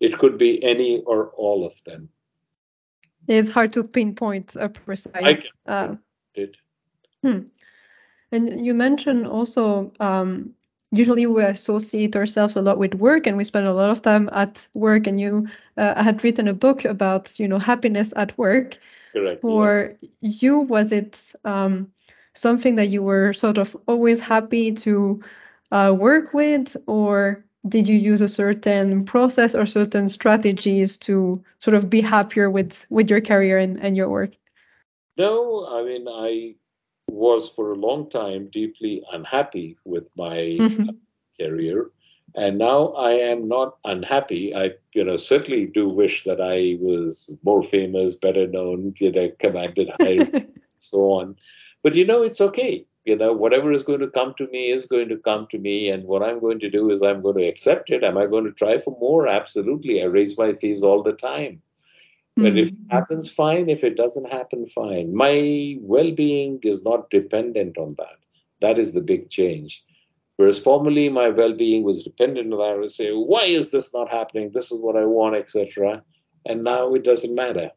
It 0.00 0.16
could 0.18 0.38
be 0.38 0.62
any 0.62 1.02
or 1.02 1.30
all 1.30 1.66
of 1.66 1.74
them. 1.84 2.08
It's 3.26 3.52
hard 3.52 3.72
to 3.72 3.82
pinpoint 3.82 4.56
a 4.56 4.68
precise. 4.68 5.52
Uh, 5.66 5.96
it. 6.34 6.56
Hmm. 7.22 7.40
And 8.30 8.64
you 8.64 8.74
mentioned 8.74 9.26
also 9.26 9.92
um, 10.00 10.54
usually 10.90 11.26
we 11.26 11.42
associate 11.42 12.16
ourselves 12.16 12.56
a 12.56 12.62
lot 12.62 12.78
with 12.78 12.94
work 12.94 13.26
and 13.26 13.36
we 13.36 13.44
spend 13.44 13.66
a 13.66 13.72
lot 13.72 13.90
of 13.90 14.02
time 14.02 14.28
at 14.32 14.66
work 14.74 15.06
and 15.06 15.20
you 15.20 15.48
uh, 15.76 16.02
had 16.02 16.22
written 16.24 16.48
a 16.48 16.54
book 16.54 16.84
about 16.84 17.38
you 17.38 17.48
know 17.48 17.58
happiness 17.58 18.12
at 18.16 18.36
work 18.38 18.78
Correct. 19.18 19.40
For 19.40 19.88
yes. 20.20 20.42
you, 20.42 20.60
was 20.60 20.92
it 20.92 21.32
um, 21.44 21.92
something 22.34 22.76
that 22.76 22.86
you 22.86 23.02
were 23.02 23.32
sort 23.32 23.58
of 23.58 23.76
always 23.86 24.20
happy 24.20 24.72
to 24.72 25.22
uh, 25.72 25.94
work 25.96 26.32
with, 26.32 26.76
or 26.86 27.44
did 27.66 27.88
you 27.88 27.98
use 27.98 28.20
a 28.20 28.28
certain 28.28 29.04
process 29.04 29.54
or 29.54 29.66
certain 29.66 30.08
strategies 30.08 30.96
to 30.98 31.42
sort 31.58 31.74
of 31.74 31.90
be 31.90 32.00
happier 32.00 32.50
with 32.50 32.86
with 32.90 33.10
your 33.10 33.20
career 33.20 33.58
and, 33.58 33.78
and 33.78 33.96
your 33.96 34.08
work? 34.08 34.30
No, 35.16 35.66
I 35.66 35.82
mean 35.84 36.06
I 36.08 36.54
was 37.10 37.48
for 37.48 37.72
a 37.72 37.76
long 37.76 38.08
time 38.10 38.50
deeply 38.52 39.02
unhappy 39.12 39.76
with 39.84 40.06
my 40.16 40.56
mm-hmm. 40.60 40.90
career 41.40 41.90
and 42.38 42.58
now 42.58 42.88
I 42.92 43.12
am 43.12 43.48
not 43.48 43.76
unhappy. 43.84 44.54
I, 44.54 44.70
you 44.94 45.02
know, 45.02 45.16
certainly 45.16 45.66
do 45.66 45.88
wish 45.88 46.22
that 46.24 46.40
I 46.40 46.78
was 46.80 47.36
more 47.42 47.62
famous, 47.62 48.14
better 48.14 48.46
known, 48.46 48.94
you 48.98 49.10
know, 49.10 49.30
commanded 49.40 49.90
higher, 50.00 50.46
so 50.80 50.98
on. 51.12 51.36
But 51.82 51.94
you 51.94 52.06
know, 52.06 52.22
it's 52.22 52.40
okay. 52.40 52.86
You 53.04 53.16
know, 53.16 53.32
whatever 53.32 53.72
is 53.72 53.82
going 53.82 54.00
to 54.00 54.10
come 54.10 54.34
to 54.38 54.46
me 54.48 54.70
is 54.70 54.86
going 54.86 55.08
to 55.08 55.16
come 55.16 55.48
to 55.50 55.58
me, 55.58 55.88
and 55.88 56.04
what 56.04 56.22
I'm 56.22 56.38
going 56.38 56.60
to 56.60 56.70
do 56.70 56.90
is 56.90 57.02
I'm 57.02 57.22
going 57.22 57.38
to 57.38 57.48
accept 57.48 57.90
it. 57.90 58.04
Am 58.04 58.16
I 58.16 58.26
going 58.26 58.44
to 58.44 58.52
try 58.52 58.78
for 58.78 58.96
more? 59.00 59.26
Absolutely. 59.26 60.00
I 60.02 60.06
raise 60.06 60.38
my 60.38 60.52
fees 60.54 60.84
all 60.84 61.02
the 61.02 61.14
time. 61.14 61.60
But 62.36 62.44
mm-hmm. 62.44 62.58
if 62.58 62.68
it 62.68 62.74
hmm. 62.74 62.96
happens, 62.96 63.28
fine. 63.28 63.68
If 63.68 63.82
it 63.82 63.96
doesn't 63.96 64.30
happen, 64.30 64.66
fine. 64.66 65.12
My 65.12 65.76
well-being 65.80 66.60
is 66.62 66.84
not 66.84 67.10
dependent 67.10 67.78
on 67.78 67.96
that. 67.98 68.18
That 68.60 68.78
is 68.78 68.92
the 68.92 69.00
big 69.00 69.28
change 69.28 69.84
Whereas 70.38 70.58
formerly 70.58 71.08
my 71.08 71.30
well-being 71.30 71.82
was 71.82 72.04
dependent 72.04 72.52
on 72.52 72.60
that. 72.60 72.72
I 72.72 72.76
would 72.76 72.92
say, 72.92 73.10
why 73.10 73.46
is 73.46 73.72
this 73.72 73.92
not 73.92 74.08
happening? 74.08 74.52
This 74.54 74.70
is 74.70 74.80
what 74.80 74.96
I 74.96 75.04
want, 75.04 75.34
etc. 75.34 76.04
And 76.46 76.62
now 76.62 76.94
it 76.94 77.02
doesn't 77.02 77.34
matter. 77.34 77.72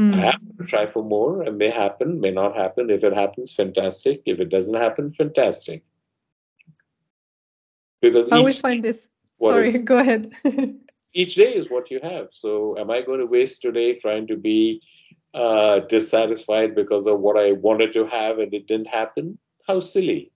Mm. 0.00 0.14
I 0.14 0.16
have 0.18 0.40
to 0.58 0.64
try 0.64 0.86
for 0.86 1.02
more. 1.02 1.42
It 1.42 1.54
may 1.54 1.70
happen, 1.70 2.20
may 2.20 2.30
not 2.30 2.54
happen. 2.54 2.88
If 2.88 3.02
it 3.02 3.12
happens, 3.12 3.52
fantastic. 3.52 4.22
If 4.26 4.38
it 4.38 4.48
doesn't 4.48 4.76
happen, 4.76 5.12
fantastic. 5.12 5.82
Because 8.00 8.28
I 8.30 8.36
always 8.36 8.58
find 8.58 8.84
this. 8.84 9.08
Sorry, 9.40 9.68
is, 9.68 9.82
go 9.82 9.98
ahead. 9.98 10.32
each 11.14 11.34
day 11.34 11.52
is 11.52 11.68
what 11.68 11.90
you 11.90 11.98
have. 12.00 12.28
So 12.30 12.78
am 12.78 12.92
I 12.92 13.02
going 13.02 13.18
to 13.18 13.26
waste 13.26 13.60
today 13.60 13.94
trying 13.94 14.28
to 14.28 14.36
be 14.36 14.82
uh, 15.34 15.80
dissatisfied 15.80 16.76
because 16.76 17.08
of 17.08 17.18
what 17.18 17.36
I 17.36 17.52
wanted 17.52 17.92
to 17.94 18.06
have 18.06 18.38
and 18.38 18.54
it 18.54 18.68
didn't 18.68 18.86
happen? 18.86 19.36
How 19.66 19.80
silly. 19.80 20.30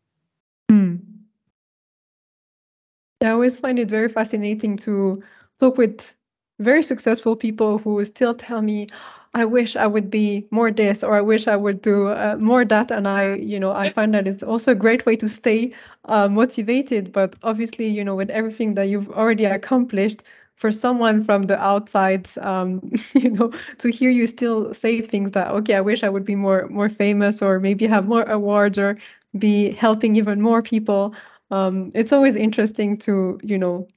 I 3.21 3.29
always 3.31 3.57
find 3.57 3.79
it 3.79 3.89
very 3.89 4.09
fascinating 4.09 4.77
to 4.79 5.23
talk 5.59 5.77
with 5.77 6.15
very 6.59 6.83
successful 6.83 7.37
people 7.37 7.79
who 7.79 8.05
still 8.05 8.35
tell 8.35 8.63
me, 8.63 8.87
I 9.35 9.45
wish 9.45 9.77
I 9.77 9.87
would 9.87 10.11
be 10.11 10.49
more 10.51 10.71
this 10.71 11.05
or 11.05 11.15
I 11.15 11.21
wish 11.21 11.47
I 11.47 11.57
would 11.57 11.81
do 11.83 12.09
uh, 12.09 12.37
more 12.39 12.65
that. 12.65 12.91
And 12.91 13.07
I, 13.07 13.35
you 13.37 13.61
know, 13.61 13.73
I 13.73 13.91
find 13.91 14.13
that 14.15 14.27
it's 14.27 14.43
also 14.43 14.73
a 14.73 14.75
great 14.75 15.07
way 15.07 15.17
to 15.17 15.29
stay 15.29 15.73
uh, 16.07 16.29
motivated. 16.29 17.13
But 17.13 17.37
obviously, 17.43 17.87
you 17.87 18.05
know, 18.05 18.17
with 18.17 18.31
everything 18.31 18.75
that 18.75 18.89
you've 18.89 19.11
already 19.11 19.45
accomplished, 19.45 20.23
for 20.57 20.71
someone 20.71 21.25
from 21.25 21.45
the 21.45 21.59
outside, 21.59 22.29
um, 22.39 22.93
you 23.15 23.31
know, 23.31 23.51
to 23.79 23.91
hear 23.91 24.11
you 24.11 24.27
still 24.27 24.75
say 24.75 25.01
things 25.01 25.31
that, 25.31 25.49
okay, 25.53 25.75
I 25.75 25.81
wish 25.81 26.03
I 26.05 26.11
would 26.11 26.27
be 26.27 26.37
more 26.37 26.69
more 26.69 26.91
famous 26.91 27.41
or 27.41 27.59
maybe 27.61 27.87
have 27.87 28.07
more 28.07 28.25
awards 28.25 28.79
or 28.79 28.99
be 29.39 29.71
helping 29.71 30.17
even 30.17 30.43
more 30.43 30.61
people 30.63 31.15
um, 31.51 31.91
it's 31.95 32.13
always 32.13 32.37
interesting 32.37 32.97
to 32.99 33.39
you 33.43 33.59
know 33.59 33.89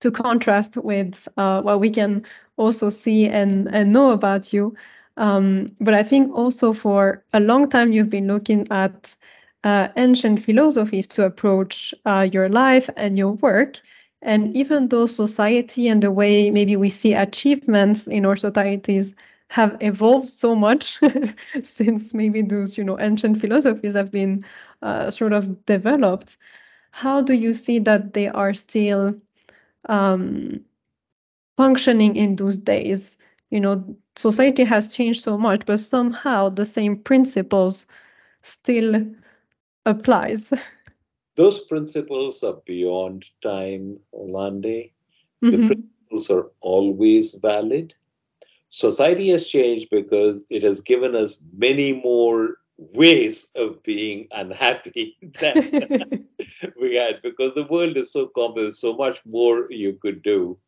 to 0.00 0.10
contrast 0.10 0.76
with 0.76 1.26
uh, 1.36 1.60
what 1.62 1.80
we 1.80 1.90
can 1.90 2.24
also 2.56 2.90
see 2.90 3.26
and 3.28 3.68
and 3.74 3.92
know 3.92 4.10
about 4.10 4.52
you. 4.52 4.74
Um, 5.16 5.66
but 5.80 5.94
I 5.94 6.02
think 6.04 6.32
also 6.34 6.72
for 6.72 7.24
a 7.32 7.40
long 7.40 7.68
time 7.68 7.92
you've 7.92 8.10
been 8.10 8.28
looking 8.28 8.66
at 8.70 9.16
uh, 9.64 9.88
ancient 9.96 10.44
philosophies 10.44 11.06
to 11.08 11.24
approach 11.24 11.92
uh, 12.06 12.28
your 12.32 12.48
life 12.48 12.88
and 12.96 13.18
your 13.18 13.32
work. 13.32 13.80
And 14.22 14.56
even 14.56 14.88
though 14.88 15.06
society 15.06 15.88
and 15.88 16.02
the 16.02 16.10
way 16.10 16.50
maybe 16.50 16.76
we 16.76 16.88
see 16.88 17.14
achievements 17.14 18.06
in 18.06 18.24
our 18.26 18.36
societies 18.36 19.14
have 19.50 19.76
evolved 19.80 20.28
so 20.28 20.54
much 20.54 20.98
since 21.62 22.12
maybe 22.14 22.42
those 22.42 22.76
you 22.76 22.84
know 22.84 22.98
ancient 23.00 23.40
philosophies 23.40 23.94
have 23.94 24.10
been 24.10 24.44
uh, 24.82 25.10
sort 25.10 25.32
of 25.32 25.64
developed, 25.66 26.36
how 26.90 27.20
do 27.20 27.34
you 27.34 27.52
see 27.52 27.78
that 27.80 28.12
they 28.12 28.28
are 28.28 28.54
still 28.54 29.14
um, 29.88 30.60
functioning 31.56 32.16
in 32.16 32.36
those 32.36 32.56
days? 32.56 33.18
You 33.50 33.60
know, 33.60 33.96
society 34.16 34.64
has 34.64 34.94
changed 34.94 35.22
so 35.22 35.38
much, 35.38 35.64
but 35.66 35.80
somehow 35.80 36.50
the 36.50 36.64
same 36.64 36.96
principles 36.96 37.86
still 38.42 39.06
applies. 39.86 40.52
Those 41.36 41.60
principles 41.60 42.42
are 42.42 42.60
beyond 42.66 43.24
time, 43.42 44.00
Orlando. 44.12 44.68
Mm-hmm. 44.68 45.50
The 45.50 45.56
principles 45.66 46.30
are 46.30 46.50
always 46.60 47.34
valid. 47.34 47.94
Society 48.70 49.30
has 49.30 49.46
changed 49.46 49.88
because 49.90 50.44
it 50.50 50.64
has 50.64 50.80
given 50.80 51.14
us 51.14 51.40
many 51.56 51.92
more 51.92 52.56
ways 52.78 53.50
of 53.56 53.82
being 53.82 54.28
unhappy 54.32 55.16
that 55.40 55.64
we 56.80 56.96
had 56.96 57.20
because 57.22 57.54
the 57.54 57.64
world 57.64 57.96
is 57.96 58.12
so 58.12 58.26
complex, 58.28 58.80
so 58.80 58.94
much 58.94 59.20
more 59.26 59.66
you 59.70 59.94
could 60.00 60.22
do. 60.22 60.58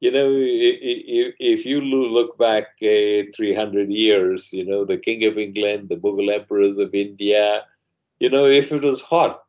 You 0.00 0.10
know, 0.12 0.28
if 0.32 1.64
you 1.66 1.80
look 1.80 2.36
back 2.38 2.66
uh, 2.82 3.30
300 3.34 3.90
years, 3.92 4.52
you 4.52 4.64
know, 4.64 4.84
the 4.84 4.98
King 4.98 5.24
of 5.24 5.38
England, 5.38 5.88
the 5.88 5.96
Mughal 5.96 6.32
emperors 6.32 6.78
of 6.78 6.94
India, 6.94 7.64
you 8.18 8.30
know, 8.30 8.46
if 8.46 8.72
it 8.72 8.82
was 8.82 9.00
hot, 9.02 9.42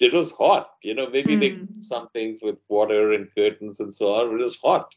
it 0.00 0.12
was 0.12 0.32
hot. 0.32 0.70
You 0.82 0.94
know, 0.94 1.08
maybe 1.08 1.36
they 1.36 1.58
Mm. 1.58 1.80
some 1.80 2.08
things 2.12 2.42
with 2.42 2.60
water 2.68 3.12
and 3.12 3.28
curtains 3.34 3.80
and 3.80 3.92
so 3.94 4.12
on, 4.14 4.34
it 4.34 4.42
was 4.42 4.58
hot. 4.62 4.94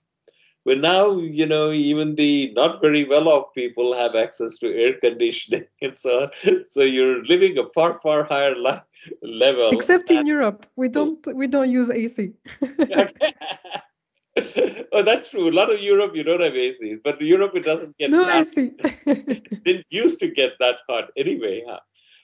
But 0.67 0.80
now, 0.80 1.17
you 1.17 1.45
know, 1.45 1.71
even 1.71 2.15
the 2.15 2.51
not 2.53 2.82
very 2.82 3.06
well 3.06 3.30
off 3.30 3.53
people 3.56 3.95
have 3.95 4.15
access 4.15 4.58
to 4.58 4.67
air 4.75 4.99
conditioning 4.99 5.63
and 5.82 5.95
so 5.97 6.23
on. 6.23 6.65
So 6.65 6.82
you're 6.82 7.23
living 7.23 7.58
a 7.58 7.69
far, 7.69 7.97
far 8.01 8.25
higher 8.25 8.53
li- 8.53 8.82
level. 9.21 9.69
Except 9.71 10.12
in 10.12 10.17
and- 10.17 10.27
Europe, 10.27 10.65
we 10.75 10.89
don't 10.89 11.25
we 11.34 11.47
don't 11.47 11.71
use 11.71 11.89
AC. 11.89 12.34
oh, 14.91 15.03
that's 15.03 15.30
true. 15.30 15.49
A 15.49 15.56
lot 15.60 15.71
of 15.71 15.80
Europe, 15.80 16.12
you 16.15 16.23
don't 16.23 16.41
have 16.41 16.53
ACs, 16.53 16.99
but 17.01 17.21
Europe, 17.21 17.56
it 17.56 17.63
doesn't 17.63 17.97
get 17.97 18.12
no 18.12 18.25
that. 18.25 18.47
AC. 18.47 18.73
didn't 19.63 19.86
used 19.89 20.19
to 20.19 20.27
get 20.27 20.51
that 20.60 20.80
hot 20.89 21.12
anyway, 21.15 21.63
huh? 21.65 21.80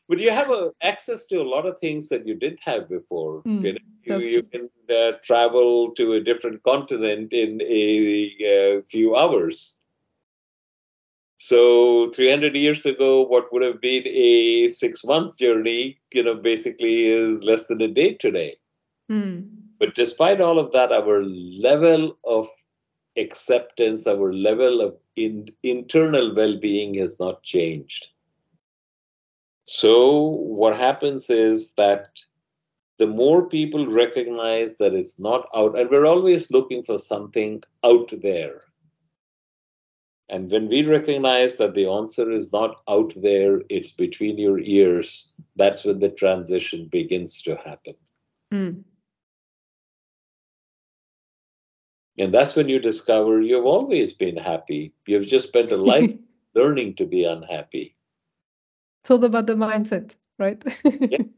But 0.10 0.20
you 0.20 0.32
have 0.32 0.50
a, 0.50 0.72
access 0.82 1.26
to 1.28 1.42
a 1.42 1.50
lot 1.50 1.66
of 1.66 1.80
things 1.80 2.10
that 2.10 2.28
you 2.28 2.36
didn't 2.36 2.60
have 2.64 2.90
before. 2.90 3.42
Mm, 3.44 3.64
you 3.64 3.74
know, 3.74 4.18
you, 4.18 4.28
you 4.28 4.44
can 4.44 4.70
uh, 4.90 5.14
travel 5.24 5.92
to 5.96 6.14
a 6.14 6.20
different 6.20 6.62
continent 6.64 7.32
in 7.32 7.62
a, 7.62 8.80
uh 8.80 8.82
few 8.90 9.16
hours. 9.16 9.80
So 11.38 12.12
300 12.12 12.56
years 12.56 12.86
ago, 12.86 13.22
what 13.24 13.52
would 13.52 13.64
have 13.64 13.82
been 13.82 14.08
a 14.08 14.70
six-month 14.70 15.38
journey, 15.38 16.00
you 16.14 16.24
know, 16.24 16.36
basically 16.36 17.08
is 17.08 17.42
less 17.44 17.68
than 17.68 17.82
a 17.82 17.88
day 17.88 18.14
today. 18.14 18.58
Mm. 19.12 19.50
But 19.80 19.96
despite 19.96 20.40
all 20.40 20.60
of 20.60 20.72
that, 20.72 20.92
our 20.94 21.24
level 21.24 22.18
of 22.24 22.48
acceptance, 23.18 24.08
our 24.08 24.34
level 24.34 24.80
of 24.80 24.96
in, 25.16 25.50
internal 25.64 26.34
well 26.34 26.58
being 26.60 26.94
has 26.96 27.20
not 27.20 27.44
changed. 27.44 28.08
So, 29.66 30.20
what 30.20 30.78
happens 30.78 31.30
is 31.30 31.74
that 31.76 32.20
the 33.00 33.08
more 33.08 33.48
people 33.48 33.88
recognize 33.88 34.78
that 34.78 34.94
it's 34.94 35.20
not 35.20 35.48
out, 35.56 35.78
and 35.80 35.90
we're 35.90 36.06
always 36.06 36.52
looking 36.52 36.84
for 36.84 36.98
something 36.98 37.64
out 37.84 38.14
there. 38.22 38.62
And 40.30 40.50
when 40.50 40.68
we 40.68 40.84
recognize 40.84 41.58
that 41.58 41.74
the 41.74 41.88
answer 41.88 42.32
is 42.32 42.52
not 42.52 42.82
out 42.88 43.14
there, 43.16 43.62
it's 43.70 43.92
between 43.92 44.38
your 44.38 44.60
ears, 44.60 45.34
that's 45.56 45.84
when 45.84 46.00
the 46.00 46.10
transition 46.10 46.88
begins 46.88 47.42
to 47.44 47.56
happen. 47.56 47.96
Mm. 48.54 48.84
And 52.18 52.34
that's 52.34 52.56
when 52.56 52.70
you 52.70 52.80
discover 52.80 53.42
you've 53.42 53.66
always 53.66 54.14
been 54.14 54.38
happy. 54.38 54.94
You've 55.08 55.28
just 55.28 55.48
spent 55.48 55.72
a 55.72 55.78
life 55.94 56.14
learning 56.56 56.96
to 56.96 57.06
be 57.06 57.26
unhappy. 57.26 57.96
It's 59.04 59.12
all 59.12 59.24
about 59.24 59.46
the 59.48 59.54
mindset, 59.56 60.16
right? 60.40 60.62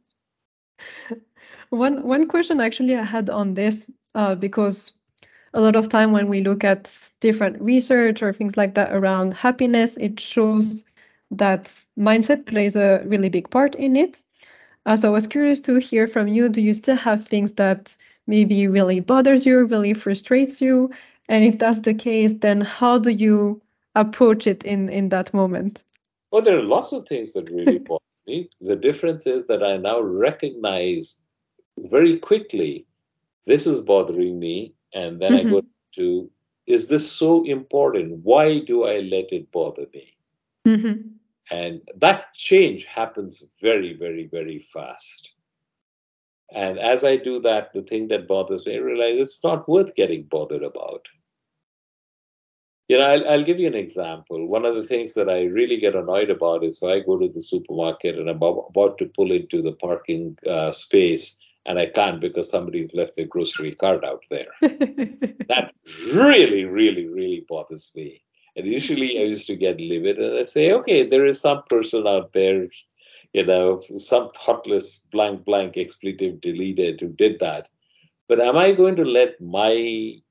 One 1.70 2.02
one 2.08 2.28
question 2.28 2.60
actually 2.60 2.96
I 2.96 3.04
had 3.04 3.30
on 3.30 3.54
this, 3.54 3.88
uh, 4.16 4.34
because 4.34 4.94
a 5.54 5.62
lot 5.62 5.76
of 5.76 5.90
time 5.90 6.12
when 6.12 6.28
we 6.28 6.42
look 6.42 6.64
at 6.64 7.12
different 7.20 7.62
research 7.62 8.24
or 8.24 8.34
things 8.34 8.58
like 8.58 8.76
that 8.76 8.94
around 8.94 9.34
happiness, 9.36 9.98
it 9.98 10.20
shows 10.20 10.86
that 11.32 11.66
mindset 12.00 12.46
plays 12.48 12.76
a 12.76 13.04
really 13.06 13.30
big 13.30 13.50
part 13.52 13.76
in 13.76 13.96
it. 13.96 14.24
Uh, 14.86 14.96
so 14.98 15.10
I 15.10 15.12
was 15.12 15.28
curious 15.28 15.60
to 15.62 15.78
hear 15.80 16.08
from 16.08 16.28
you. 16.30 16.50
Do 16.50 16.62
you 16.62 16.74
still 16.74 16.98
have 16.98 17.28
things 17.28 17.54
that 17.54 17.96
maybe 18.28 18.68
really 18.68 19.00
bothers 19.02 19.46
you, 19.46 19.66
really 19.66 19.94
frustrates 19.94 20.62
you? 20.62 20.92
And 21.30 21.46
if 21.46 21.60
that's 21.60 21.82
the 21.82 21.94
case, 21.96 22.34
then 22.36 22.62
how 22.62 23.00
do 23.00 23.12
you 23.12 23.62
approach 23.96 24.48
it 24.48 24.64
in 24.64 24.90
in 24.90 25.10
that 25.10 25.34
moment? 25.34 25.84
Well, 26.36 26.44
there 26.44 26.60
are 26.60 26.64
lots 26.64 26.92
of 26.92 27.08
things 27.08 27.32
that 27.32 27.50
really 27.50 27.78
bother 27.88 28.04
me. 28.28 28.50
The 28.60 28.76
difference 28.76 29.26
is 29.26 29.48
that 29.48 29.64
I 29.64 29.78
now 29.78 30.02
recognize 30.02 31.22
very 31.78 32.20
quickly 32.20 32.86
this 33.46 33.66
is 33.66 33.80
bothering 33.80 34.38
me. 34.38 34.74
And 34.94 35.22
then 35.22 35.34
I 35.34 35.46
go 35.46 35.62
to, 35.96 36.30
is 36.68 36.90
this 36.90 37.10
so 37.10 37.46
important? 37.46 38.20
Why 38.24 38.60
do 38.60 38.84
I 38.84 39.00
let 39.00 39.32
it 39.32 39.50
bother 39.54 39.86
me? 39.94 40.18
hmm 40.66 40.92
And 41.50 41.82
that 41.96 42.34
change 42.34 42.86
happens 42.86 43.48
very, 43.62 43.94
very, 43.94 44.28
very 44.28 44.60
fast. 44.60 45.36
And 46.52 46.80
as 46.80 47.06
I 47.06 47.16
do 47.16 47.40
that, 47.40 47.72
the 47.72 47.84
thing 47.84 48.10
that 48.10 48.28
bothers 48.28 48.66
me, 48.66 48.76
I 48.76 48.80
realize 48.80 49.20
it's 49.20 49.42
not 49.42 49.70
worth 49.70 49.96
getting 49.96 50.24
bothered 50.24 50.64
about. 50.64 51.08
You 52.88 53.00
know, 53.00 53.06
I'll, 53.06 53.30
I'll 53.30 53.44
give 53.44 53.60
you 53.60 53.68
an 53.68 53.76
example. 53.76 54.48
One 54.48 54.64
of 54.66 54.76
the 54.76 54.86
things 54.86 55.16
that 55.16 55.30
I 55.30 55.44
really 55.44 55.78
get 55.78 55.96
annoyed 55.96 56.30
about 56.30 56.64
is 56.64 56.80
if 56.82 56.84
I 56.88 57.00
go 57.00 57.18
to 57.18 57.28
the 57.28 57.42
supermarket 57.42 58.20
and 58.20 58.30
I'm 58.30 58.42
about, 58.42 58.98
to 59.00 59.06
pull 59.08 59.32
into 59.32 59.62
the 59.62 59.72
parking 59.74 60.38
uh, 60.48 60.72
space 60.72 61.38
and 61.66 61.80
I 61.80 61.88
can't 61.88 62.22
because 62.22 62.50
somebody's 62.50 62.94
left 62.94 63.16
their 63.16 63.26
grocery 63.26 63.74
cart 63.74 64.04
out 64.04 64.24
there. 64.30 64.48
That 64.62 65.74
really, 66.14 66.66
really, 66.66 67.08
really 67.08 67.46
bothers 67.48 67.92
me. 67.96 68.22
And 68.56 68.68
initially, 68.68 69.20
I 69.20 69.24
used 69.24 69.48
to 69.48 69.56
get 69.56 69.80
livid 69.80 70.18
and 70.18 70.38
I 70.38 70.44
say, 70.44 70.72
okay, 70.72 71.06
there 71.06 71.26
is 71.26 71.40
some 71.42 71.64
person 71.70 72.08
out 72.08 72.34
there, 72.34 72.68
you 73.34 73.46
know, 73.46 73.82
some 73.98 74.30
thoughtless 74.30 75.08
blank, 75.12 75.44
blank 75.44 75.76
expletive 75.78 76.40
deleted 76.40 77.02
who 77.02 77.10
did 77.10 77.40
that. 77.40 77.68
But 78.28 78.40
am 78.40 78.58
I 78.58 78.72
going 78.72 78.96
to 78.96 79.06
let 79.06 79.40
my 79.42 80.22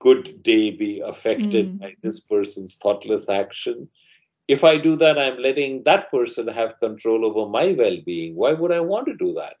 good 0.00 0.42
day 0.42 0.70
be 0.70 1.00
affected 1.00 1.72
Mm. 1.72 1.80
by 1.80 1.94
this 2.02 2.20
person's 2.20 2.76
thoughtless 2.76 3.28
action? 3.28 3.88
If 4.48 4.64
I 4.64 4.78
do 4.78 4.96
that, 4.96 5.18
I'm 5.18 5.38
letting 5.38 5.84
that 5.84 6.10
person 6.10 6.48
have 6.48 6.80
control 6.80 7.24
over 7.24 7.48
my 7.50 7.72
well 7.72 7.98
being. 8.04 8.34
Why 8.36 8.52
would 8.54 8.72
I 8.72 8.80
want 8.80 9.06
to 9.08 9.16
do 9.16 9.34
that? 9.34 9.56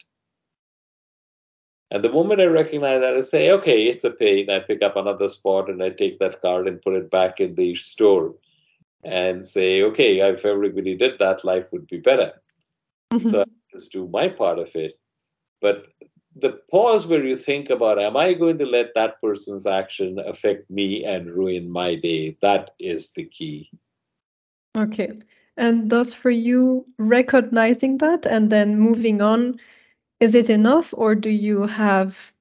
And 1.90 2.04
the 2.04 2.10
moment 2.12 2.40
I 2.40 2.46
recognize 2.46 3.00
that, 3.00 3.14
I 3.14 3.20
say, 3.22 3.50
okay, 3.52 3.84
it's 3.84 4.04
a 4.04 4.10
pain. 4.10 4.50
I 4.50 4.60
pick 4.60 4.82
up 4.82 4.96
another 4.96 5.28
spot 5.28 5.68
and 5.70 5.82
I 5.82 5.90
take 5.90 6.18
that 6.20 6.40
card 6.40 6.66
and 6.68 6.80
put 6.82 6.94
it 6.94 7.10
back 7.10 7.40
in 7.40 7.54
the 7.54 7.74
store 7.74 8.34
and 9.04 9.46
say, 9.46 9.82
okay, 9.82 10.20
if 10.20 10.44
everybody 10.44 10.96
did 10.96 11.18
that, 11.18 11.44
life 11.44 11.72
would 11.72 11.86
be 11.86 11.98
better. 11.98 12.32
So 13.22 13.42
I 13.42 13.44
just 13.72 13.92
do 13.92 14.08
my 14.08 14.28
part 14.28 14.58
of 14.58 14.74
it. 14.74 14.98
But 15.60 15.86
the 16.36 16.60
pause 16.70 17.06
where 17.06 17.24
you 17.24 17.36
think 17.36 17.70
about, 17.70 17.98
am 17.98 18.16
I 18.16 18.34
going 18.34 18.58
to 18.58 18.66
let 18.66 18.94
that 18.94 19.20
person's 19.20 19.66
action 19.66 20.18
affect 20.18 20.70
me 20.70 21.04
and 21.04 21.30
ruin 21.30 21.70
my 21.70 21.96
day? 21.96 22.36
That 22.40 22.70
is 22.78 23.10
the 23.12 23.24
key. 23.24 23.70
Okay. 24.76 25.12
And 25.56 25.90
thus 25.90 26.14
for 26.14 26.30
you, 26.30 26.86
recognizing 26.98 27.98
that 27.98 28.26
and 28.26 28.50
then 28.50 28.78
moving 28.78 29.20
on, 29.20 29.56
is 30.20 30.34
it 30.34 30.48
enough, 30.50 30.94
or 30.96 31.14
do 31.14 31.30
you 31.30 31.66
have 31.66 32.32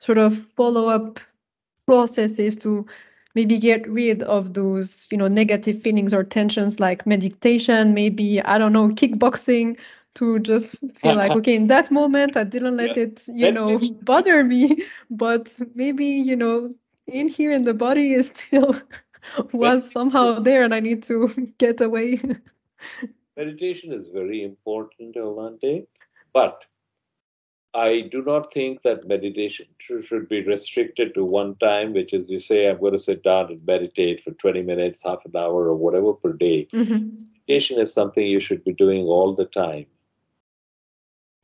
sort 0.00 0.18
of 0.18 0.44
follow-up 0.56 1.20
processes 1.86 2.56
to 2.56 2.86
maybe 3.34 3.58
get 3.58 3.88
rid 3.88 4.22
of 4.22 4.54
those, 4.54 5.08
you 5.10 5.18
know, 5.18 5.28
negative 5.28 5.82
feelings 5.82 6.12
or 6.12 6.24
tensions 6.24 6.80
like 6.80 7.06
meditation, 7.06 7.94
maybe, 7.94 8.40
I 8.42 8.58
don't 8.58 8.72
know, 8.72 8.88
kickboxing 8.88 9.78
to 10.14 10.38
just 10.40 10.76
feel 10.94 11.16
like, 11.16 11.34
okay, 11.34 11.54
in 11.54 11.66
that 11.68 11.90
moment, 11.90 12.36
I 12.36 12.44
didn't 12.44 12.76
let 12.76 12.96
Yeah. 12.96 13.04
it, 13.04 13.26
you 13.28 13.50
know, 13.50 13.78
bother 14.02 14.42
me, 14.44 14.84
but 15.10 15.58
maybe, 15.74 16.04
you 16.06 16.36
know, 16.36 16.74
in 17.06 17.28
here 17.28 17.52
in 17.52 17.64
the 17.64 17.74
body 17.74 18.14
is 18.14 18.28
still 18.28 18.74
was 19.52 19.90
somehow 19.90 20.32
there 20.32 20.62
and 20.64 20.74
I 20.74 20.80
need 20.80 21.02
to 21.04 21.28
get 21.58 21.80
away. 21.80 22.20
Meditation 23.36 23.92
is 23.92 24.08
very 24.08 24.42
important, 24.42 25.14
Olante, 25.16 25.86
but 26.32 26.64
I 27.74 28.00
do 28.02 28.22
not 28.22 28.52
think 28.52 28.82
that 28.82 29.06
meditation 29.06 29.66
should 29.78 30.28
be 30.28 30.42
restricted 30.42 31.14
to 31.14 31.24
one 31.24 31.56
time, 31.56 31.92
which 31.92 32.12
is 32.12 32.30
you 32.30 32.38
say, 32.38 32.68
I'm 32.68 32.80
going 32.80 32.92
to 32.92 32.98
sit 32.98 33.22
down 33.22 33.50
and 33.52 33.64
meditate 33.66 34.20
for 34.20 34.32
20 34.32 34.62
minutes, 34.62 35.02
half 35.02 35.24
an 35.26 35.36
hour, 35.36 35.68
or 35.68 35.76
whatever 35.76 36.12
per 36.14 36.32
day. 36.32 36.68
Mhm. 36.72 37.26
Meditation 37.48 37.80
is 37.80 37.92
something 37.92 38.26
you 38.26 38.40
should 38.40 38.64
be 38.64 38.72
doing 38.72 39.04
all 39.06 39.34
the 39.34 39.46
time. 39.46 39.86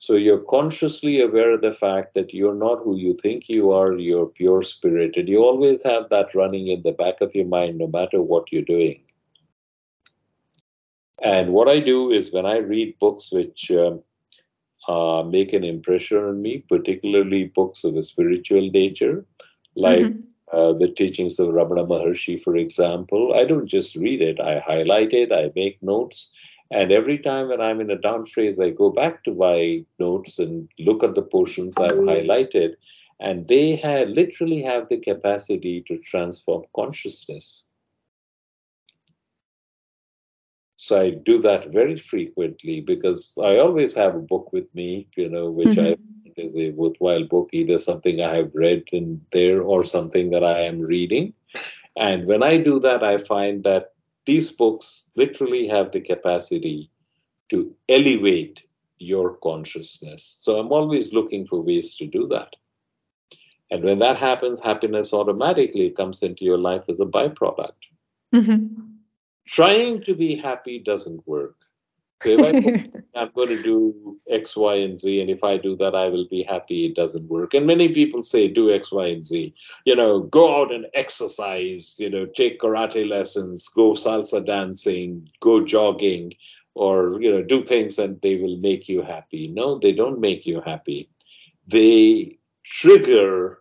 So 0.00 0.14
you're 0.14 0.40
consciously 0.40 1.20
aware 1.20 1.52
of 1.52 1.60
the 1.62 1.74
fact 1.74 2.14
that 2.14 2.32
you're 2.32 2.54
not 2.54 2.82
who 2.82 2.96
you 2.96 3.14
think 3.14 3.50
you 3.50 3.70
are, 3.70 3.98
you're 3.98 4.26
pure 4.26 4.62
spirit. 4.62 5.16
And 5.16 5.28
you 5.28 5.44
always 5.44 5.82
have 5.84 6.08
that 6.10 6.34
running 6.34 6.68
in 6.68 6.82
the 6.82 6.92
back 6.92 7.20
of 7.20 7.34
your 7.34 7.46
mind, 7.46 7.78
no 7.78 7.86
matter 7.86 8.22
what 8.22 8.50
you're 8.50 8.62
doing. 8.62 9.02
And 11.22 11.52
what 11.52 11.68
I 11.68 11.80
do 11.80 12.10
is 12.10 12.32
when 12.32 12.46
I 12.46 12.58
read 12.58 12.98
books 12.98 13.30
which 13.30 13.70
um, 13.72 14.02
uh, 14.88 15.22
make 15.22 15.52
an 15.52 15.64
impression 15.64 16.18
on 16.18 16.40
me, 16.42 16.64
particularly 16.68 17.44
books 17.44 17.84
of 17.84 17.96
a 17.96 18.02
spiritual 18.02 18.70
nature, 18.70 19.26
like 19.76 20.06
Mhm. 20.06 20.22
uh, 20.52 20.72
the 20.72 20.88
teachings 20.90 21.38
of 21.38 21.50
Ramana 21.50 21.86
Maharshi, 21.86 22.40
for 22.42 22.56
example, 22.56 23.34
I 23.34 23.44
don't 23.44 23.66
just 23.66 23.94
read 23.96 24.22
it, 24.22 24.40
I 24.40 24.58
highlight 24.60 25.12
it, 25.12 25.32
I 25.32 25.50
make 25.54 25.82
notes. 25.82 26.30
And 26.70 26.92
every 26.92 27.18
time 27.18 27.48
when 27.48 27.60
I'm 27.60 27.80
in 27.80 27.90
a 27.90 27.98
down 27.98 28.26
phase, 28.26 28.60
I 28.60 28.70
go 28.70 28.90
back 28.90 29.24
to 29.24 29.34
my 29.34 29.84
notes 29.98 30.38
and 30.38 30.68
look 30.78 31.02
at 31.02 31.14
the 31.14 31.22
portions 31.22 31.76
I've 31.76 31.92
mm. 31.92 32.08
highlighted. 32.08 32.74
And 33.18 33.48
they 33.48 33.76
have, 33.76 34.08
literally 34.08 34.62
have 34.62 34.88
the 34.88 34.98
capacity 34.98 35.82
to 35.88 35.98
transform 35.98 36.64
consciousness. 36.74 37.66
So 40.76 40.98
I 40.98 41.10
do 41.10 41.38
that 41.42 41.72
very 41.72 41.96
frequently 41.96 42.80
because 42.80 43.34
I 43.38 43.58
always 43.58 43.92
have 43.94 44.14
a 44.14 44.20
book 44.20 44.50
with 44.52 44.74
me, 44.74 45.08
you 45.14 45.28
know, 45.28 45.50
which 45.50 45.76
I 45.76 45.92
mm-hmm. 45.92 46.30
is 46.36 46.56
a 46.56 46.70
worthwhile 46.70 47.24
book, 47.24 47.50
either 47.52 47.76
something 47.76 48.22
I 48.22 48.36
have 48.36 48.52
read 48.54 48.84
in 48.90 49.20
there 49.32 49.60
or 49.60 49.84
something 49.84 50.30
that 50.30 50.42
I 50.42 50.60
am 50.60 50.80
reading. 50.80 51.34
And 51.96 52.24
when 52.24 52.42
I 52.42 52.56
do 52.56 52.78
that, 52.80 53.04
I 53.04 53.18
find 53.18 53.62
that 53.64 53.92
these 54.30 54.52
books 54.52 55.10
literally 55.16 55.66
have 55.66 55.90
the 55.90 56.00
capacity 56.00 56.88
to 57.48 57.74
elevate 57.88 58.62
your 58.98 59.34
consciousness. 59.38 60.38
So 60.40 60.56
I'm 60.56 60.70
always 60.70 61.12
looking 61.12 61.44
for 61.48 61.60
ways 61.60 61.96
to 61.96 62.06
do 62.06 62.28
that. 62.28 62.54
And 63.72 63.82
when 63.82 63.98
that 63.98 64.18
happens, 64.18 64.60
happiness 64.60 65.12
automatically 65.12 65.90
comes 65.90 66.22
into 66.22 66.44
your 66.44 66.58
life 66.58 66.84
as 66.88 67.00
a 67.00 67.06
byproduct. 67.06 67.80
Mm-hmm. 68.32 68.66
Trying 69.48 70.04
to 70.04 70.14
be 70.14 70.36
happy 70.36 70.78
doesn't 70.78 71.26
work. 71.26 71.56
So 72.22 72.30
if 72.30 72.40
I 72.40 73.00
I'm 73.18 73.30
going 73.34 73.48
to 73.48 73.62
do 73.62 74.18
X, 74.30 74.56
Y, 74.56 74.74
and 74.74 74.96
Z, 74.96 75.20
and 75.20 75.30
if 75.30 75.42
I 75.42 75.56
do 75.56 75.76
that, 75.76 75.94
I 75.94 76.06
will 76.06 76.26
be 76.28 76.42
happy. 76.42 76.86
It 76.86 76.94
doesn't 76.94 77.28
work. 77.28 77.54
And 77.54 77.66
many 77.66 77.92
people 77.92 78.22
say, 78.22 78.48
do 78.48 78.72
X, 78.72 78.92
Y, 78.92 79.06
and 79.06 79.24
Z. 79.24 79.54
You 79.84 79.96
know, 79.96 80.20
go 80.20 80.60
out 80.60 80.72
and 80.72 80.86
exercise. 80.94 81.96
You 81.98 82.10
know, 82.10 82.26
take 82.26 82.60
karate 82.60 83.08
lessons, 83.08 83.68
go 83.68 83.92
salsa 83.92 84.44
dancing, 84.44 85.28
go 85.40 85.64
jogging, 85.64 86.34
or 86.74 87.20
you 87.20 87.30
know, 87.30 87.42
do 87.42 87.64
things 87.64 87.98
and 87.98 88.20
they 88.20 88.36
will 88.36 88.56
make 88.58 88.88
you 88.88 89.02
happy. 89.02 89.48
No, 89.48 89.78
they 89.78 89.92
don't 89.92 90.20
make 90.20 90.46
you 90.46 90.60
happy. 90.60 91.10
They 91.66 92.38
trigger 92.64 93.58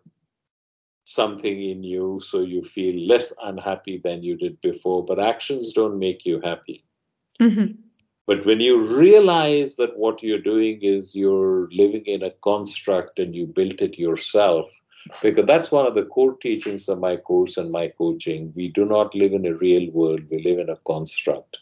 something 1.06 1.70
in 1.70 1.84
you 1.84 2.20
so 2.24 2.42
you 2.42 2.62
feel 2.62 3.08
less 3.08 3.34
unhappy 3.42 4.00
than 4.04 4.22
you 4.22 4.38
did 4.38 4.62
before. 4.62 5.04
But 5.04 5.20
actions 5.20 5.74
don't 5.74 5.98
make 5.98 6.26
you 6.26 6.40
happy. 6.44 6.86
Mm-hmm 7.40 7.89
but 8.30 8.46
when 8.46 8.60
you 8.60 8.80
realize 8.86 9.76
that 9.78 9.98
what 9.98 10.22
you're 10.22 10.38
doing 10.38 10.78
is 10.84 11.16
you're 11.16 11.68
living 11.72 12.04
in 12.06 12.22
a 12.22 12.30
construct 12.44 13.18
and 13.18 13.34
you 13.36 13.48
built 13.48 13.82
it 13.82 13.98
yourself, 13.98 14.70
because 15.24 15.48
that's 15.48 15.72
one 15.72 15.88
of 15.88 15.96
the 15.96 16.06
core 16.06 16.38
teachings 16.38 16.88
of 16.88 17.00
my 17.00 17.18
course 17.18 17.58
and 17.58 17.72
my 17.72 17.88
coaching. 17.88 18.54
We 18.56 18.68
do 18.68 18.86
not 18.86 19.16
live 19.16 19.34
in 19.34 19.48
a 19.48 19.56
real 19.56 19.90
world, 19.90 20.22
we 20.30 20.44
live 20.44 20.60
in 20.60 20.70
a 20.70 20.76
construct. 20.86 21.58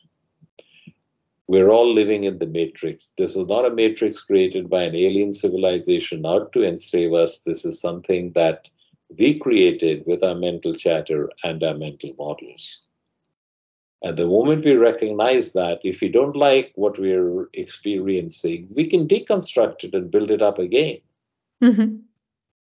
We're 1.48 1.70
all 1.70 1.94
living 1.94 2.26
in 2.26 2.38
the 2.38 2.48
matrix. 2.48 3.14
This 3.18 3.38
is 3.38 3.48
not 3.48 3.64
a 3.64 3.74
matrix 3.74 4.20
created 4.20 4.70
by 4.70 4.84
an 4.84 4.94
alien 4.94 5.32
civilization 5.32 6.26
out 6.26 6.52
to 6.52 6.66
enslave 6.66 7.14
us. 7.14 7.40
This 7.40 7.64
is 7.64 7.80
something 7.80 8.34
that 8.34 8.70
we 9.18 9.40
created 9.40 10.04
with 10.06 10.22
our 10.22 10.36
mental 10.36 10.74
chatter 10.74 11.30
and 11.46 11.64
our 11.64 11.76
mental 11.76 12.14
models. 12.20 12.82
And 14.04 14.16
the 14.16 14.28
moment 14.28 14.64
we 14.64 14.76
recognize 14.76 15.54
that, 15.54 15.80
if 15.84 16.02
we 16.02 16.10
don't 16.10 16.36
like 16.36 16.72
what 16.76 17.00
we're 17.00 17.50
experiencing, 17.54 18.68
we 18.74 18.88
can 18.88 19.08
deconstruct 19.08 19.84
it 19.86 19.96
and 19.96 20.12
build 20.12 20.30
it 20.30 20.42
up 20.42 20.60
again. 20.60 21.00
Mm-hmm. 21.64 21.98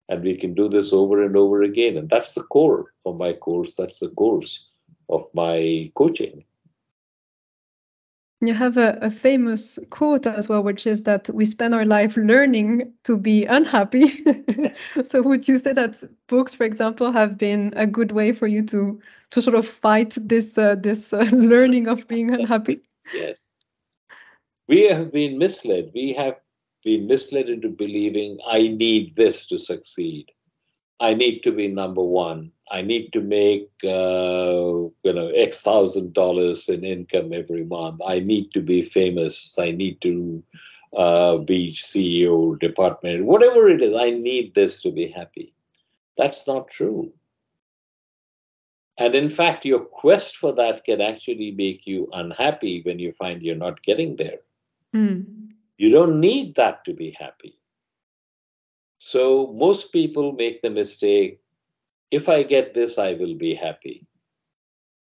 And 0.10 0.24
we 0.24 0.36
can 0.36 0.54
do 0.54 0.68
this 0.68 0.92
over 0.92 1.24
and 1.24 1.38
over 1.38 1.64
again. 1.64 1.96
And 1.98 2.10
that's 2.10 2.34
the 2.34 2.44
core 2.44 2.94
of 3.06 3.18
my 3.18 3.34
course. 3.34 3.76
That's 3.76 4.00
the 4.00 4.10
course 4.10 4.68
of 5.10 5.26
my 5.34 5.92
coaching. 5.96 6.44
You 8.46 8.54
have 8.54 8.78
a, 8.78 8.98
a, 9.02 9.10
famous 9.10 9.80
quote 9.90 10.28
as 10.28 10.50
well, 10.50 10.64
which 10.64 10.86
is 10.86 11.04
that 11.04 11.30
we 11.30 11.46
spend 11.46 11.74
our 11.74 11.86
life 11.86 12.18
learning 12.18 12.92
to 13.06 13.16
be 13.16 13.46
unhappy. 13.46 14.26
so, 15.06 15.22
would 15.22 15.48
you 15.48 15.58
say 15.58 15.72
that 15.74 16.04
books, 16.28 16.54
for 16.54 16.66
example, 16.66 17.12
have 17.12 17.38
been 17.38 17.74
a 17.76 17.88
good 17.88 18.12
way 18.12 18.34
for 18.34 18.48
you 18.48 18.64
to 18.68 19.00
to 19.32 19.42
sort 19.42 19.56
of 19.56 19.68
fight 19.68 20.18
this 20.20 20.58
uh, 20.58 20.76
this 20.76 21.14
uh, 21.14 21.20
learning 21.32 21.88
of 21.88 22.08
being 22.08 22.32
unhappy? 22.34 22.80
Yes, 23.14 23.50
we 24.68 24.88
have 24.88 25.14
been 25.14 25.38
misled. 25.38 25.92
We 25.94 26.14
have 26.14 26.36
been 26.84 27.08
misled 27.08 27.50
into 27.50 27.70
believing 27.70 28.40
I 28.46 28.68
need 28.68 29.16
this 29.16 29.48
to 29.48 29.58
succeed. 29.58 30.32
I 31.00 31.14
need 31.14 31.42
to 31.44 31.52
be 31.52 31.68
number 31.68 32.04
one. 32.04 32.52
I 32.72 32.82
need 32.82 33.14
to 33.14 33.22
make 33.22 33.70
uh, 33.84 34.90
you 35.04 35.14
know 35.14 35.30
X 35.30 35.62
thousand 35.62 36.14
dollars 36.14 36.70
in 36.70 36.84
income 36.84 37.34
every 37.34 37.66
month. 37.66 38.02
I 38.06 38.20
need 38.20 38.52
to 38.54 38.62
be 38.62 38.82
famous. 38.82 39.56
I 39.60 39.72
need 39.72 40.02
to 40.02 40.44
uh, 40.96 41.38
be 41.38 41.72
CEO 41.74 42.60
department. 42.60 43.26
Whatever 43.26 43.68
it 43.70 43.82
is, 43.82 43.96
I 43.96 44.12
need 44.12 44.56
this 44.56 44.82
to 44.84 44.92
be 44.92 45.08
happy. 45.08 45.54
That's 46.18 46.48
not 46.48 46.70
true. 46.70 47.12
And 48.98 49.16
in 49.16 49.28
fact, 49.28 49.66
your 49.66 49.80
quest 49.80 50.38
for 50.38 50.54
that 50.54 50.86
can 50.86 51.02
actually 51.02 51.52
make 51.52 51.88
you 51.88 52.08
unhappy 52.14 52.82
when 52.84 53.00
you 53.00 53.12
find 53.14 53.42
you're 53.42 53.56
not 53.56 53.82
getting 53.82 54.16
there. 54.16 54.40
Mm. 54.96 55.50
You 55.78 55.90
don't 55.90 56.20
need 56.20 56.56
that 56.56 56.86
to 56.86 56.94
be 56.94 57.16
happy. 57.20 57.58
So 59.06 59.54
most 59.54 59.92
people 59.92 60.32
make 60.32 60.62
the 60.62 60.70
mistake 60.70 61.42
if 62.10 62.30
I 62.30 62.44
get 62.44 62.74
this, 62.74 62.98
I 62.98 63.14
will 63.14 63.34
be 63.36 63.54
happy. 63.54 64.06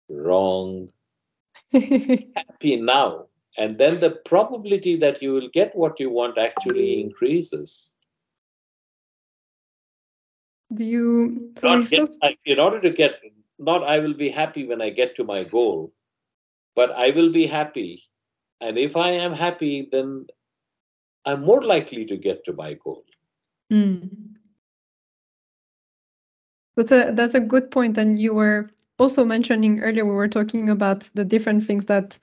Wrong. 0.08 0.88
happy 1.72 2.76
now. 2.76 3.26
And 3.58 3.76
then 3.78 4.00
the 4.00 4.12
probability 4.24 4.96
that 4.96 5.20
you 5.20 5.32
will 5.32 5.48
get 5.48 5.76
what 5.76 6.00
you 6.00 6.08
want 6.08 6.38
actually 6.38 7.00
increases. 7.00 7.94
Do 10.72 10.84
you 10.84 11.52
so 11.58 11.82
get, 11.82 12.08
in 12.46 12.60
order 12.60 12.80
to 12.80 12.90
get 12.90 13.20
not 13.58 13.82
I 13.82 13.98
will 13.98 14.14
be 14.14 14.30
happy 14.30 14.66
when 14.66 14.80
I 14.80 14.90
get 14.90 15.16
to 15.16 15.24
my 15.24 15.42
goal, 15.44 15.92
but 16.76 16.92
I 16.92 17.10
will 17.10 17.32
be 17.32 17.46
happy. 17.46 18.04
And 18.60 18.78
if 18.78 18.96
I 18.96 19.10
am 19.10 19.32
happy, 19.32 19.88
then 19.90 20.26
I'm 21.24 21.42
more 21.42 21.62
likely 21.62 22.04
to 22.06 22.16
get 22.16 22.44
to 22.44 22.52
my 22.52 22.74
goal. 22.74 23.04
Mm. 23.70 24.36
That's 26.76 26.92
a 26.92 27.12
that's 27.14 27.34
a 27.34 27.40
good 27.40 27.70
point. 27.70 27.98
And 27.98 28.18
you 28.18 28.34
were 28.34 28.70
also 28.98 29.24
mentioning 29.24 29.80
earlier 29.80 30.04
we 30.04 30.12
were 30.12 30.28
talking 30.28 30.68
about 30.68 31.08
the 31.14 31.24
different 31.24 31.64
things 31.64 31.86
that 31.86 32.18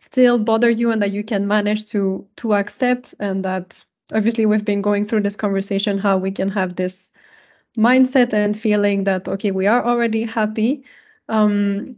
still 0.00 0.38
bother 0.38 0.70
you 0.70 0.90
and 0.92 1.02
that 1.02 1.12
you 1.12 1.24
can 1.24 1.46
manage 1.48 1.86
to 1.86 2.26
to 2.38 2.54
accept 2.54 3.14
and 3.20 3.44
that 3.44 3.84
obviously 4.12 4.46
we've 4.46 4.64
been 4.64 4.82
going 4.82 5.06
through 5.06 5.22
this 5.22 5.36
conversation 5.36 5.98
how 5.98 6.18
we 6.18 6.30
can 6.32 6.50
have 6.50 6.76
this 6.76 7.12
mindset 7.78 8.32
and 8.34 8.58
feeling 8.58 9.04
that 9.04 9.28
okay 9.28 9.50
we 9.52 9.66
are 9.66 9.84
already 9.86 10.24
happy 10.24 10.84
um, 11.28 11.96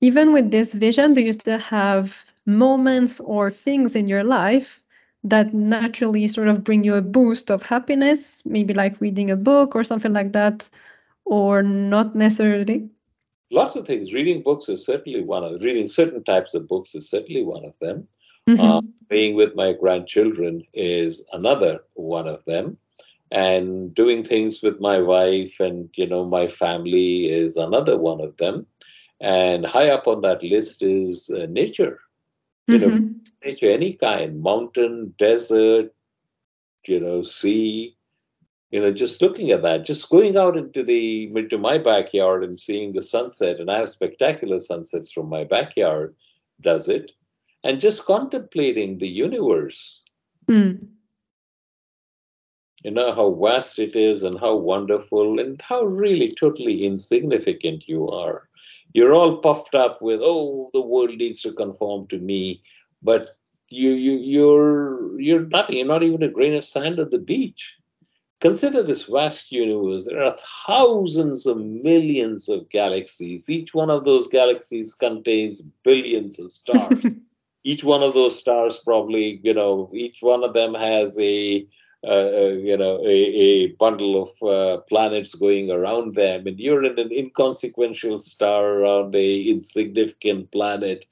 even 0.00 0.32
with 0.32 0.50
this 0.50 0.74
vision 0.74 1.14
do 1.14 1.22
you 1.22 1.32
still 1.32 1.58
have 1.60 2.24
moments 2.46 3.20
or 3.20 3.50
things 3.50 3.96
in 3.96 4.08
your 4.08 4.24
life 4.24 4.79
that 5.24 5.52
naturally 5.52 6.28
sort 6.28 6.48
of 6.48 6.64
bring 6.64 6.84
you 6.84 6.94
a 6.94 7.02
boost 7.02 7.50
of 7.50 7.62
happiness, 7.62 8.42
maybe 8.44 8.74
like 8.74 9.00
reading 9.00 9.30
a 9.30 9.36
book 9.36 9.74
or 9.74 9.84
something 9.84 10.12
like 10.12 10.32
that, 10.32 10.68
or 11.24 11.62
not 11.62 12.16
necessarily? 12.16 12.88
Lots 13.50 13.76
of 13.76 13.86
things. 13.86 14.12
Reading 14.12 14.42
books 14.42 14.68
is 14.68 14.84
certainly 14.84 15.22
one 15.22 15.44
of 15.44 15.62
reading 15.62 15.88
certain 15.88 16.24
types 16.24 16.54
of 16.54 16.68
books 16.68 16.94
is 16.94 17.10
certainly 17.10 17.42
one 17.42 17.64
of 17.64 17.78
them. 17.80 18.06
Mm-hmm. 18.48 18.60
Uh, 18.60 18.80
being 19.08 19.34
with 19.34 19.54
my 19.54 19.72
grandchildren 19.72 20.62
is 20.72 21.24
another 21.32 21.80
one 21.94 22.26
of 22.26 22.44
them 22.44 22.78
and 23.30 23.94
doing 23.94 24.24
things 24.24 24.62
with 24.62 24.80
my 24.80 25.00
wife 25.00 25.60
and 25.60 25.88
you 25.94 26.06
know 26.06 26.24
my 26.24 26.48
family 26.48 27.26
is 27.26 27.56
another 27.56 27.96
one 27.96 28.20
of 28.20 28.36
them 28.38 28.66
and 29.20 29.64
high 29.66 29.90
up 29.90 30.06
on 30.08 30.22
that 30.22 30.42
list 30.42 30.82
is 30.82 31.30
uh, 31.30 31.46
nature 31.48 32.00
you 32.66 32.78
mm-hmm. 32.78 32.88
know, 32.88 33.14
nature, 33.44 33.70
any 33.70 33.94
kind, 33.94 34.42
mountain, 34.42 35.14
desert, 35.18 35.92
you 36.86 37.00
know, 37.00 37.22
sea, 37.22 37.96
you 38.70 38.80
know, 38.80 38.92
just 38.92 39.20
looking 39.20 39.50
at 39.50 39.62
that, 39.62 39.84
just 39.84 40.10
going 40.10 40.36
out 40.36 40.56
into 40.56 40.84
the 40.84 41.30
into 41.34 41.58
my 41.58 41.78
backyard 41.78 42.44
and 42.44 42.58
seeing 42.58 42.92
the 42.92 43.02
sunset, 43.02 43.58
and 43.58 43.70
I 43.70 43.78
have 43.78 43.90
spectacular 43.90 44.58
sunsets 44.58 45.10
from 45.10 45.28
my 45.28 45.44
backyard, 45.44 46.14
does 46.60 46.88
it? 46.88 47.12
And 47.64 47.80
just 47.80 48.06
contemplating 48.06 48.98
the 48.98 49.08
universe. 49.08 50.04
Mm. 50.48 50.86
You 52.84 52.92
know 52.92 53.12
how 53.12 53.34
vast 53.34 53.78
it 53.78 53.94
is 53.94 54.22
and 54.22 54.40
how 54.40 54.56
wonderful 54.56 55.38
and 55.38 55.60
how 55.60 55.82
really 55.82 56.30
totally 56.30 56.84
insignificant 56.84 57.86
you 57.88 58.08
are 58.08 58.48
you're 58.92 59.14
all 59.14 59.38
puffed 59.38 59.74
up 59.74 60.02
with 60.02 60.20
oh 60.22 60.70
the 60.72 60.80
world 60.80 61.16
needs 61.16 61.42
to 61.42 61.52
conform 61.52 62.06
to 62.08 62.18
me. 62.18 62.62
But 63.02 63.36
you 63.68 63.92
you 63.92 64.12
you're 64.12 65.20
you're 65.20 65.46
nothing. 65.46 65.78
You're 65.78 65.86
not 65.86 66.02
even 66.02 66.22
a 66.22 66.30
grain 66.30 66.54
of 66.54 66.64
sand 66.64 66.98
on 67.00 67.10
the 67.10 67.18
beach. 67.18 67.76
Consider 68.40 68.82
this 68.82 69.02
vast 69.02 69.52
universe. 69.52 70.06
There 70.06 70.22
are 70.22 70.36
thousands 70.66 71.44
of 71.44 71.58
millions 71.58 72.48
of 72.48 72.68
galaxies. 72.70 73.50
Each 73.50 73.74
one 73.74 73.90
of 73.90 74.04
those 74.04 74.28
galaxies 74.28 74.94
contains 74.94 75.60
billions 75.84 76.38
of 76.38 76.50
stars. 76.50 77.04
Each 77.64 77.84
one 77.84 78.02
of 78.02 78.14
those 78.14 78.38
stars 78.38 78.78
probably 78.78 79.40
you 79.44 79.52
know 79.52 79.90
each 79.94 80.18
one 80.22 80.42
of 80.42 80.54
them 80.54 80.72
has 80.74 81.18
a 81.18 81.66
you 82.04 82.76
know, 82.76 82.98
a, 83.04 83.08
a 83.08 83.66
bundle 83.78 84.22
of 84.22 84.30
uh, 84.48 84.80
planets 84.88 85.34
going 85.34 85.70
around 85.70 86.14
them, 86.14 86.46
and 86.46 86.58
you're 86.58 86.84
in 86.84 86.98
an 86.98 87.12
inconsequential 87.12 88.18
star 88.18 88.74
around 88.80 89.14
a 89.14 89.42
insignificant 89.48 90.50
planet. 90.52 91.06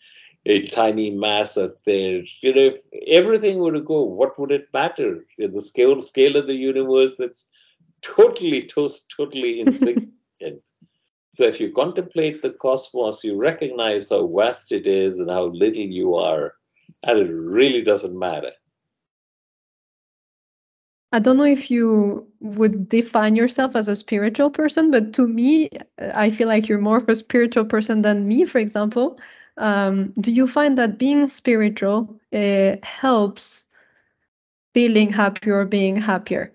a 0.46 0.66
tiny 0.68 1.10
mass 1.10 1.56
out 1.58 1.76
there. 1.84 2.22
You 2.42 2.54
know, 2.54 2.62
if 2.72 2.80
everything 3.08 3.58
were 3.58 3.72
to 3.72 3.80
go, 3.80 4.02
what 4.02 4.38
would 4.38 4.50
it 4.52 4.68
matter? 4.72 5.24
In 5.38 5.52
the 5.52 5.62
scale 5.62 6.00
scale 6.02 6.36
of 6.36 6.46
the 6.46 6.56
universe, 6.56 7.20
it's 7.20 7.48
totally, 8.02 8.62
to- 8.64 8.88
totally 9.16 9.60
insignificant. 9.66 10.62
so 11.32 11.44
if 11.44 11.60
you 11.60 11.72
contemplate 11.72 12.42
the 12.42 12.50
cosmos, 12.50 13.22
you 13.24 13.36
recognize 13.36 14.08
how 14.10 14.26
vast 14.26 14.72
it 14.72 14.86
is 14.86 15.18
and 15.18 15.30
how 15.30 15.46
little 15.46 15.90
you 16.00 16.14
are, 16.14 16.54
and 17.04 17.18
it 17.20 17.30
really 17.32 17.82
doesn't 17.82 18.18
matter. 18.18 18.52
I 21.12 21.18
don't 21.20 21.38
know 21.38 21.44
if 21.44 21.70
you 21.70 22.26
would 22.40 22.88
define 22.88 23.34
yourself 23.34 23.74
as 23.74 23.88
a 23.88 23.96
spiritual 23.96 24.50
person, 24.50 24.90
but 24.90 25.14
to 25.14 25.26
me, 25.26 25.70
I 25.98 26.28
feel 26.28 26.48
like 26.48 26.68
you're 26.68 26.78
more 26.78 26.98
of 26.98 27.08
a 27.08 27.16
spiritual 27.16 27.64
person 27.64 28.02
than 28.02 28.28
me, 28.28 28.44
for 28.44 28.58
example. 28.58 29.18
Um, 29.56 30.12
do 30.20 30.30
you 30.30 30.46
find 30.46 30.76
that 30.76 30.98
being 30.98 31.28
spiritual 31.28 32.20
uh, 32.32 32.76
helps 32.82 33.64
feeling 34.74 35.10
happier 35.10 35.60
or 35.60 35.64
being 35.64 35.96
happier? 35.96 36.52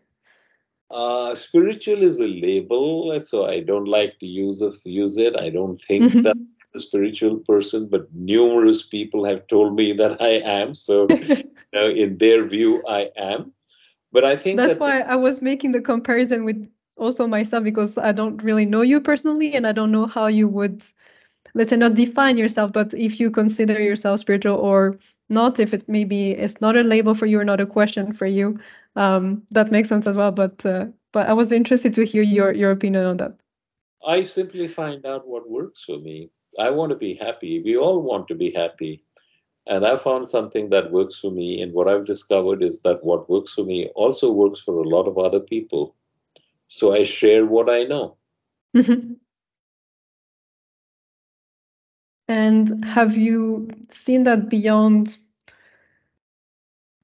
Uh, 0.92 1.34
spiritual 1.34 2.04
is 2.04 2.20
a 2.20 2.28
label, 2.28 3.20
so 3.20 3.46
I 3.46 3.62
don't 3.62 3.88
like 3.88 4.20
to 4.20 4.28
use 4.28 4.62
of 4.62 4.78
use 4.86 5.18
it. 5.18 5.36
I 5.36 5.50
don't 5.50 5.82
think 5.82 6.04
mm-hmm. 6.04 6.22
that 6.22 6.38
I'm 6.38 6.48
a 6.76 6.80
spiritual 6.80 7.38
person, 7.40 7.90
but 7.90 8.14
numerous 8.14 8.84
people 8.84 9.26
have 9.26 9.48
told 9.48 9.76
me 9.76 9.94
that 9.94 10.22
I 10.22 10.42
am. 10.46 10.76
So, 10.76 11.08
you 11.10 11.44
know, 11.74 11.90
in 11.90 12.20
their 12.20 12.46
view, 12.46 12.84
I 12.88 13.10
am. 13.18 13.52
But 14.14 14.26
I 14.26 14.38
think 14.38 14.62
that's 14.62 14.78
that 14.78 14.80
why 14.80 15.02
I 15.02 15.16
was 15.16 15.42
making 15.42 15.72
the 15.74 15.82
comparison 15.82 16.46
with 16.46 16.70
also 16.98 17.28
myself 17.28 17.64
because 17.64 17.98
I 17.98 18.14
don't 18.14 18.42
really 18.44 18.66
know 18.66 18.82
you 18.82 19.02
personally 19.02 19.56
and 19.56 19.68
I 19.68 19.74
don't 19.74 19.92
know 19.92 20.08
how 20.08 20.28
you 20.28 20.48
would 20.48 20.84
let's 21.56 21.70
say 21.72 21.78
not 21.78 21.96
define 21.96 22.38
yourself, 22.38 22.74
but 22.74 22.94
if 22.94 23.20
you 23.20 23.32
consider 23.32 23.82
yourself 23.82 24.20
spiritual 24.20 24.58
or 24.58 24.98
not, 25.30 25.60
if 25.60 25.74
it 25.74 25.88
maybe 25.90 26.32
it's 26.32 26.62
not 26.62 26.78
a 26.78 26.84
label 26.84 27.16
for 27.16 27.26
you 27.26 27.40
or 27.40 27.46
not 27.46 27.62
a 27.62 27.66
question 27.66 28.14
for 28.14 28.26
you, 28.28 28.60
um, 28.96 29.44
that 29.52 29.72
makes 29.72 29.90
sense 29.90 30.08
as 30.08 30.18
well. 30.18 30.32
But 30.32 30.66
uh, 30.66 30.88
but 31.12 31.30
I 31.30 31.34
was 31.34 31.52
interested 31.52 31.94
to 31.94 32.06
hear 32.06 32.24
your 32.24 32.54
your 32.54 32.72
opinion 32.72 33.06
on 33.06 33.18
that. 33.18 33.36
I 34.06 34.24
simply 34.24 34.68
find 34.68 35.06
out 35.06 35.28
what 35.28 35.50
works 35.50 35.84
for 35.84 35.98
me. 36.00 36.32
I 36.60 36.70
want 36.72 36.92
to 36.92 36.98
be 36.98 37.16
happy. 37.16 37.62
We 37.64 37.78
all 37.78 38.02
want 38.02 38.28
to 38.30 38.36
be 38.36 38.52
happy. 38.52 39.04
And 39.66 39.86
I 39.86 39.98
found 39.98 40.28
something 40.28 40.70
that 40.70 40.92
works 40.92 41.20
for 41.20 41.32
me. 41.32 41.62
And 41.62 41.74
what 41.74 41.88
I've 41.88 42.06
discovered 42.06 42.62
is 42.64 42.82
that 42.82 43.04
what 43.04 43.30
works 43.30 43.54
for 43.54 43.64
me 43.64 43.90
also 43.96 44.32
works 44.32 44.60
for 44.60 44.76
a 44.80 44.88
lot 44.88 45.08
of 45.08 45.18
other 45.18 45.40
people. 45.40 45.96
So 46.68 46.94
I 46.94 47.04
share 47.04 47.46
what 47.46 47.70
I 47.70 47.84
know. 47.84 48.18
And 52.28 52.84
have 52.86 53.18
you 53.18 53.70
seen 53.90 54.24
that 54.24 54.50
beyond 54.50 55.18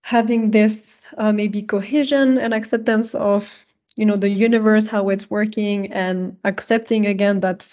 having 0.02 0.52
this 0.52 1.04
uh, 1.18 1.32
maybe 1.32 1.62
cohesion 1.62 2.38
and 2.38 2.54
acceptance 2.54 3.14
of 3.14 3.54
you 3.96 4.06
know 4.06 4.16
the 4.16 4.30
universe 4.30 4.88
how 4.88 5.10
it's 5.10 5.30
working 5.30 5.92
and 5.92 6.38
accepting 6.46 7.06
again 7.06 7.42
that 7.42 7.68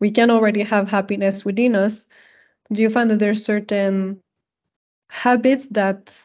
we 0.00 0.10
can 0.10 0.30
already 0.30 0.62
have 0.62 0.90
happiness 0.90 1.44
within 1.44 1.74
us 1.74 2.08
do 2.72 2.82
you 2.82 2.90
find 2.90 3.10
that 3.10 3.18
there 3.18 3.30
are 3.30 3.34
certain 3.34 4.20
habits 5.08 5.66
that 5.72 6.18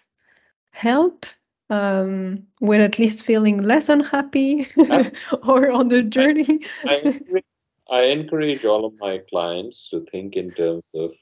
help 0.71 1.25
um, 1.69 2.43
with 2.59 2.81
at 2.81 2.99
least 2.99 3.23
feeling 3.23 3.57
less 3.57 3.89
unhappy 3.89 4.67
or 5.43 5.71
on 5.71 5.87
the 5.87 6.03
journey? 6.03 6.59
I, 6.85 6.95
encourage, 6.97 7.45
I 7.89 8.01
encourage 8.03 8.65
all 8.65 8.85
of 8.85 8.93
my 8.99 9.19
clients 9.29 9.89
to 9.89 10.05
think 10.05 10.35
in 10.35 10.51
terms 10.51 10.83
of 10.93 11.13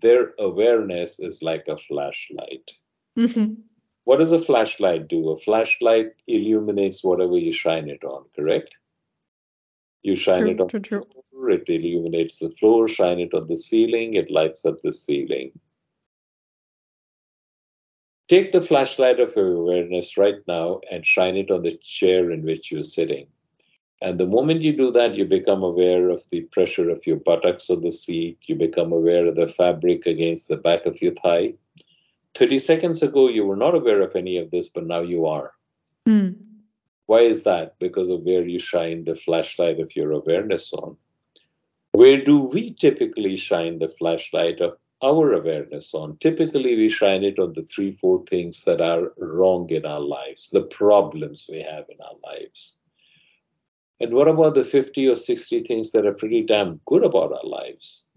their 0.00 0.34
awareness 0.38 1.18
is 1.18 1.42
like 1.42 1.64
a 1.68 1.76
flashlight. 1.76 2.70
Mm-hmm. 3.18 3.54
What 4.04 4.18
does 4.18 4.32
a 4.32 4.38
flashlight 4.38 5.08
do? 5.08 5.30
A 5.30 5.36
flashlight 5.36 6.12
illuminates 6.26 7.02
whatever 7.02 7.36
you 7.36 7.52
shine 7.52 7.90
it 7.90 8.04
on, 8.04 8.24
correct? 8.34 8.74
You 10.02 10.16
shine 10.16 10.42
true, 10.42 10.50
it 10.50 10.60
on 10.60 10.68
true, 10.68 10.80
true. 10.80 11.06
the 11.14 11.22
floor, 11.30 11.50
it 11.50 11.68
illuminates 11.68 12.38
the 12.38 12.50
floor, 12.50 12.88
shine 12.88 13.20
it 13.20 13.34
on 13.34 13.46
the 13.46 13.56
ceiling, 13.56 14.14
it 14.14 14.30
lights 14.30 14.64
up 14.64 14.80
the 14.82 14.92
ceiling. 14.92 15.52
Take 18.28 18.52
the 18.52 18.60
flashlight 18.60 19.20
of 19.20 19.34
your 19.34 19.54
awareness 19.54 20.18
right 20.18 20.40
now 20.46 20.80
and 20.90 21.04
shine 21.04 21.36
it 21.36 21.50
on 21.50 21.62
the 21.62 21.78
chair 21.82 22.30
in 22.30 22.42
which 22.42 22.70
you're 22.70 22.82
sitting. 22.82 23.26
And 24.00 24.20
the 24.20 24.26
moment 24.26 24.60
you 24.60 24.76
do 24.76 24.92
that, 24.92 25.16
you 25.16 25.24
become 25.24 25.62
aware 25.62 26.10
of 26.10 26.22
the 26.30 26.42
pressure 26.52 26.88
of 26.90 27.06
your 27.06 27.16
buttocks 27.16 27.68
on 27.68 27.80
the 27.80 27.90
seat. 27.90 28.38
You 28.46 28.54
become 28.54 28.92
aware 28.92 29.26
of 29.26 29.34
the 29.34 29.48
fabric 29.48 30.06
against 30.06 30.48
the 30.48 30.56
back 30.56 30.86
of 30.86 31.02
your 31.02 31.14
thigh. 31.14 31.54
30 32.34 32.58
seconds 32.60 33.02
ago, 33.02 33.28
you 33.28 33.44
were 33.44 33.56
not 33.56 33.74
aware 33.74 34.02
of 34.02 34.14
any 34.14 34.36
of 34.36 34.50
this, 34.50 34.68
but 34.68 34.86
now 34.86 35.00
you 35.00 35.26
are. 35.26 35.52
Mm. 36.06 36.36
Why 37.08 37.20
is 37.20 37.44
that? 37.44 37.78
Because 37.80 38.10
of 38.10 38.22
where 38.22 38.46
you 38.46 38.58
shine 38.58 39.04
the 39.04 39.14
flashlight 39.14 39.80
of 39.80 39.96
your 39.96 40.12
awareness 40.12 40.72
on. 40.74 40.98
Where 41.92 42.22
do 42.22 42.38
we 42.38 42.74
typically 42.74 43.36
shine 43.36 43.78
the 43.78 43.88
flashlight 43.88 44.60
of 44.60 44.78
our 45.02 45.32
awareness 45.32 45.94
on? 45.94 46.18
Typically, 46.18 46.76
we 46.76 46.90
shine 46.90 47.24
it 47.24 47.38
on 47.38 47.54
the 47.54 47.62
three, 47.62 47.92
four 47.92 48.24
things 48.26 48.64
that 48.64 48.82
are 48.82 49.14
wrong 49.18 49.70
in 49.70 49.86
our 49.86 50.00
lives, 50.00 50.50
the 50.50 50.64
problems 50.64 51.48
we 51.50 51.62
have 51.62 51.86
in 51.88 51.98
our 52.02 52.16
lives. 52.24 52.78
And 54.00 54.12
what 54.12 54.28
about 54.28 54.54
the 54.54 54.64
50 54.64 55.08
or 55.08 55.16
60 55.16 55.60
things 55.62 55.92
that 55.92 56.06
are 56.06 56.12
pretty 56.12 56.42
damn 56.42 56.80
good 56.86 57.04
about 57.04 57.32
our 57.32 57.44
lives? 57.44 58.08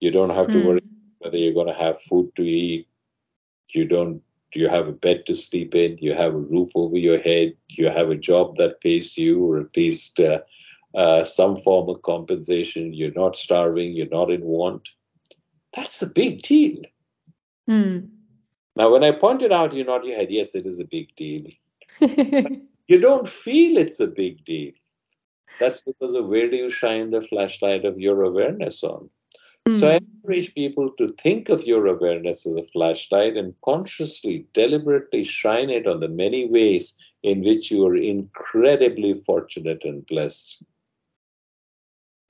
You 0.00 0.10
don't 0.10 0.30
have 0.30 0.50
to 0.52 0.58
Hmm. 0.58 0.64
worry 0.66 0.80
whether 1.18 1.36
you're 1.36 1.52
going 1.52 1.66
to 1.66 1.74
have 1.74 2.00
food 2.00 2.34
to 2.36 2.42
eat. 2.42 2.88
You 3.68 3.84
don't 3.84 4.22
do 4.22 4.22
you 4.56 4.68
have 4.68 4.88
a 4.88 4.92
bed 4.92 5.26
to 5.26 5.34
sleep 5.34 5.74
in? 5.74 5.96
You 6.00 6.14
have 6.14 6.34
a 6.34 6.38
roof 6.38 6.70
over 6.74 6.96
your 6.96 7.18
head? 7.18 7.54
You 7.68 7.90
have 7.90 8.10
a 8.10 8.16
job 8.16 8.56
that 8.56 8.80
pays 8.80 9.16
you, 9.16 9.44
or 9.44 9.60
at 9.60 9.76
least 9.76 10.18
uh, 10.20 10.40
uh, 10.94 11.24
some 11.24 11.56
form 11.56 11.88
of 11.88 12.02
compensation? 12.02 12.94
You're 12.94 13.12
not 13.12 13.36
starving. 13.36 13.92
You're 13.92 14.08
not 14.08 14.30
in 14.30 14.42
want. 14.42 14.88
That's 15.74 16.02
a 16.02 16.06
big 16.06 16.42
deal. 16.42 16.82
Hmm. 17.66 17.98
Now, 18.76 18.90
when 18.90 19.04
I 19.04 19.12
pointed 19.12 19.52
out, 19.52 19.74
you 19.74 19.84
nod 19.84 20.04
your 20.04 20.16
head. 20.16 20.30
Yes, 20.30 20.54
it 20.54 20.66
is 20.66 20.80
a 20.80 20.84
big 20.84 21.14
deal. 21.16 21.46
You 22.88 23.00
don't 23.00 23.28
feel 23.28 23.78
it's 23.78 23.98
a 23.98 24.06
big 24.06 24.44
deal. 24.44 24.72
That's 25.58 25.80
because 25.80 26.14
of 26.14 26.26
where 26.26 26.48
do 26.48 26.56
you 26.56 26.70
shine 26.70 27.10
the 27.10 27.20
flashlight 27.20 27.84
of 27.84 27.98
your 27.98 28.22
awareness 28.22 28.84
on? 28.84 29.10
So 29.70 29.88
I 29.88 29.94
Hmm. 29.94 29.98
encourage 29.98 30.54
people 30.54 30.90
to 30.98 31.08
think 31.08 31.48
of 31.48 31.66
your 31.66 31.86
awareness 31.86 32.46
as 32.46 32.56
a 32.56 32.64
flashlight 32.64 33.36
and 33.36 33.54
consciously, 33.64 34.46
deliberately 34.52 35.24
shine 35.24 35.70
it 35.70 35.86
on 35.86 36.00
the 36.00 36.08
many 36.08 36.46
ways 36.46 36.98
in 37.22 37.42
which 37.42 37.70
you 37.70 37.86
are 37.86 37.96
incredibly 37.96 39.14
fortunate 39.22 39.84
and 39.84 40.06
blessed. 40.06 40.62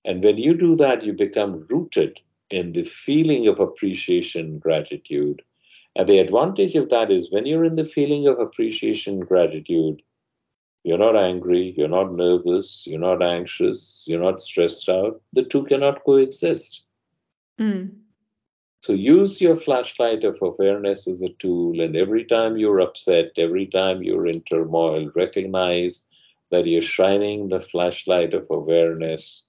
And 0.05 0.25
when 0.25 0.39
you 0.39 0.55
do 0.55 0.75
that, 0.77 1.05
you 1.05 1.13
become 1.13 1.67
rooted 1.69 2.21
in 2.51 2.73
the 2.73 2.85
feeling 2.85 3.47
of 3.49 3.61
appreciation 3.61 4.59
gratitude. 4.59 5.43
And 5.97 6.09
the 6.09 6.19
advantage 6.21 6.77
of 6.77 6.89
that 6.91 7.11
is 7.11 7.31
when 7.31 7.47
you're 7.47 7.65
in 7.65 7.77
the 7.77 7.85
feeling 7.85 8.27
of 8.27 8.39
appreciation 8.41 9.21
gratitude, 9.21 10.03
you're 10.85 10.99
not 10.99 11.17
angry, 11.17 11.75
you're 11.77 11.89
not 11.89 12.15
nervous, 12.15 12.87
you're 12.87 13.01
not 13.01 13.23
anxious, 13.23 14.05
you're 14.09 14.23
not 14.23 14.41
stressed 14.41 14.89
out. 14.89 15.23
The 15.35 15.45
two 15.45 15.65
cannot 15.65 16.05
coexist. 16.05 16.86
Hmm. 17.59 17.87
So 18.81 18.93
use 18.93 19.41
your 19.41 19.57
flashlight 19.57 20.23
of 20.25 20.39
awareness 20.41 21.09
as 21.09 21.23
a 21.23 21.33
tool, 21.41 21.81
and 21.81 21.97
every 21.97 22.25
time 22.25 22.57
you're 22.57 22.81
upset, 22.81 23.33
every 23.37 23.67
time 23.67 24.03
you're 24.03 24.27
in 24.27 24.43
turmoil, 24.43 25.11
recognize 25.15 26.05
that 26.51 26.67
you're 26.67 26.83
shining 26.83 27.49
the 27.49 27.61
flashlight 27.61 28.33
of 28.35 28.47
awareness 28.51 29.47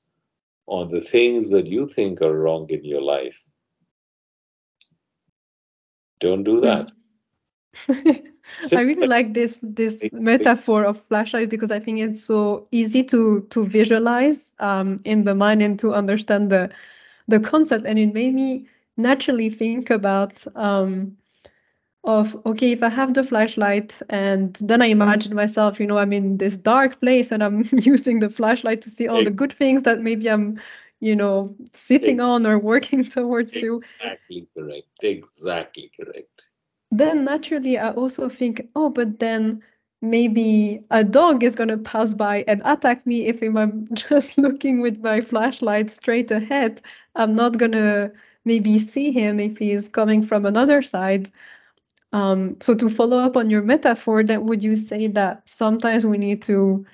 on 0.66 0.90
the 0.90 1.02
things 1.02 1.50
that 1.52 1.68
you 1.68 1.88
think 1.88 2.22
are 2.22 2.38
wrong 2.38 2.68
in 2.70 2.84
your 2.84 3.02
life. 3.02 3.42
Don't 6.20 6.44
do 6.44 6.62
that. 6.62 6.92
I 7.90 8.82
really 8.82 9.08
like 9.08 9.34
this 9.34 9.60
this 9.62 10.04
metaphor 10.12 10.84
of 10.84 11.04
flashlight 11.08 11.50
because 11.50 11.70
I 11.70 11.80
think 11.80 12.00
it's 12.00 12.24
so 12.24 12.68
easy 12.72 13.04
to 13.04 13.42
to 13.50 13.66
visualize 13.66 14.52
um, 14.60 15.00
in 15.04 15.26
the 15.26 15.36
mind 15.36 15.62
and 15.62 15.78
to 15.80 15.94
understand 15.94 16.50
the 16.50 16.72
the 17.28 17.40
concept, 17.40 17.86
and 17.86 18.00
it 18.00 18.14
made 18.14 18.34
me 18.34 18.68
naturally 18.98 19.50
think 19.50 19.90
about 19.90 20.46
um, 20.56 21.18
of 22.04 22.38
okay, 22.46 22.72
if 22.72 22.82
I 22.82 22.90
have 22.90 23.14
the 23.14 23.24
flashlight 23.24 24.02
and 24.10 24.58
then 24.62 24.82
I 24.82 24.88
imagine 24.88 25.36
myself, 25.36 25.80
you 25.80 25.88
know, 25.88 25.98
I'm 25.98 26.14
in 26.14 26.38
this 26.38 26.56
dark 26.56 27.00
place 27.02 27.32
and 27.32 27.44
I'm 27.44 27.64
using 27.72 28.20
the 28.20 28.30
flashlight 28.30 28.82
to 28.82 28.90
see 28.90 29.08
all 29.08 29.24
the 29.24 29.32
good 29.32 29.52
things 29.54 29.84
that 29.84 30.00
maybe 30.00 30.30
I'm, 30.30 30.60
you 31.02 31.16
know, 31.16 31.56
sitting 31.74 32.22
on 32.22 32.48
or 32.48 32.58
working 32.58 33.04
towards 33.10 33.54
to. 33.54 33.82
Exactly 34.02 34.48
correct. 34.56 34.88
Exactly 35.04 35.92
correct. 36.00 36.44
then 36.92 37.26
naturally 37.26 37.78
I 37.78 37.92
also 37.92 38.30
think, 38.30 38.68
oh, 38.76 38.90
but 38.90 39.20
then 39.20 39.62
maybe 40.02 40.84
a 40.92 41.04
dog 41.04 41.44
is 41.44 41.56
going 41.56 41.70
to 41.70 41.78
pass 41.78 42.14
by 42.14 42.44
and 42.48 42.62
attack 42.66 43.06
me 43.06 43.26
if 43.28 43.42
I'm 43.42 43.88
just 43.94 44.38
looking 44.38 44.82
with 44.82 45.02
my 45.02 45.22
flashlight 45.22 45.90
straight 45.90 46.32
ahead. 46.32 46.82
I'm 47.16 47.36
not 47.36 47.58
going 47.58 47.72
to 47.72 48.12
maybe 48.46 48.80
see 48.80 49.12
him 49.12 49.40
if 49.40 49.58
he's 49.58 49.90
coming 49.90 50.24
from 50.24 50.46
another 50.46 50.82
side. 50.82 51.32
Um, 52.14 52.58
so 52.62 52.74
to 52.76 52.90
follow 52.90 53.18
up 53.18 53.36
on 53.36 53.50
your 53.50 53.62
metaphor, 53.62 54.24
then 54.24 54.46
would 54.46 54.64
you 54.64 54.76
say 54.76 55.08
that 55.08 55.42
sometimes 55.46 56.06
we 56.06 56.18
need 56.18 56.42
to 56.44 56.86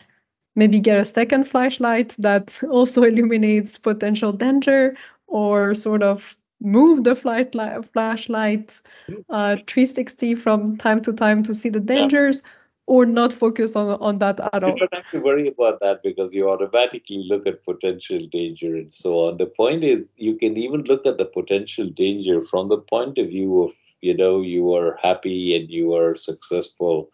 maybe 0.56 0.80
get 0.80 0.99
a 0.99 1.06
second 1.06 1.47
flashlight 1.47 2.16
that 2.20 2.60
also 2.70 3.04
illuminates 3.04 3.78
potential 3.78 4.32
danger, 4.32 4.95
or 5.28 5.76
sort 5.76 6.04
of 6.04 6.36
move 6.62 7.04
the 7.04 7.14
li- 7.54 7.88
flashlight 7.93 8.82
uh, 9.30 9.58
360 9.68 10.36
from 10.36 10.78
time 10.78 11.01
to 11.01 11.12
time 11.12 11.43
to 11.43 11.54
see 11.54 11.70
the 11.70 11.80
dangers? 11.82 12.41
Yeah 12.43 12.49
or 12.86 13.06
not 13.06 13.32
focus 13.32 13.76
on 13.76 13.90
on 14.02 14.20
that 14.20 14.40
at 14.40 14.64
all. 14.64 14.72
You 14.72 14.80
don't 14.80 14.94
have 14.94 15.12
to 15.12 15.20
worry 15.20 15.48
about 15.48 15.80
that 15.80 16.04
because 16.04 16.34
you 16.34 16.50
automatically 16.50 17.26
look 17.28 17.48
at 17.48 17.64
potential 17.64 18.26
danger 18.32 18.76
and 18.76 18.92
so 18.92 19.28
on. 19.28 19.38
The 19.38 19.46
point 19.46 19.84
is, 19.84 20.10
you 20.18 20.36
can 20.36 20.58
even 20.58 20.84
look 20.84 21.06
at 21.06 21.18
the 21.18 21.26
potential 21.26 21.90
danger 21.90 22.44
from 22.44 22.70
the 22.70 22.78
point 22.78 23.18
of 23.18 23.28
view 23.28 23.64
of 23.64 23.74
you 24.02 24.16
know 24.16 24.42
you 24.42 24.74
are 24.74 24.98
happy 25.02 25.56
and 25.56 25.70
you 25.70 25.96
are 25.96 26.16
successful, 26.16 27.10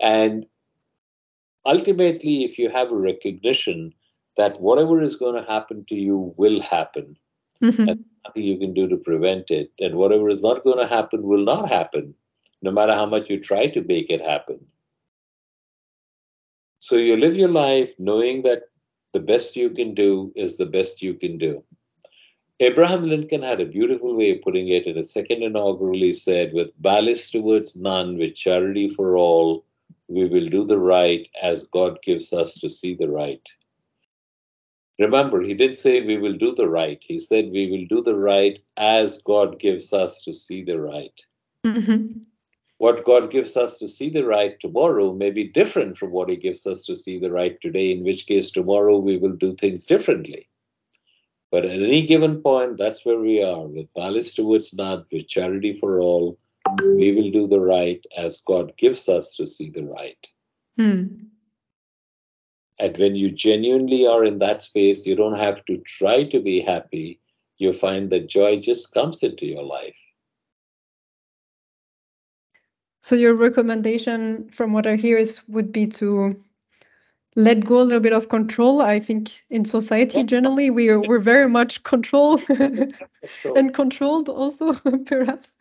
and 0.00 0.46
ultimately, 1.64 2.44
if 2.44 2.58
you 2.58 2.68
have 2.70 2.90
a 2.90 2.96
recognition 2.96 3.92
that 4.36 4.60
whatever 4.60 5.00
is 5.00 5.16
going 5.16 5.40
to 5.40 5.50
happen 5.50 5.84
to 5.88 5.94
you 5.94 6.34
will 6.36 6.60
happen, 6.60 7.16
mm-hmm. 7.62 7.88
and 7.88 8.04
nothing 8.26 8.42
you 8.42 8.58
can 8.58 8.74
do 8.74 8.88
to 8.88 8.96
prevent 8.96 9.50
it, 9.50 9.70
and 9.78 9.94
whatever 9.94 10.28
is 10.28 10.42
not 10.42 10.64
going 10.64 10.78
to 10.78 10.94
happen 10.94 11.22
will 11.22 11.44
not 11.44 11.68
happen, 11.68 12.12
no 12.60 12.72
matter 12.72 12.92
how 12.92 13.06
much 13.06 13.30
you 13.30 13.38
try 13.38 13.68
to 13.68 13.82
make 13.84 14.10
it 14.10 14.20
happen 14.20 14.58
so 16.86 16.94
you 16.94 17.16
live 17.16 17.34
your 17.34 17.48
life 17.48 17.92
knowing 17.98 18.42
that 18.42 18.68
the 19.12 19.18
best 19.18 19.56
you 19.56 19.70
can 19.70 19.92
do 19.92 20.32
is 20.36 20.56
the 20.56 20.66
best 20.66 21.02
you 21.02 21.14
can 21.14 21.36
do. 21.36 21.64
Abraham 22.60 23.08
Lincoln 23.08 23.42
had 23.42 23.60
a 23.60 23.66
beautiful 23.66 24.16
way 24.16 24.30
of 24.30 24.42
putting 24.42 24.68
it 24.68 24.86
in 24.86 24.94
the 24.94 25.02
second 25.02 25.42
inaugural. 25.42 25.98
He 25.98 26.12
said, 26.12 26.52
With 26.52 26.70
malice 26.80 27.28
towards 27.28 27.74
none, 27.74 28.16
with 28.18 28.36
charity 28.36 28.86
for 28.86 29.16
all, 29.16 29.64
we 30.06 30.28
will 30.28 30.48
do 30.48 30.64
the 30.64 30.78
right 30.78 31.28
as 31.42 31.64
God 31.64 31.98
gives 32.02 32.32
us 32.32 32.54
to 32.60 32.70
see 32.70 32.94
the 32.94 33.10
right. 33.10 33.44
Remember, 35.00 35.42
he 35.42 35.54
didn't 35.54 35.78
say 35.78 36.02
we 36.02 36.18
will 36.18 36.38
do 36.38 36.54
the 36.54 36.68
right. 36.68 37.02
He 37.02 37.18
said 37.18 37.50
we 37.50 37.68
will 37.68 37.86
do 37.88 38.00
the 38.00 38.16
right 38.16 38.60
as 38.76 39.20
God 39.22 39.58
gives 39.58 39.92
us 39.92 40.22
to 40.22 40.32
see 40.32 40.62
the 40.62 40.78
right. 40.78 41.20
Mm-hmm 41.64 42.22
what 42.78 43.04
God 43.04 43.30
gives 43.30 43.56
us 43.56 43.78
to 43.78 43.88
see 43.88 44.10
the 44.10 44.24
right 44.24 44.58
tomorrow 44.60 45.12
may 45.12 45.30
be 45.30 45.44
different 45.44 45.96
from 45.96 46.10
what 46.10 46.28
He 46.28 46.36
gives 46.36 46.66
us 46.66 46.84
to 46.86 46.96
see 46.96 47.18
the 47.18 47.32
right 47.32 47.58
today, 47.60 47.92
in 47.92 48.04
which 48.04 48.26
case 48.26 48.50
tomorrow 48.50 48.98
we 48.98 49.16
will 49.16 49.32
do 49.32 49.54
things 49.54 49.86
differently. 49.86 50.48
But 51.50 51.64
at 51.64 51.80
any 51.80 52.06
given 52.06 52.42
point, 52.42 52.76
that's 52.76 53.04
where 53.04 53.18
we 53.18 53.42
are 53.42 53.66
with 53.66 53.88
malice 53.96 54.34
towards 54.34 54.74
none, 54.74 55.06
with 55.10 55.28
charity 55.28 55.74
for 55.74 56.00
all. 56.00 56.38
We 56.82 57.12
will 57.12 57.30
do 57.30 57.46
the 57.46 57.60
right 57.60 58.04
as 58.16 58.42
God 58.46 58.76
gives 58.76 59.08
us 59.08 59.34
to 59.36 59.46
see 59.46 59.70
the 59.70 59.84
right. 59.84 60.28
Hmm. 60.76 61.06
And 62.78 62.98
when 62.98 63.16
you 63.16 63.30
genuinely 63.30 64.06
are 64.06 64.24
in 64.24 64.38
that 64.40 64.60
space, 64.60 65.06
you 65.06 65.14
don't 65.14 65.38
have 65.38 65.64
to 65.64 65.78
try 65.78 66.24
to 66.24 66.40
be 66.40 66.60
happy. 66.60 67.20
You 67.56 67.72
find 67.72 68.10
that 68.10 68.28
joy 68.28 68.60
just 68.60 68.92
comes 68.92 69.22
into 69.22 69.46
your 69.46 69.62
life. 69.62 69.98
So 73.06 73.14
your 73.14 73.34
recommendation, 73.34 74.48
from 74.50 74.72
what 74.72 74.84
I 74.84 74.96
hear, 74.96 75.16
is 75.16 75.40
would 75.46 75.70
be 75.70 75.86
to 76.02 76.34
let 77.36 77.64
go 77.64 77.78
a 77.78 77.86
little 77.86 78.00
bit 78.00 78.12
of 78.12 78.28
control. 78.28 78.82
I 78.82 78.98
think 78.98 79.44
in 79.48 79.64
society 79.64 80.24
generally 80.24 80.70
we 80.70 80.88
are 80.88 80.98
we're 80.98 81.20
very 81.20 81.48
much 81.48 81.84
control 81.84 82.40
and 83.54 83.72
controlled 83.72 84.28
also 84.28 84.72
perhaps, 85.06 85.54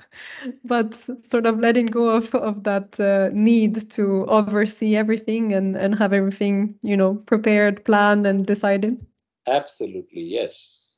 but 0.64 0.96
sort 1.22 1.46
of 1.46 1.60
letting 1.60 1.86
go 1.86 2.10
of 2.10 2.34
of 2.34 2.64
that 2.64 3.00
uh, 3.00 3.30
need 3.32 3.92
to 3.92 4.26
oversee 4.26 4.96
everything 4.96 5.54
and 5.54 5.76
and 5.76 5.94
have 5.94 6.14
everything 6.14 6.74
you 6.82 6.98
know 6.98 7.14
prepared, 7.28 7.86
planned, 7.86 8.26
and 8.26 8.48
decided. 8.48 9.06
Absolutely 9.46 10.24
yes. 10.24 10.96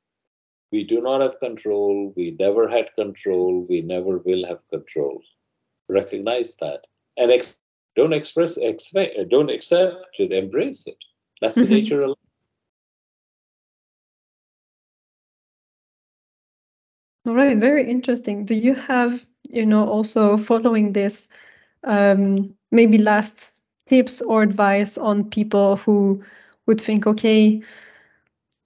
We 0.71 0.85
do 0.85 1.01
not 1.01 1.19
have 1.19 1.41
control. 1.41 2.13
We 2.15 2.37
never 2.39 2.69
had 2.69 2.93
control. 2.93 3.65
We 3.67 3.81
never 3.81 4.19
will 4.19 4.45
have 4.47 4.61
control 4.69 5.21
recognize 5.89 6.55
that 6.55 6.85
and 7.17 7.31
ex- 7.31 7.57
don't 7.95 8.13
express 8.13 8.57
expect 8.57 9.15
don't 9.29 9.49
accept 9.49 10.05
it 10.19 10.31
embrace 10.31 10.87
it. 10.87 10.97
That's 11.41 11.55
the 11.55 11.61
mm-hmm. 11.61 11.73
nature 11.73 12.01
of 12.01 12.15
all 17.25 17.33
right 17.33 17.57
very 17.57 17.89
interesting. 17.89 18.45
Do 18.45 18.55
you 18.55 18.73
have 18.75 19.25
you 19.49 19.65
know 19.65 19.87
also 19.87 20.37
following 20.37 20.93
this 20.93 21.27
um, 21.83 22.53
maybe 22.71 22.97
last 22.97 23.59
tips 23.87 24.21
or 24.21 24.43
advice 24.43 24.97
on 24.97 25.29
people 25.29 25.77
who 25.77 26.23
would 26.65 26.79
think 26.79 27.07
okay 27.07 27.61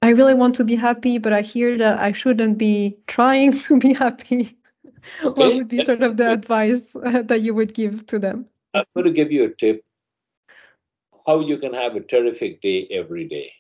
i 0.02 0.10
really 0.10 0.34
want 0.34 0.56
to 0.56 0.64
be 0.64 0.76
happy 0.76 1.18
but 1.18 1.32
i 1.32 1.42
hear 1.42 1.78
that 1.78 2.00
i 2.00 2.12
shouldn't 2.12 2.58
be 2.58 2.98
trying 3.08 3.58
to 3.60 3.78
be 3.78 3.94
happy 3.94 4.58
what 5.22 5.54
would 5.56 5.68
be 5.68 5.82
sort 5.82 6.02
of 6.02 6.18
the 6.18 6.32
advice 6.32 6.92
that 7.04 7.42
you 7.42 7.54
would 7.54 7.74
give 7.74 8.06
to 8.08 8.20
them? 8.20 8.46
I'm 8.74 8.86
going 8.96 9.06
to 9.06 9.12
give 9.12 9.32
you 9.32 9.46
a 9.46 9.50
tip 9.50 9.84
how 11.26 11.40
you 11.40 11.58
can 11.58 11.74
have 11.74 11.96
a 11.96 12.02
terrific 12.02 12.62
day 12.62 12.88
every 12.92 13.28
day. 13.28 13.52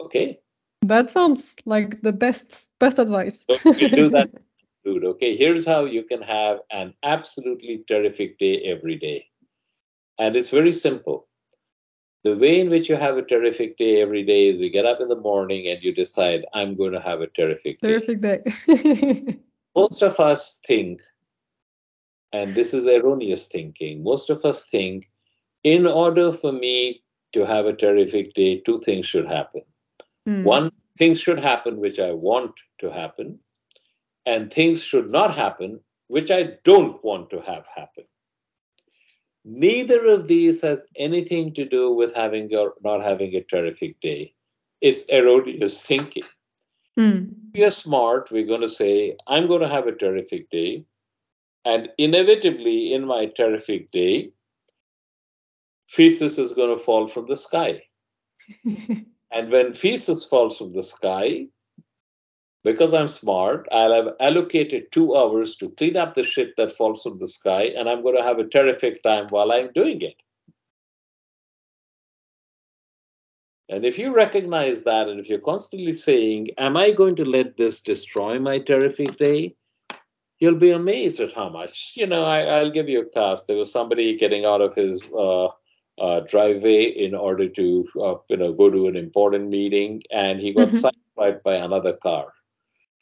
Okay? 0.00 0.40
That 0.82 1.10
sounds 1.10 1.54
like 1.64 2.02
the 2.02 2.12
best 2.12 2.68
best 2.78 2.98
advice. 2.98 3.44
so 3.48 3.58
you 3.76 3.88
do 3.88 4.10
that, 4.10 4.30
dude. 4.84 5.04
Okay, 5.04 5.36
here's 5.36 5.66
how 5.66 5.84
you 5.84 6.04
can 6.04 6.22
have 6.22 6.60
an 6.70 6.94
absolutely 7.02 7.84
terrific 7.88 8.38
day 8.38 8.62
every 8.64 8.96
day. 8.96 9.26
And 10.18 10.36
it's 10.36 10.50
very 10.50 10.72
simple. 10.72 11.28
The 12.24 12.36
way 12.36 12.60
in 12.60 12.70
which 12.70 12.88
you 12.88 12.96
have 12.96 13.16
a 13.16 13.22
terrific 13.22 13.76
day 13.78 14.00
every 14.02 14.24
day 14.24 14.48
is 14.48 14.60
you 14.60 14.70
get 14.70 14.84
up 14.84 15.00
in 15.00 15.08
the 15.08 15.16
morning 15.16 15.68
and 15.68 15.82
you 15.82 15.94
decide, 15.94 16.44
I'm 16.52 16.76
going 16.76 16.92
to 16.92 17.00
have 17.00 17.20
a 17.20 17.28
terrific 17.28 17.80
day. 17.80 17.88
Terrific 17.88 18.20
day. 18.20 19.38
most 19.78 20.02
of 20.02 20.18
us 20.18 20.60
think, 20.66 21.00
and 22.32 22.54
this 22.54 22.74
is 22.74 22.86
erroneous 22.86 23.48
thinking, 23.48 24.02
most 24.02 24.30
of 24.30 24.44
us 24.44 24.66
think, 24.66 25.08
in 25.62 25.86
order 25.86 26.32
for 26.32 26.52
me 26.52 27.02
to 27.32 27.46
have 27.46 27.66
a 27.66 27.76
terrific 27.84 28.34
day, 28.34 28.60
two 28.60 28.78
things 28.78 29.06
should 29.06 29.26
happen. 29.26 29.62
Mm. 30.28 30.44
One, 30.44 30.70
things 30.98 31.20
should 31.20 31.40
happen 31.40 31.80
which 31.80 31.98
I 31.98 32.12
want 32.12 32.52
to 32.80 32.90
happen, 32.90 33.38
and 34.26 34.52
things 34.52 34.82
should 34.82 35.10
not 35.10 35.36
happen 35.36 35.80
which 36.08 36.30
I 36.30 36.42
don't 36.64 37.02
want 37.04 37.30
to 37.30 37.40
have 37.40 37.66
happen. 37.74 38.04
Neither 39.44 40.06
of 40.06 40.26
these 40.26 40.60
has 40.62 40.86
anything 40.96 41.54
to 41.54 41.64
do 41.64 41.92
with 41.92 42.14
having 42.14 42.54
or 42.54 42.74
not 42.82 43.02
having 43.02 43.34
a 43.34 43.42
terrific 43.42 44.00
day. 44.00 44.34
It's 44.80 45.04
erroneous 45.10 45.82
thinking. 45.82 46.24
Mm. 46.98 47.32
We 47.54 47.64
are 47.64 47.70
smart. 47.70 48.30
We're 48.30 48.46
going 48.46 48.62
to 48.62 48.68
say, 48.68 49.16
I'm 49.26 49.46
going 49.46 49.60
to 49.60 49.68
have 49.68 49.86
a 49.86 49.92
terrific 49.92 50.50
day. 50.50 50.84
And 51.64 51.90
inevitably, 51.96 52.92
in 52.92 53.06
my 53.06 53.26
terrific 53.26 53.90
day, 53.92 54.32
feces 55.88 56.38
is 56.38 56.52
going 56.52 56.76
to 56.76 56.82
fall 56.82 57.06
from 57.06 57.26
the 57.26 57.36
sky. 57.36 57.82
and 58.64 59.50
when 59.50 59.72
feces 59.74 60.24
falls 60.24 60.58
from 60.58 60.72
the 60.72 60.82
sky, 60.82 61.46
because 62.64 62.92
I'm 62.92 63.08
smart, 63.08 63.68
I'll 63.70 63.92
have 63.92 64.14
allocated 64.18 64.90
two 64.90 65.16
hours 65.16 65.56
to 65.56 65.70
clean 65.70 65.96
up 65.96 66.14
the 66.14 66.24
shit 66.24 66.56
that 66.56 66.76
falls 66.76 67.02
from 67.02 67.18
the 67.18 67.28
sky, 67.28 67.64
and 67.76 67.88
I'm 67.88 68.02
going 68.02 68.16
to 68.16 68.22
have 68.22 68.38
a 68.38 68.48
terrific 68.48 69.02
time 69.02 69.28
while 69.28 69.52
I'm 69.52 69.72
doing 69.72 70.02
it. 70.02 70.16
And 73.70 73.84
if 73.84 73.98
you 73.98 74.14
recognize 74.14 74.84
that, 74.84 75.08
and 75.08 75.20
if 75.20 75.28
you're 75.28 75.38
constantly 75.38 75.92
saying, 75.92 76.48
Am 76.56 76.76
I 76.76 76.90
going 76.90 77.16
to 77.16 77.24
let 77.24 77.56
this 77.56 77.80
destroy 77.80 78.38
my 78.38 78.58
terrific 78.58 79.16
day? 79.16 79.54
You'll 80.38 80.54
be 80.54 80.70
amazed 80.70 81.20
at 81.20 81.34
how 81.34 81.48
much. 81.48 81.92
You 81.96 82.06
know, 82.06 82.24
I, 82.24 82.62
will 82.62 82.70
give 82.70 82.88
you 82.88 83.00
a 83.00 83.04
cast. 83.04 83.46
There 83.46 83.56
was 83.56 83.72
somebody 83.72 84.16
getting 84.16 84.44
out 84.44 84.60
of 84.60 84.74
his 84.74 85.12
uh, 85.12 85.48
uh, 85.98 86.20
driveway 86.20 86.84
in 86.84 87.14
order 87.14 87.48
to, 87.48 87.88
uh, 88.00 88.14
you 88.28 88.36
know, 88.36 88.52
go 88.52 88.70
to 88.70 88.86
an 88.86 88.96
important 88.96 89.50
meeting, 89.50 90.02
and 90.10 90.40
he 90.40 90.54
got 90.54 90.68
mm-hmm. 90.68 90.86
sideswiped 90.86 91.42
by 91.42 91.56
another 91.56 91.92
car. 91.92 92.32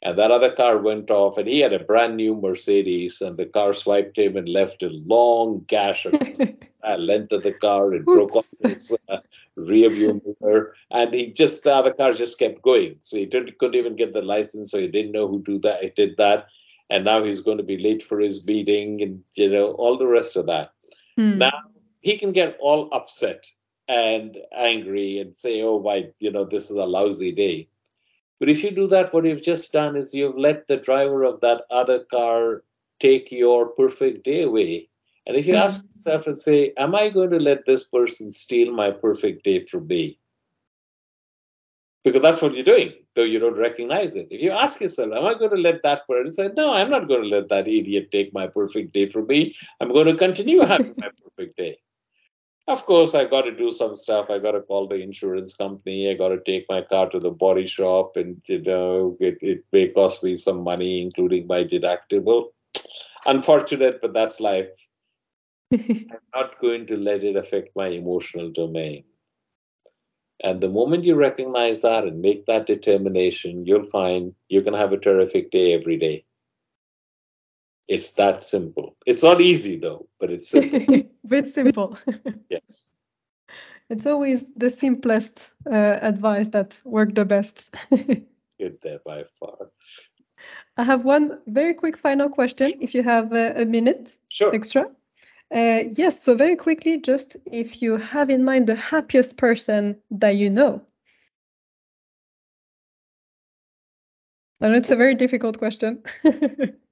And 0.01 0.17
that 0.17 0.31
other 0.31 0.51
car 0.51 0.79
went 0.79 1.09
off, 1.11 1.37
and 1.37 1.47
he 1.47 1.59
had 1.59 1.73
a 1.73 1.79
brand 1.79 2.17
new 2.17 2.35
Mercedes, 2.35 3.21
and 3.21 3.37
the 3.37 3.45
car 3.45 3.73
swiped 3.73 4.17
him 4.17 4.35
and 4.35 4.49
left 4.49 4.83
a 4.83 4.89
long 4.89 5.63
gash 5.67 6.05
across 6.05 6.37
the 6.37 6.97
length 6.97 7.31
of 7.31 7.43
the 7.43 7.53
car. 7.53 7.93
It 7.93 8.05
broke 8.05 8.35
off 8.35 8.47
his 8.63 8.95
uh, 9.09 9.17
rear 9.57 9.89
view 9.89 10.21
mirror, 10.41 10.75
and 10.91 11.13
he 11.13 11.27
just 11.27 11.63
the 11.63 11.73
other 11.73 11.93
car 11.93 12.13
just 12.13 12.39
kept 12.39 12.61
going. 12.61 12.97
So 13.01 13.17
he 13.17 13.25
didn't, 13.25 13.57
couldn't 13.57 13.79
even 13.79 13.95
get 13.95 14.13
the 14.13 14.21
license, 14.21 14.71
so 14.71 14.77
he 14.77 14.87
didn't 14.87 15.11
know 15.11 15.27
who 15.27 15.41
do 15.43 15.59
that. 15.59 15.83
He 15.83 15.89
did 15.89 16.17
that, 16.17 16.47
and 16.89 17.03
now 17.03 17.23
he's 17.23 17.41
going 17.41 17.57
to 17.57 17.63
be 17.63 17.77
late 17.77 18.03
for 18.03 18.19
his 18.19 18.45
meeting, 18.45 19.01
and 19.01 19.23
you 19.35 19.49
know 19.49 19.71
all 19.73 19.97
the 19.97 20.07
rest 20.07 20.35
of 20.35 20.45
that. 20.45 20.71
Hmm. 21.15 21.39
Now 21.39 21.59
he 22.01 22.17
can 22.17 22.31
get 22.31 22.57
all 22.59 22.89
upset 22.93 23.45
and 23.87 24.37
angry 24.55 25.19
and 25.19 25.35
say, 25.35 25.61
"Oh, 25.61 25.79
my, 25.81 26.09
you 26.19 26.31
know, 26.31 26.45
this 26.45 26.69
is 26.69 26.77
a 26.77 26.85
lousy 26.85 27.31
day." 27.31 27.67
But 28.39 28.49
if 28.49 28.63
you 28.63 28.71
do 28.71 28.87
that, 28.87 29.13
what 29.13 29.25
you've 29.25 29.41
just 29.41 29.71
done 29.73 29.95
is 29.95 30.13
you've 30.13 30.37
let 30.37 30.67
the 30.67 30.77
driver 30.77 31.23
of 31.23 31.41
that 31.41 31.63
other 31.71 32.03
car 32.03 32.63
take 32.99 33.31
your 33.31 33.69
perfect 33.69 34.23
day 34.23 34.43
away. 34.43 34.89
And 35.27 35.35
if 35.35 35.45
you 35.45 35.53
mm-hmm. 35.53 35.63
ask 35.63 35.83
yourself 35.93 36.25
and 36.25 36.39
say, 36.39 36.73
Am 36.77 36.95
I 36.95 37.09
going 37.09 37.31
to 37.31 37.39
let 37.39 37.65
this 37.65 37.83
person 37.83 38.31
steal 38.31 38.73
my 38.73 38.91
perfect 38.91 39.43
day 39.43 39.65
from 39.65 39.85
me? 39.87 40.19
Because 42.05 42.21
that's 42.21 42.41
what 42.41 42.55
you're 42.55 42.63
doing, 42.63 42.93
though 43.15 43.23
you 43.23 43.37
don't 43.37 43.57
recognize 43.57 44.15
it. 44.15 44.29
If 44.31 44.41
you 44.41 44.51
ask 44.51 44.79
yourself, 44.79 45.11
Am 45.13 45.25
I 45.25 45.33
going 45.33 45.51
to 45.51 45.57
let 45.57 45.83
that 45.83 46.07
person 46.07 46.31
say, 46.31 46.49
No, 46.55 46.71
I'm 46.71 46.89
not 46.89 47.09
going 47.09 47.23
to 47.23 47.27
let 47.27 47.49
that 47.49 47.67
idiot 47.67 48.09
take 48.09 48.33
my 48.33 48.47
perfect 48.47 48.93
day 48.93 49.09
from 49.09 49.27
me. 49.27 49.53
I'm 49.81 49.91
going 49.91 50.07
to 50.07 50.15
continue 50.15 50.61
having 50.61 50.95
my 50.97 51.09
perfect 51.37 51.57
day. 51.57 51.77
Of 52.69 52.85
course, 52.85 53.13
I 53.13 53.25
got 53.25 53.43
to 53.43 53.51
do 53.51 53.69
some 53.71 53.95
stuff. 53.95 54.29
I 54.29 54.39
got 54.39 54.51
to 54.51 54.61
call 54.61 54.87
the 54.87 55.01
insurance 55.01 55.53
company. 55.53 56.09
I 56.09 56.15
got 56.15 56.29
to 56.29 56.39
take 56.45 56.65
my 56.69 56.81
car 56.81 57.09
to 57.09 57.19
the 57.19 57.31
body 57.31 57.65
shop, 57.65 58.15
and 58.15 58.41
you 58.45 58.61
know, 58.61 59.17
it, 59.19 59.37
it 59.41 59.65
may 59.73 59.87
cost 59.89 60.23
me 60.23 60.37
some 60.37 60.63
money, 60.63 61.01
including 61.01 61.47
my 61.47 61.63
deductible. 61.63 62.47
Unfortunate, 63.25 64.01
but 64.01 64.13
that's 64.13 64.39
life. 64.39 64.69
I'm 65.73 66.19
not 66.33 66.59
going 66.61 66.87
to 66.87 66.97
let 66.97 67.23
it 67.23 67.35
affect 67.35 67.75
my 67.75 67.87
emotional 67.87 68.51
domain. 68.51 69.03
And 70.43 70.61
the 70.61 70.69
moment 70.69 71.03
you 71.03 71.15
recognize 71.15 71.81
that 71.81 72.03
and 72.03 72.21
make 72.21 72.45
that 72.45 72.67
determination, 72.67 73.65
you'll 73.65 73.87
find 73.87 74.35
you 74.49 74.61
can 74.61 74.73
have 74.73 74.93
a 74.93 74.97
terrific 74.97 75.51
day 75.51 75.73
every 75.73 75.97
day. 75.97 76.25
It's 77.87 78.11
that 78.13 78.43
simple. 78.43 78.95
It's 79.05 79.23
not 79.23 79.41
easy 79.41 79.77
though, 79.77 80.07
but 80.19 80.29
it's 80.29 80.49
simple. 80.49 81.09
Bit 81.27 81.49
simple. 81.49 81.97
yes. 82.49 82.91
It's 83.89 84.05
always 84.05 84.49
the 84.55 84.69
simplest 84.69 85.53
uh, 85.65 85.75
advice 86.01 86.49
that 86.49 86.75
work 86.83 87.15
the 87.15 87.23
best. 87.25 87.73
Good 87.89 88.77
there 88.83 88.99
by 89.05 89.23
far. 89.39 89.69
I 90.75 90.83
have 90.83 91.05
one 91.05 91.39
very 91.47 91.73
quick 91.73 91.97
final 91.97 92.29
question. 92.29 92.73
If 92.81 92.93
you 92.93 93.03
have 93.03 93.31
uh, 93.31 93.53
a 93.55 93.65
minute 93.65 94.17
sure. 94.29 94.53
extra. 94.53 94.89
Uh, 95.53 95.83
yes. 95.93 96.21
So 96.21 96.35
very 96.35 96.55
quickly, 96.55 96.99
just 96.99 97.37
if 97.45 97.81
you 97.81 97.97
have 97.97 98.29
in 98.29 98.43
mind 98.43 98.67
the 98.67 98.75
happiest 98.75 99.37
person 99.37 99.97
that 100.11 100.35
you 100.35 100.49
know. 100.49 100.81
And 104.59 104.75
it's 104.75 104.89
a 104.89 104.95
very 104.95 105.15
difficult 105.15 105.57
question. 105.57 106.03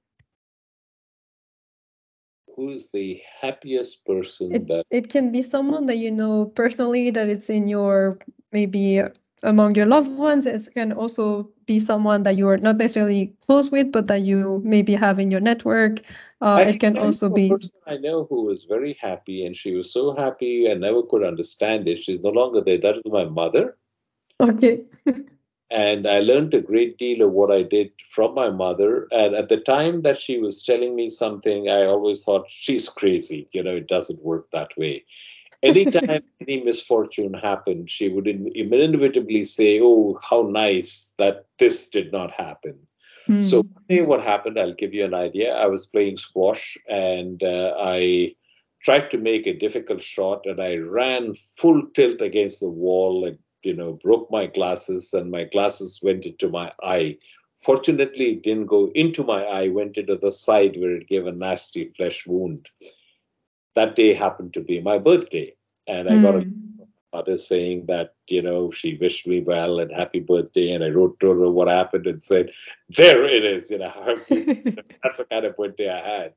who's 2.56 2.90
the 2.90 3.20
happiest 3.40 4.04
person 4.06 4.54
it, 4.54 4.66
that 4.66 4.84
it 4.90 5.10
can 5.10 5.30
be 5.30 5.42
someone 5.42 5.86
that 5.86 5.98
you 5.98 6.10
know 6.10 6.46
personally 6.46 7.10
that 7.10 7.28
it's 7.28 7.50
in 7.50 7.68
your 7.68 8.18
maybe 8.50 9.02
among 9.46 9.74
your 9.74 9.86
loved 9.86 10.10
ones 10.18 10.44
it 10.44 10.68
can 10.74 10.92
also 10.92 11.48
be 11.66 11.78
someone 11.78 12.22
that 12.24 12.36
you 12.36 12.48
are 12.48 12.58
not 12.58 12.76
necessarily 12.76 13.32
close 13.46 13.70
with 13.70 13.90
but 13.92 14.06
that 14.08 14.22
you 14.22 14.60
maybe 14.64 14.94
have 14.94 15.18
in 15.18 15.30
your 15.30 15.40
network 15.40 16.00
uh, 16.42 16.62
it 16.66 16.78
can 16.80 16.98
also 16.98 17.28
be 17.28 17.52
i 17.86 17.96
know 17.96 18.24
who 18.28 18.42
was 18.44 18.64
very 18.64 18.96
happy 19.00 19.46
and 19.46 19.56
she 19.56 19.74
was 19.74 19.92
so 19.92 20.14
happy 20.16 20.70
i 20.70 20.74
never 20.74 21.02
could 21.02 21.24
understand 21.24 21.88
it 21.88 22.02
she's 22.02 22.20
no 22.20 22.30
longer 22.30 22.60
there 22.60 22.78
that 22.78 22.96
is 22.96 23.02
my 23.06 23.24
mother 23.24 23.76
okay 24.40 24.84
and 25.70 26.06
I 26.06 26.20
learned 26.20 26.54
a 26.54 26.60
great 26.60 26.96
deal 26.96 27.22
of 27.26 27.32
what 27.32 27.50
I 27.50 27.62
did 27.62 27.90
from 28.10 28.34
my 28.34 28.50
mother. 28.50 29.08
And 29.10 29.34
at 29.34 29.48
the 29.48 29.56
time 29.56 30.02
that 30.02 30.20
she 30.20 30.38
was 30.38 30.62
telling 30.62 30.94
me 30.94 31.08
something, 31.08 31.68
I 31.68 31.84
always 31.84 32.22
thought 32.22 32.46
she's 32.48 32.88
crazy. 32.88 33.48
You 33.52 33.64
know, 33.64 33.74
it 33.74 33.88
doesn't 33.88 34.22
work 34.22 34.48
that 34.52 34.76
way. 34.76 35.04
Anytime 35.62 36.22
any 36.40 36.62
misfortune 36.62 37.34
happened, 37.34 37.90
she 37.90 38.08
would 38.08 38.26
inevitably 38.26 39.44
say, 39.44 39.80
"Oh, 39.82 40.18
how 40.22 40.42
nice 40.42 41.14
that 41.18 41.46
this 41.58 41.88
did 41.88 42.12
not 42.12 42.30
happen." 42.32 42.78
Mm. 43.28 43.44
So 43.44 43.64
what 44.04 44.22
happened? 44.22 44.58
I'll 44.58 44.74
give 44.74 44.94
you 44.94 45.04
an 45.04 45.14
idea. 45.14 45.54
I 45.54 45.66
was 45.66 45.86
playing 45.86 46.16
squash 46.16 46.76
and 46.88 47.42
uh, 47.42 47.74
I 47.78 48.32
tried 48.82 49.10
to 49.10 49.18
make 49.18 49.46
a 49.46 49.58
difficult 49.58 50.02
shot 50.02 50.46
and 50.46 50.62
I 50.62 50.76
ran 50.76 51.34
full 51.56 51.82
tilt 51.94 52.20
against 52.20 52.60
the 52.60 52.70
wall 52.70 53.24
and 53.24 53.38
you 53.66 53.74
know, 53.74 53.98
broke 54.02 54.30
my 54.30 54.46
glasses 54.46 55.12
and 55.12 55.30
my 55.30 55.44
glasses 55.44 56.00
went 56.00 56.24
into 56.24 56.48
my 56.48 56.72
eye. 56.82 57.18
Fortunately, 57.64 58.32
it 58.32 58.44
didn't 58.44 58.66
go 58.66 58.92
into 58.94 59.24
my 59.24 59.42
eye, 59.42 59.68
went 59.68 59.98
into 59.98 60.14
the 60.14 60.30
side 60.30 60.76
where 60.78 60.94
it 60.94 61.08
gave 61.08 61.26
a 61.26 61.32
nasty 61.32 61.86
flesh 61.96 62.24
wound. 62.28 62.68
That 63.76 63.94
day 63.94 64.14
happened 64.14 64.54
to 64.54 64.60
be 64.60 64.80
my 64.80 64.98
birthday. 64.98 65.54
And 65.86 66.08
I 66.08 66.12
mm. 66.12 66.22
got 66.22 66.34
a 66.34 66.40
hmm. 66.40 66.82
mother 67.12 67.36
saying 67.36 67.86
that, 67.86 68.14
you 68.28 68.42
know, 68.42 68.72
she 68.72 68.98
wished 69.00 69.26
me 69.26 69.40
well 69.40 69.78
and 69.78 69.92
happy 69.92 70.18
birthday. 70.18 70.72
And 70.72 70.82
I 70.82 70.88
wrote 70.88 71.20
to 71.20 71.30
her 71.30 71.50
what 71.50 71.68
happened 71.68 72.08
and 72.08 72.20
said, 72.20 72.50
there 72.88 73.24
it 73.24 73.44
is, 73.44 73.70
you 73.70 73.78
know, 73.78 73.92
that's 75.02 75.18
the 75.18 75.26
kind 75.30 75.44
of 75.44 75.56
birthday 75.56 75.88
I 75.88 76.00
had. 76.00 76.34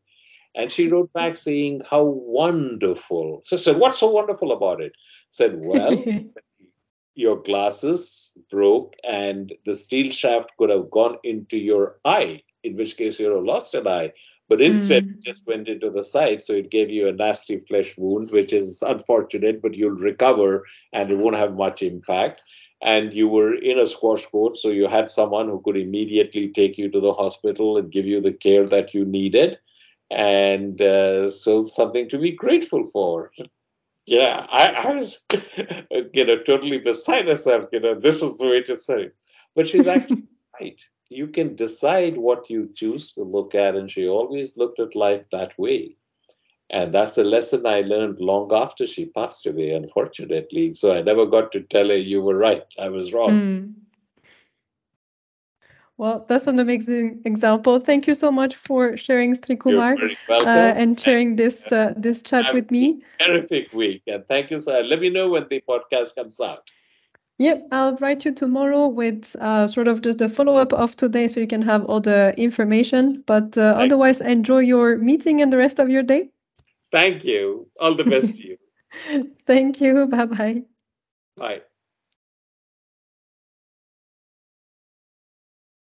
And 0.55 0.71
she 0.71 0.87
wrote 0.87 1.11
back 1.13 1.35
saying, 1.35 1.81
how 1.89 2.03
wonderful. 2.03 3.41
So 3.43 3.55
I 3.55 3.59
said, 3.59 3.77
what's 3.77 3.99
so 3.99 4.09
wonderful 4.09 4.51
about 4.51 4.81
it? 4.81 4.93
Said, 5.29 5.59
well, 5.59 6.03
your 7.15 7.41
glasses 7.41 8.37
broke 8.49 8.95
and 9.03 9.53
the 9.65 9.75
steel 9.75 10.11
shaft 10.11 10.51
could 10.57 10.69
have 10.69 10.89
gone 10.89 11.17
into 11.23 11.57
your 11.57 11.97
eye, 12.05 12.41
in 12.63 12.77
which 12.77 12.97
case 12.97 13.19
you'd 13.19 13.35
have 13.35 13.43
lost 13.43 13.73
an 13.75 13.87
eye. 13.87 14.11
But 14.50 14.62
instead, 14.62 15.06
mm. 15.06 15.12
it 15.12 15.24
just 15.24 15.45
went 15.47 15.68
into 15.68 15.89
the 15.89 16.04
side, 16.04 16.41
so 16.41 16.54
it 16.54 16.72
gave 16.72 16.89
you 16.89 17.08
a 17.08 17.14
nasty 17.14 17.60
flesh 17.60 17.95
wound, 17.97 18.32
which 18.32 18.52
is 18.52 18.82
unfortunate, 18.82 19.62
but 19.62 19.76
you'll 19.76 19.91
recover 19.91 20.66
and 20.91 21.12
it 21.12 21.18
won't 21.18 21.36
have 21.36 21.56
much 21.56 21.82
impact. 21.84 22.41
And 22.82 23.14
you 23.14 23.28
were 23.28 23.54
in 23.54 23.78
a 23.78 23.86
squash 23.86 24.26
court, 24.26 24.58
so 24.58 24.70
you 24.70 24.88
had 24.88 25.10
someone 25.10 25.50
who 25.50 25.62
could 25.62 25.78
immediately 25.78 26.47
take 26.50 26.78
you 26.78 26.89
to 26.89 27.00
the 27.00 27.14
hospital 27.14 27.78
and 27.78 27.91
give 27.91 28.06
you 28.06 28.22
the 28.22 28.34
care 28.34 28.66
that 28.66 28.93
you 28.93 29.06
needed. 29.06 29.60
And 30.10 30.82
uh, 30.82 31.30
so, 31.30 31.66
something 31.66 32.10
to 32.10 32.18
be 32.18 32.32
grateful 32.32 32.88
for 32.88 33.32
yeah, 34.10 34.47
I, 34.50 34.70
I 34.70 34.95
was, 34.95 35.24
you 36.14 36.26
know, 36.26 36.39
totally 36.39 36.80
beside 36.80 37.28
myself. 37.28 37.70
You 37.72 37.80
know, 37.80 37.93
this 37.93 38.24
is 38.24 38.38
the 38.38 38.47
way 38.47 38.64
to 38.64 38.76
say 38.76 39.04
it. 39.04 39.16
But 39.56 39.68
she's 39.68 39.88
actually 39.88 40.24
right. 40.60 40.84
You 41.10 41.28
can 41.28 41.55
decide 41.55 42.18
what 42.18 42.49
you 42.49 42.70
choose 42.76 43.14
to 43.14 43.24
look 43.24 43.55
at, 43.55 43.76
and 43.76 43.89
she 43.89 44.07
always 44.07 44.57
looked 44.57 44.80
at 44.80 44.95
life 44.95 45.24
that 45.32 45.57
way. 45.57 45.95
And 46.70 46.93
that's 46.93 47.18
a 47.18 47.24
lesson 47.24 47.66
I 47.66 47.82
learned 47.82 48.20
long 48.20 48.53
after 48.53 48.86
she 48.86 49.07
passed 49.07 49.47
away, 49.47 49.72
unfortunately. 49.72 50.74
So 50.74 50.95
I 50.95 51.01
never 51.01 51.26
got 51.26 51.51
to 51.53 51.62
tell 51.62 51.88
her, 51.89 51.97
you 51.97 52.22
were 52.22 52.38
right, 52.38 52.64
I 52.78 52.89
was 52.89 53.12
wrong. 53.12 53.32
Mm. 53.32 53.74
Well, 55.97 56.26
that's 56.30 56.47
an 56.47 56.60
amazing 56.60 57.24
example. 57.26 57.80
Thank 57.80 58.07
you 58.07 58.16
so 58.16 58.32
much 58.32 58.55
for 58.55 58.95
sharing, 58.95 59.36
Srikumar, 59.36 59.97
uh, 60.30 60.45
and 60.45 60.97
sharing 60.97 61.36
this 61.36 61.70
uh, 61.74 61.93
this 61.97 62.24
chat 62.24 62.45
Have 62.45 62.55
with 62.55 62.72
me. 62.72 63.03
Terrific 63.20 63.74
week, 63.74 64.03
and 64.07 64.26
thank 64.26 64.49
you, 64.49 64.62
sir. 64.62 64.82
Let 64.82 65.01
me 65.01 65.10
know 65.10 65.28
when 65.28 65.47
the 65.49 65.62
podcast 65.68 66.16
comes 66.16 66.39
out. 66.39 66.72
Yep, 67.39 67.69
I'll 67.71 67.95
write 67.97 68.25
you 68.25 68.33
tomorrow 68.33 68.87
with 68.87 69.33
uh, 69.39 69.65
sort 69.67 69.87
of 69.87 70.01
just 70.01 70.17
the 70.17 70.27
follow 70.27 70.57
up 70.57 70.73
of 70.73 70.95
today, 70.97 71.27
so 71.29 71.39
you 71.39 71.47
can 71.47 71.61
have 71.61 71.85
all 71.85 72.01
the 72.01 72.33
information. 72.37 73.23
But 73.25 73.57
uh, 73.57 73.75
otherwise, 73.77 74.19
enjoy 74.19 74.59
your 74.59 74.97
meeting 74.97 75.41
and 75.41 75.51
the 75.51 75.57
rest 75.57 75.79
of 75.79 75.89
your 75.89 76.03
day. 76.03 76.29
Thank 76.91 77.23
you. 77.23 77.67
All 77.79 77.95
the 77.95 78.03
best 78.03 78.35
to 78.35 78.47
you. 78.47 78.57
Thank 79.47 79.79
you. 79.79 80.05
Bye-bye. 80.07 80.63
Bye. 81.37 81.61